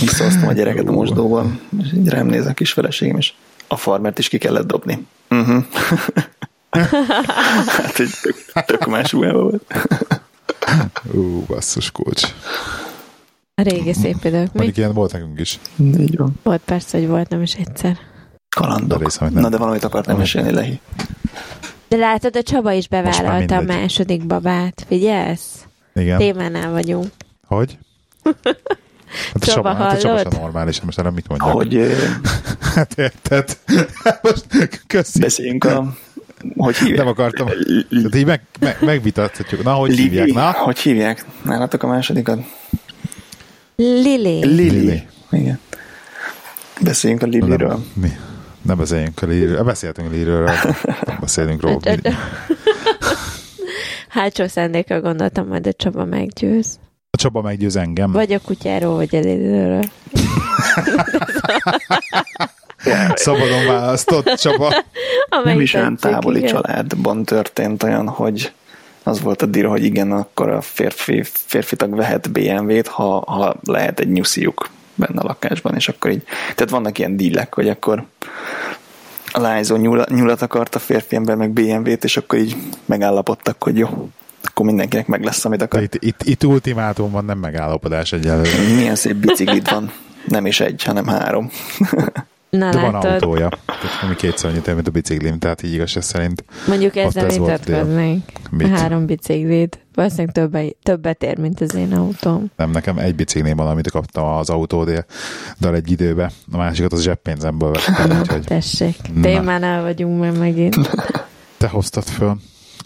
Visszahoztam 0.00 0.48
a 0.48 0.52
gyereket 0.52 0.88
a 0.88 0.92
mosdóban, 0.92 1.60
és 1.82 1.92
így 1.92 2.08
rám 2.08 2.26
néz 2.26 2.46
a 2.46 2.52
kis 2.52 2.72
feleségem, 2.72 3.16
és 3.16 3.32
a 3.68 3.76
farmert 3.76 4.18
is 4.18 4.28
ki 4.28 4.38
kellett 4.38 4.66
dobni. 4.66 5.06
Uh-huh. 5.30 5.64
hát 7.66 7.98
egy 7.98 8.10
tök, 8.22 8.64
tök 8.64 8.86
más 8.86 9.12
volt. 9.12 9.74
Ú, 11.12 11.44
basszus 11.46 11.90
kulcs. 11.90 12.22
A 13.54 13.62
régi 13.62 13.92
szép 13.92 14.16
idők. 14.24 14.52
Mondjuk 14.52 14.76
ilyen 14.76 14.92
volt 14.92 15.12
nekünk 15.12 15.40
is. 15.40 15.58
Így 15.78 16.16
van. 16.16 16.34
Volt 16.42 16.60
persze, 16.64 16.98
hogy 16.98 17.08
volt, 17.08 17.28
nem 17.28 17.42
is 17.42 17.54
egyszer. 17.54 17.98
Kalandok. 18.56 18.98
De 18.98 19.04
rész, 19.04 19.18
nem. 19.18 19.32
Na 19.32 19.48
de 19.48 19.56
valamit 19.56 19.84
akartam 19.84 20.18
mesélni, 20.18 20.52
Lehi. 20.52 20.80
De 21.88 21.96
látod, 21.96 22.36
a 22.36 22.42
Csaba 22.42 22.72
is 22.72 22.88
bevállalta 22.88 23.56
a 23.56 23.60
második 23.60 24.26
babát. 24.26 24.84
Figyelsz? 24.88 25.66
Igen. 25.94 26.18
Témánál 26.18 26.70
vagyunk. 26.70 27.06
Hogy? 27.46 27.78
Hát 29.32 29.42
a 29.42 29.46
Csaba, 29.46 29.74
hát 29.74 29.92
a 29.92 29.98
Csaba 29.98 30.18
sem 30.18 30.40
normális, 30.40 30.80
most 30.80 30.98
erre 30.98 31.10
mit 31.10 31.28
mondjak? 31.28 31.50
Hogy... 31.50 31.96
hát 32.74 32.98
érted? 32.98 33.58
most 34.22 34.46
köszi. 34.86 35.20
Beszéljünk 35.20 35.64
a... 35.64 35.94
Hogy 36.56 36.76
hívják? 36.76 36.98
Nem 36.98 37.06
akartam. 37.06 37.46
Tehát 37.46 38.14
így 38.14 38.26
meg, 38.26 38.40
meg, 38.60 38.76
megvitathatjuk. 38.80 39.62
Na, 39.62 39.72
hogy 39.72 39.90
Lili. 39.90 40.02
hívják? 40.02 40.32
Na? 40.32 40.50
Hogy 40.50 40.78
hívják? 40.78 41.24
Nálatok 41.42 41.82
a 41.82 41.86
másodikat? 41.86 42.38
Lili. 43.76 44.44
Lili. 44.44 44.70
Lili. 44.70 45.02
Igen. 45.30 45.58
Beszéljünk 46.80 47.22
a 47.22 47.26
Liliről. 47.26 47.68
Nem, 47.68 47.84
mi? 47.94 48.16
Ne 48.62 48.74
beszéljünk 48.74 49.22
a 49.22 49.26
Liliről. 49.26 49.62
Beszéltünk 49.62 50.08
a 50.08 50.10
Liliről, 50.10 50.50
beszélünk 51.20 51.60
róla. 51.60 51.80
Hátsó 54.08 54.46
szándékkal 54.46 55.00
gondoltam, 55.00 55.46
majd 55.46 55.66
a 55.66 55.72
Csaba 55.72 56.04
meggyőz. 56.04 56.78
A 57.10 57.16
Csaba 57.16 57.40
meggyőz 57.40 57.76
engem. 57.76 58.12
Vagy 58.12 58.32
a 58.32 58.40
kutyáról, 58.40 58.94
vagy 58.94 59.16
a 59.16 59.18
Liliről. 59.18 59.84
Szabadon 63.14 63.66
választott 63.66 64.24
Csaba. 64.24 64.84
Nem 65.44 65.60
is 65.60 65.74
olyan 65.74 65.96
távoli 65.96 66.38
igen. 66.38 66.50
családban 66.50 67.24
történt 67.24 67.82
olyan, 67.82 68.08
hogy 68.08 68.52
az 69.02 69.20
volt 69.20 69.42
a 69.42 69.46
dír, 69.46 69.64
hogy 69.64 69.84
igen, 69.84 70.12
akkor 70.12 70.48
a 70.48 70.60
férfi, 70.60 71.22
férfi 71.24 71.76
tag 71.76 71.94
vehet 71.94 72.30
BMW-t, 72.30 72.88
ha, 72.88 73.24
ha 73.26 73.56
lehet 73.62 74.00
egy 74.00 74.12
nyusziuk 74.12 74.70
benne 74.94 75.20
a 75.20 75.26
lakásban, 75.26 75.74
és 75.74 75.88
akkor 75.88 76.10
így, 76.10 76.22
tehát 76.54 76.70
vannak 76.70 76.98
ilyen 76.98 77.16
dílek, 77.16 77.54
hogy 77.54 77.68
akkor 77.68 78.04
a 79.32 79.40
lányzó 79.40 79.76
nyulat, 79.76 80.10
nyulat 80.10 80.42
akart 80.42 80.74
a 80.74 80.78
férfi 80.78 81.16
ember, 81.16 81.36
meg 81.36 81.50
BMW-t, 81.50 82.04
és 82.04 82.16
akkor 82.16 82.38
így 82.38 82.56
megállapodtak, 82.84 83.62
hogy 83.62 83.78
jó, 83.78 84.08
akkor 84.48 84.66
mindenkinek 84.66 85.06
meg 85.06 85.24
lesz, 85.24 85.44
amit 85.44 85.62
akar. 85.62 85.82
Itt, 85.82 85.94
itt, 85.94 86.22
itt 86.22 86.44
ultimátum 86.44 87.10
van, 87.10 87.24
nem 87.24 87.38
megállapodás 87.38 88.12
egyelőre. 88.12 88.74
Milyen 88.74 88.94
szép 88.94 89.16
biciklid 89.16 89.70
van. 89.70 89.92
Nem 90.26 90.46
is 90.46 90.60
egy, 90.60 90.82
hanem 90.82 91.06
három. 91.06 91.50
Na, 92.50 92.70
De 92.70 92.76
látod. 92.76 93.02
van 93.02 93.12
autója. 93.12 93.48
Tehát 93.66 94.02
ami 94.02 94.14
kétszer 94.14 94.50
annyit 94.50 94.74
mint 94.74 94.88
a 94.88 94.90
biciklim, 94.90 95.38
tehát 95.38 95.62
így 95.62 95.72
igazság 95.72 96.02
szerint. 96.02 96.44
Mondjuk 96.66 96.96
ezzel 96.96 97.28
vitatkoznénk. 97.28 98.22
Három 98.72 99.06
biciklid. 99.06 99.78
Valószínűleg 99.94 100.32
többet, 100.32 100.76
többet 100.82 101.22
ér, 101.22 101.38
mint 101.38 101.60
az 101.60 101.74
én 101.74 101.92
autóm. 101.92 102.50
Nem, 102.56 102.70
nekem 102.70 102.98
egy 102.98 103.14
biciklim 103.14 103.56
van, 103.56 103.66
amit 103.66 103.90
kaptam 103.90 104.24
az 104.24 104.50
autódél, 104.50 105.04
de 105.58 105.72
egy 105.72 105.90
időbe. 105.90 106.30
A 106.52 106.56
másikat 106.56 106.92
az 106.92 107.02
zseppénzemből 107.02 107.72
vettem. 107.72 108.18
úgyhogy... 108.20 108.44
Tessék, 108.44 108.96
témánál 109.22 109.82
vagyunk 109.82 110.20
már 110.20 110.32
megint. 110.32 110.90
Te 111.56 111.68
hoztad 111.68 112.04
föl. 112.04 112.36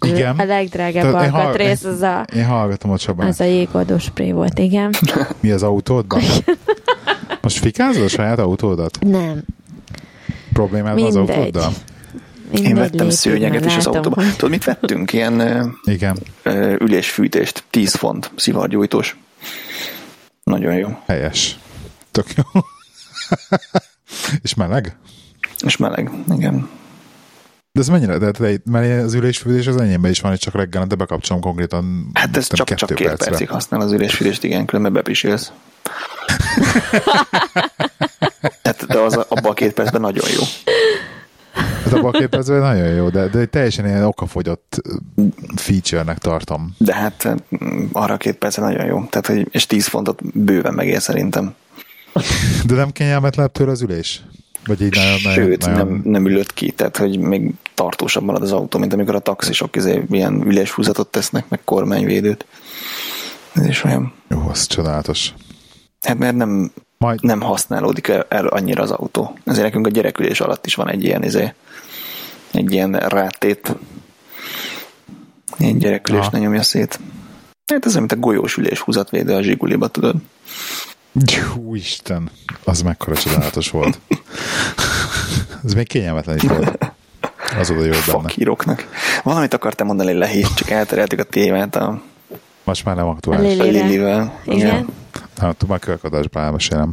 Igen. 0.07 0.39
A 0.39 0.45
legdrágább 0.45 1.15
alkatrész 1.15 1.85
az 1.85 2.01
a... 2.01 2.25
Én 2.35 2.45
hallgatom 2.47 2.91
a 2.91 2.99
Csabát. 2.99 3.29
Az 3.29 3.41
a 3.41 3.45
jégoldó 3.45 3.99
spré 3.99 4.33
volt, 4.33 4.59
igen. 4.59 4.95
Mi 5.41 5.51
az 5.51 5.63
autódban? 5.63 6.21
Most 7.43 7.59
fikázod 7.59 8.03
a 8.03 8.09
saját 8.09 8.39
autódat? 8.39 8.99
Nem. 9.01 9.43
Problémád 10.53 10.95
van 10.95 11.07
az 11.07 11.17
autóddal? 11.17 11.73
Mindegy 12.53 12.71
Én 12.71 12.75
vettem 12.75 13.11
szőnyeget 13.11 13.65
is 13.65 13.77
az 13.77 13.87
autóban. 13.87 14.25
Hogy... 14.25 14.35
Tudod, 14.35 14.51
mit 14.51 14.65
vettünk? 14.65 15.13
Ilyen 15.13 15.77
Igen. 15.85 16.19
ülésfűtést. 16.79 17.65
10 17.71 17.95
font, 17.95 18.31
szivargyújtós. 18.37 19.17
Nagyon 20.43 20.75
jó. 20.75 20.89
Helyes. 21.07 21.59
Tök 22.11 22.27
jó. 22.37 22.61
És 24.43 24.55
meleg? 24.55 24.97
És 25.65 25.77
meleg, 25.77 26.11
igen. 26.37 26.69
De 27.73 27.81
ez 27.81 27.89
mennyire? 27.89 28.19
De, 28.19 28.31
de, 28.31 28.61
mert 28.65 29.03
az 29.03 29.15
ülésfűtés 29.15 29.67
az 29.67 29.77
enyémben 29.77 30.11
is 30.11 30.21
van, 30.21 30.31
hogy 30.31 30.41
csak 30.41 30.55
reggelente 30.55 30.95
bekapcsolom 30.95 31.43
konkrétan. 31.43 32.11
Hát 32.13 32.37
ez 32.37 32.53
csak, 32.53 32.75
csak 32.75 32.95
két 32.95 33.07
percre. 33.07 33.29
percig 33.29 33.49
használ 33.49 33.81
az 33.81 33.93
ülésfűtést, 33.93 34.45
igen, 34.45 34.65
különben 34.65 34.93
bepisélsz. 34.93 35.53
hát, 38.63 38.87
de 38.87 38.99
az 38.99 39.17
abban 39.17 39.51
a 39.51 39.55
két 39.55 39.73
percben 39.73 40.01
nagyon 40.01 40.29
jó. 40.31 40.43
Hát 41.85 41.93
abban 41.93 42.15
a 42.15 42.19
két 42.19 42.29
percben 42.29 42.59
nagyon 42.59 42.89
jó, 42.89 43.09
de, 43.09 43.29
de 43.29 43.47
teljesen 43.47 43.87
ilyen 43.87 44.05
okafogyott 44.05 44.81
feature-nek 45.57 46.19
tartom. 46.19 46.75
De 46.79 46.95
hát 46.95 47.35
arra 47.93 48.15
a 48.15 48.17
két 48.17 48.37
percben 48.37 48.73
nagyon 48.73 48.87
jó. 48.87 49.05
Tehát, 49.11 49.27
hogy, 49.27 49.49
és 49.51 49.67
10 49.67 49.87
fontot 49.87 50.39
bőven 50.39 50.75
megér 50.75 51.01
szerintem. 51.01 51.55
De 52.67 52.75
nem 52.75 52.91
kényelmetlenebb 52.91 53.53
tőle 53.53 53.71
az 53.71 53.83
ülés? 53.83 54.23
Vagy 54.67 54.83
így 54.83 54.95
nagyon, 54.95 55.33
Sőt, 55.35 55.67
nagyon... 55.67 55.87
Nem, 55.87 56.01
nem 56.05 56.27
ülött 56.27 56.55
ki, 56.55 56.71
tehát 56.71 56.97
hogy 56.97 57.19
még 57.19 57.51
tartósabb 57.75 58.25
marad 58.25 58.43
az 58.43 58.53
autó, 58.53 58.79
mint 58.79 58.93
amikor 58.93 59.15
a 59.15 59.19
taxisok 59.19 59.77
izé, 59.77 60.03
ilyen 60.11 60.43
üléshúzatot 60.47 61.09
tesznek, 61.09 61.49
meg 61.49 61.61
kormányvédőt. 61.65 62.47
Ez 63.53 63.67
is 63.67 63.85
olyan. 63.85 64.13
Jó, 64.29 64.49
az 64.49 64.67
csodálatos. 64.67 65.33
Hát 66.03 66.19
mert 66.19 66.37
nem, 66.37 66.73
Majd... 66.99 67.23
nem 67.23 67.41
használódik 67.41 68.09
el, 68.09 68.27
el 68.29 68.47
annyira 68.47 68.83
az 68.83 68.91
autó. 68.91 69.39
Ezért 69.45 69.65
nekünk 69.65 69.87
a 69.87 69.91
gyerekülés 69.91 70.41
alatt 70.41 70.67
is 70.67 70.75
van 70.75 70.89
egy 70.89 71.05
ilyen, 71.05 71.25
izé, 71.25 71.55
egy 72.53 72.73
ilyen 72.73 72.93
rátét. 72.93 73.77
Egy 75.59 75.77
gyerekülés 75.77 76.29
ne 76.29 76.39
nyomja 76.39 76.63
szét. 76.63 77.01
Hát 77.73 77.87
ez 77.87 77.95
mint 77.95 78.13
a 78.13 78.17
golyós 78.17 78.57
üléshúzatvédő 78.57 79.35
a 79.35 79.43
zsiguliba, 79.43 79.89
tudod. 79.89 80.17
Jó 81.13 81.75
Isten, 81.75 82.31
az 82.65 82.83
mekkora 82.83 83.17
csodálatos 83.17 83.71
volt. 83.71 84.01
Ez 85.65 85.75
még 85.75 85.89
kényelmetlen 85.89 86.37
is 86.37 86.43
volt. 86.43 86.93
Az 87.59 87.71
oda 87.71 87.85
jó 87.85 87.91
benne. 87.91 88.01
Fakíroknak. 88.03 88.89
Valamit 89.23 89.55
akartam 89.55 89.87
mondani, 89.87 90.13
Lehi, 90.13 90.47
csak 90.55 90.71
eltereltük 90.71 91.19
a 91.19 91.23
témát 91.23 91.77
a... 91.77 92.01
Most 92.65 92.85
már 92.85 92.97
nem 92.97 93.07
aktuális. 93.07 93.59
A 93.59 93.63
Lilivel. 93.63 94.41
Igen. 94.45 94.59
Igen. 94.59 94.89
Nem, 95.41 95.51
tudom, 95.51 95.69
már 95.69 95.79
következésben 95.79 96.45
elmesélem. 96.45 96.93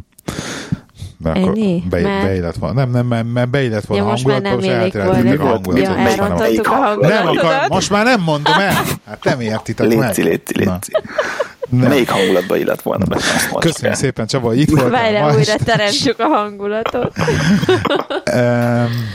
Mert 1.17 1.37
akkor 1.37 1.53
be, 1.89 2.01
mert... 2.01 2.23
beillett 2.23 2.55
van. 2.55 2.73
Nem, 2.73 2.89
nem, 2.89 3.05
mert, 3.05 3.25
mert 3.33 3.49
beillett 3.49 3.85
volna 3.85 4.03
ja, 4.03 4.09
most 4.09 4.25
már 4.25 4.41
nem 4.41 4.59
élik 4.59 4.93
volna. 4.93 5.77
Ja, 5.77 5.97
elrontottuk 5.97 6.67
a 6.67 6.75
hangulatot. 6.75 7.09
Nem 7.09 7.27
akar, 7.27 7.69
most 7.69 7.89
már 7.89 8.05
nem 8.05 8.21
mondom 8.21 8.53
el. 8.53 8.73
Hát 9.05 9.23
nem 9.23 9.39
értitek 9.39 9.87
léci, 9.87 9.99
meg. 9.99 10.07
Léci, 10.15 10.21
léci, 10.23 10.57
léci. 10.57 10.91
Nem. 11.69 11.89
Melyik 11.89 12.09
hangulatba 12.09 12.57
illet 12.57 12.81
volna 12.81 13.05
be? 13.05 13.17
Köszönöm 13.59 13.93
szépen, 13.93 14.27
Csaba, 14.27 14.53
itt 14.53 14.69
volt. 14.69 14.89
Várjál, 14.89 15.35
újra 15.35 15.55
teremtsük 15.55 16.19
a 16.19 16.25
hangulatot. 16.27 17.13
um, 18.33 19.09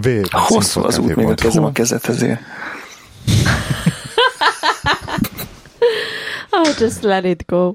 Vér, 0.00 0.26
Hosszú 0.30 0.82
az 0.82 0.98
út, 0.98 1.16
még 1.16 1.26
a 1.26 1.34
kezem 1.34 1.64
a 1.64 1.72
kezethez 1.72 2.22
oh, 6.50 6.68
just 6.78 7.02
let 7.02 7.24
it 7.24 7.44
go. 7.46 7.70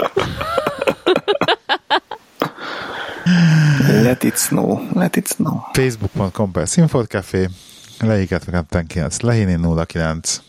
let 4.02 4.24
it 4.24 4.38
snow, 4.38 4.82
let 4.94 5.16
it 5.16 5.28
snow. 5.28 5.60
Facebook.com 5.74 6.52
per 6.52 6.68
Café, 7.08 7.50
lehiket 8.00 8.44
9, 8.88 9.20
lehini 9.20 9.58
09, 9.94 10.42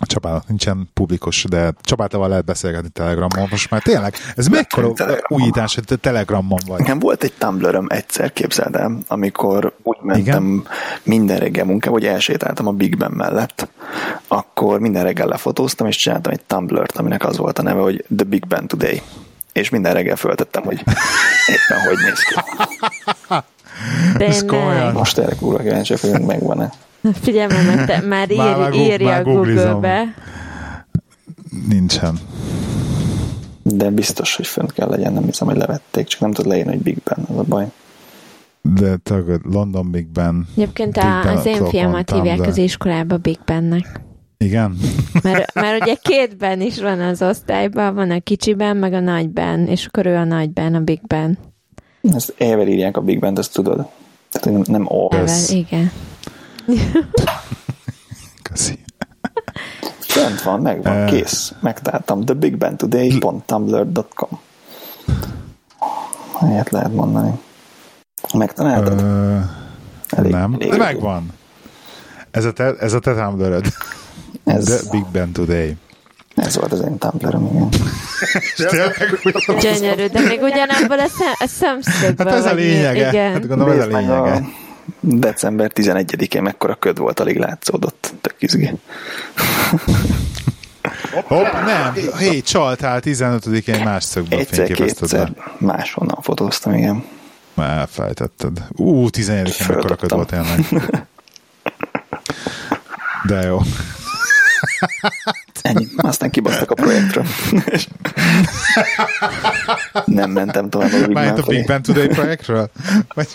a 0.00 0.06
Csabának 0.06 0.48
nincsen 0.48 0.90
publikus, 0.94 1.44
de 1.44 1.72
Csabátával 1.80 2.28
lehet 2.28 2.44
beszélgetni 2.44 2.88
Telegramon. 2.88 3.46
Most 3.50 3.70
már 3.70 3.82
tényleg, 3.82 4.14
ez 4.36 4.46
mekkora 4.46 4.92
újítás, 5.28 5.74
hogy 5.74 5.84
te 5.84 5.96
Telegramon 5.96 6.58
vagy? 6.66 6.78
Nekem 6.78 6.98
volt 6.98 7.22
egy 7.22 7.32
tumblr 7.38 7.84
egyszer, 7.86 8.32
képzeld 8.32 8.76
el, 8.76 8.98
amikor 9.06 9.72
úgy 9.82 9.96
mentem 10.02 10.44
Igen? 10.44 10.66
minden 11.02 11.38
reggel 11.38 11.64
munkába, 11.64 11.94
hogy 11.94 12.06
elsétáltam 12.06 12.66
a 12.66 12.72
Big 12.72 12.96
Ben 12.96 13.10
mellett. 13.10 13.68
Akkor 14.28 14.80
minden 14.80 15.02
reggel 15.02 15.26
lefotóztam, 15.26 15.86
és 15.86 15.96
csináltam 15.96 16.32
egy 16.32 16.44
Tumblr-t, 16.46 16.96
aminek 16.96 17.24
az 17.24 17.36
volt 17.36 17.58
a 17.58 17.62
neve, 17.62 17.80
hogy 17.80 18.04
The 18.16 18.26
Big 18.26 18.46
Ben 18.46 18.66
Today. 18.66 19.02
És 19.52 19.70
minden 19.70 19.92
reggel 19.92 20.16
föltettem, 20.16 20.62
hogy 20.62 20.78
éppen 21.46 21.86
hogy 21.86 21.96
néz 21.96 22.22
ki. 22.22 22.34
De 24.18 24.92
Most 24.92 25.18
erre 25.18 25.34
kurva 25.34 25.58
kíváncsiak, 25.58 26.00
hogy 26.00 26.20
megvan-e. 26.20 26.72
Figyelj, 27.22 27.46
mert 27.46 27.86
te 27.86 28.00
már, 28.00 28.30
ír, 28.30 28.38
már, 28.38 28.72
írja 28.72 29.06
már 29.06 29.22
Google-be. 29.22 30.14
Nincsen. 31.68 32.18
De 33.62 33.90
biztos, 33.90 34.36
hogy 34.36 34.46
fönt 34.46 34.72
kell 34.72 34.88
legyen, 34.88 35.12
nem 35.12 35.24
hiszem, 35.24 35.48
hogy 35.48 35.56
levették, 35.56 36.06
csak 36.06 36.20
nem 36.20 36.32
tud 36.32 36.46
leírni, 36.46 36.72
hogy 36.72 36.82
Big 36.82 36.98
Ben, 37.04 37.24
az 37.28 37.36
a 37.38 37.42
baj. 37.42 37.66
De 38.60 38.96
tagad 38.96 39.40
London 39.52 39.90
Big 39.90 40.06
Ben. 40.06 40.48
Egyébként 40.56 40.92
Big 40.92 41.02
ben 41.02 41.36
az 41.36 41.46
én 41.46 41.66
fiamat 41.66 42.10
hívják 42.10 42.38
de... 42.40 42.46
az 42.46 42.56
iskolába 42.56 43.16
Big 43.16 43.38
Bennek. 43.44 44.00
Igen? 44.38 44.76
Mert, 45.22 45.54
mert 45.62 45.82
ugye 45.82 45.94
két 45.94 46.36
Ben 46.36 46.60
is 46.60 46.80
van 46.80 47.00
az 47.00 47.22
osztályban, 47.22 47.94
van 47.94 48.10
a 48.10 48.20
kicsiben, 48.20 48.76
meg 48.76 48.92
a 48.92 49.00
nagyben, 49.00 49.66
és 49.66 49.86
akkor 49.86 50.06
ő 50.06 50.16
a 50.16 50.24
nagyben, 50.24 50.74
a 50.74 50.80
Big 50.80 51.00
Ben. 51.06 51.38
Ezt 52.02 52.34
ével 52.38 52.68
írják 52.68 52.96
a 52.96 53.00
Big 53.00 53.18
Ben, 53.20 53.38
ezt 53.38 53.52
tudod. 53.52 53.86
Tehát 54.30 54.58
nem, 54.58 54.62
nem 54.66 54.86
O. 54.86 55.14
Evel, 55.14 55.38
igen. 55.48 55.90
Köszi. 58.42 58.78
Fent 59.98 60.42
van, 60.42 60.60
megvan, 60.60 61.02
uh, 61.02 61.08
kész. 61.10 61.52
Megtaláltam 61.60 62.24
thebigbentoday.tumblr.com 62.24 64.38
Ilyet 66.40 66.70
lehet 66.70 66.94
mondani. 66.94 67.40
Megtaláltad? 68.34 69.00
Uh, 69.00 69.40
elég, 70.08 70.32
nem, 70.32 70.56
elég 70.58 70.78
megvan. 70.78 71.32
Ez 72.30 72.44
a 72.44 72.52
te, 72.52 72.74
ez 72.80 72.92
a 72.92 72.98
te 72.98 73.14
Tumblr-öd. 73.14 73.66
Ez 74.44 74.64
The 74.64 74.78
Big 74.90 75.06
Ben 75.12 75.32
Today. 75.32 75.76
Ez 76.34 76.56
volt 76.56 76.72
az 76.72 76.80
én 76.80 76.98
Tumblr-om, 76.98 77.46
igen. 77.46 77.68
Gyönyörű, 79.60 80.06
de 80.06 80.20
még 80.20 80.42
ugyanabból 80.42 80.98
a, 80.98 81.08
szem, 81.08 81.32
a 81.38 81.46
szemszögből. 81.46 82.26
Hát 82.26 82.36
ez 82.36 82.44
a 82.44 82.54
lényege. 82.54 83.08
Igen. 83.08 83.32
Hát 83.32 83.46
gondolom, 83.46 83.78
ez 83.78 83.84
a 83.84 83.86
lényege. 83.86 84.42
December 85.00 85.70
11-én 85.74 86.42
mekkora 86.42 86.74
köd 86.74 86.98
volt, 86.98 87.20
alig 87.20 87.38
látszódott. 87.38 88.12
Tök 88.20 88.34
izgi. 88.38 88.70
Hopp, 91.24 91.52
nem, 91.52 91.94
hé, 92.18 92.40
csaltál 92.40 93.00
15-én 93.04 93.84
más 93.84 94.04
szögből 94.04 94.38
Egyszer, 94.38 94.70
kétszer 94.70 95.32
máshonnan 95.58 96.18
fotóztam, 96.20 96.74
igen. 96.74 97.04
Már 97.54 97.78
elfelejtetted. 97.78 98.62
Ú, 98.70 99.08
11-én 99.10 99.66
mekkora 99.68 99.96
köd 99.96 100.12
volt 100.12 100.28
tényleg. 100.28 100.66
De 103.28 103.40
jó. 103.40 103.58
Ennyi. 105.62 105.86
Aztán 105.96 106.30
kibasztak 106.30 106.70
a 106.70 106.74
projektről. 106.74 107.24
nem 110.04 110.30
mentem 110.30 110.70
tovább 110.70 111.12
Ben 111.12 111.36
a 111.36 111.42
Big 111.42 111.66
Ben 111.66 111.82
Today 111.82 112.06
projektről? 112.06 112.70
Vagy... 113.14 113.28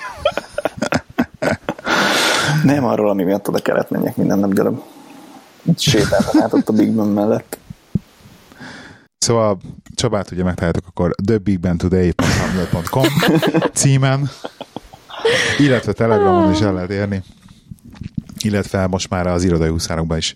nem 2.63 2.85
arról, 2.85 3.09
ami 3.09 3.23
miatt 3.23 3.47
oda 3.47 3.59
kellett 3.59 3.89
menjek 3.89 4.15
minden 4.15 4.39
nap 4.39 4.53
gyalog. 4.53 4.83
Sétáltam 5.77 6.41
át 6.41 6.53
ott 6.53 6.69
a 6.69 6.73
Big 6.73 6.91
Ben 6.91 7.07
mellett. 7.07 7.57
Szóval 9.17 9.57
Csabát 9.95 10.31
ugye 10.31 10.43
megtaláltuk 10.43 10.83
akkor 10.87 11.15
thebigbentoday.com 11.25 13.03
címen, 13.73 14.29
illetve 15.57 15.91
Telegramon 15.91 16.51
is 16.51 16.61
el 16.61 16.73
lehet 16.73 16.89
érni 16.89 17.23
illetve 18.43 18.87
most 18.87 19.09
már 19.09 19.27
az 19.27 19.43
irodai 19.43 19.69
huszárokban 19.69 20.17
is 20.17 20.35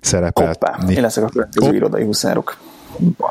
szerepelt. 0.00 0.58
Hoppá, 0.58 0.78
én 0.88 1.00
leszek 1.00 1.24
a 1.24 1.28
következő 1.28 1.68
oh. 1.68 1.74
irodai 1.74 2.04
huszárok. 2.04 2.56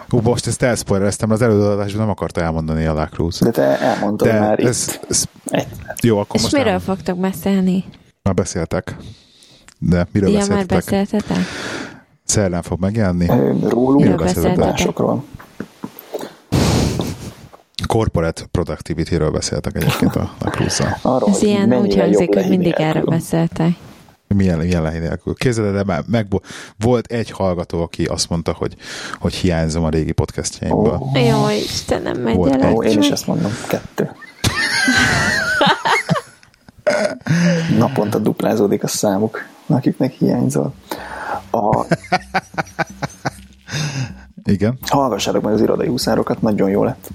Hú, 0.09 0.19
most 0.21 0.47
ezt 0.47 0.61
elszpoilereztem, 0.61 1.31
az 1.31 1.41
előadásban 1.41 2.01
nem 2.01 2.09
akarta 2.09 2.41
elmondani 2.41 2.85
a 2.85 2.93
Lacruz. 2.93 3.39
De 3.39 3.49
te 3.49 3.79
elmondtad 3.79 4.27
De 4.27 4.39
már 4.39 4.59
ez, 4.59 4.99
itt. 5.03 5.05
Ez, 5.09 5.23
jó, 6.01 6.17
akkor 6.17 6.35
És 6.35 6.41
most 6.41 6.53
miről 6.53 6.71
nem. 6.71 6.79
fogtok 6.79 7.17
beszélni? 7.17 7.85
Már 8.23 8.33
beszéltek. 8.33 8.95
De 9.79 10.07
miről 10.11 10.29
ja, 10.29 10.37
beszéltetek? 10.37 10.69
már 10.69 11.05
beszéltetek? 11.05 11.45
Szerdán 12.23 12.61
fog 12.61 12.79
megjelenni. 12.79 13.25
Rólunk, 13.69 13.99
miről 13.99 14.17
beszéltetek? 14.17 14.93
Corporate 17.87 18.43
Productivity-ről 18.51 19.31
beszéltek 19.31 19.75
egyébként 19.75 20.15
a, 20.15 20.33
a 20.39 20.49
cruise 20.49 20.99
Ez 21.25 21.41
ilyen 21.41 21.73
úgy 21.73 21.95
hangzik, 21.95 22.33
hogy 22.33 22.49
mindig 22.49 22.73
erről 22.77 23.03
beszéltek. 23.03 23.69
Milyen, 24.27 24.57
milyen 24.57 24.81
lehely 24.81 24.99
nélkül. 24.99 25.33
Képzeld, 25.33 25.73
de 25.73 25.83
már 25.83 26.03
meg, 26.07 26.27
volt 26.77 27.11
egy 27.11 27.31
hallgató, 27.31 27.81
aki 27.81 28.05
azt 28.05 28.29
mondta, 28.29 28.53
hogy, 28.53 28.75
hogy 29.19 29.33
hiányzom 29.33 29.83
a 29.83 29.89
régi 29.89 30.11
podcastjainkból. 30.11 30.97
Oh. 30.99 31.27
Jó, 31.27 31.49
Istenem, 31.49 32.17
megy 32.17 32.35
volt 32.35 32.61
el. 32.61 32.73
Ó, 32.73 32.83
én 32.83 32.99
is 32.99 33.09
ezt 33.09 33.27
mondom, 33.27 33.51
kettő. 33.67 34.11
Naponta 37.77 38.19
duplázódik 38.19 38.83
a 38.83 38.87
számuk, 38.87 39.45
akiknek 39.67 40.11
hiányzol. 40.11 40.73
A... 41.51 41.85
Igen. 44.43 44.77
Hallgassátok 44.87 45.43
meg 45.43 45.53
az 45.53 45.61
irodai 45.61 45.87
úszárokat, 45.87 46.41
nagyon 46.41 46.69
jó 46.69 46.83
lett. 46.83 47.09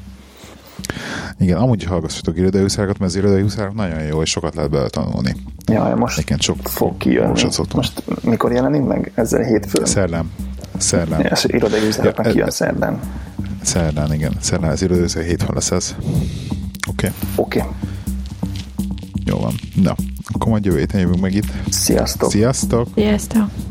Igen, 1.38 1.56
amúgy 1.56 1.84
hallgassatok 1.84 2.38
irodai 2.38 2.60
huszárokat, 2.60 2.98
mert 2.98 3.10
az 3.10 3.16
irodai 3.16 3.40
huszárok 3.40 3.74
nagyon 3.74 4.02
jó, 4.02 4.22
és 4.22 4.30
sokat 4.30 4.54
lehet 4.54 4.70
bele 4.70 4.88
tanulni. 4.88 5.36
Ja, 5.66 5.94
most 5.96 6.18
Igen, 6.18 6.38
sok 6.38 6.56
fog 6.62 6.96
kijönni. 6.96 7.42
Most 7.74 8.02
mikor 8.22 8.52
jelenik 8.52 8.82
meg? 8.82 9.12
Ezzel 9.14 9.42
hétfőn? 9.42 9.84
Szerdán. 9.84 10.30
Szerdán. 10.78 11.20
Ja, 11.20 11.28
az 11.30 11.52
irodai 11.52 11.80
huszárok 11.80 12.16
ja, 12.24 12.30
kijön 12.30 12.50
szerdán. 12.50 13.00
Szerdán, 13.62 14.12
igen. 14.12 14.32
Szerdán 14.40 14.70
az 14.70 14.82
irodai 14.82 15.02
huszárok 15.02 15.28
hétfőn 15.28 15.54
lesz 15.54 15.70
ez. 15.70 15.94
Oké. 16.88 17.06
Okay. 17.06 17.10
Oké. 17.36 17.58
Okay. 17.58 17.72
Van. 19.46 19.84
Na, 19.84 19.94
akkor 20.32 20.50
majd 20.50 20.64
jövő 20.64 20.78
héten 20.78 21.00
jövünk 21.00 21.20
meg 21.20 21.34
itt. 21.34 21.46
Sziasztok. 21.70 22.30
Sziasztok. 22.30 22.88
Sziasztok. 22.94 23.65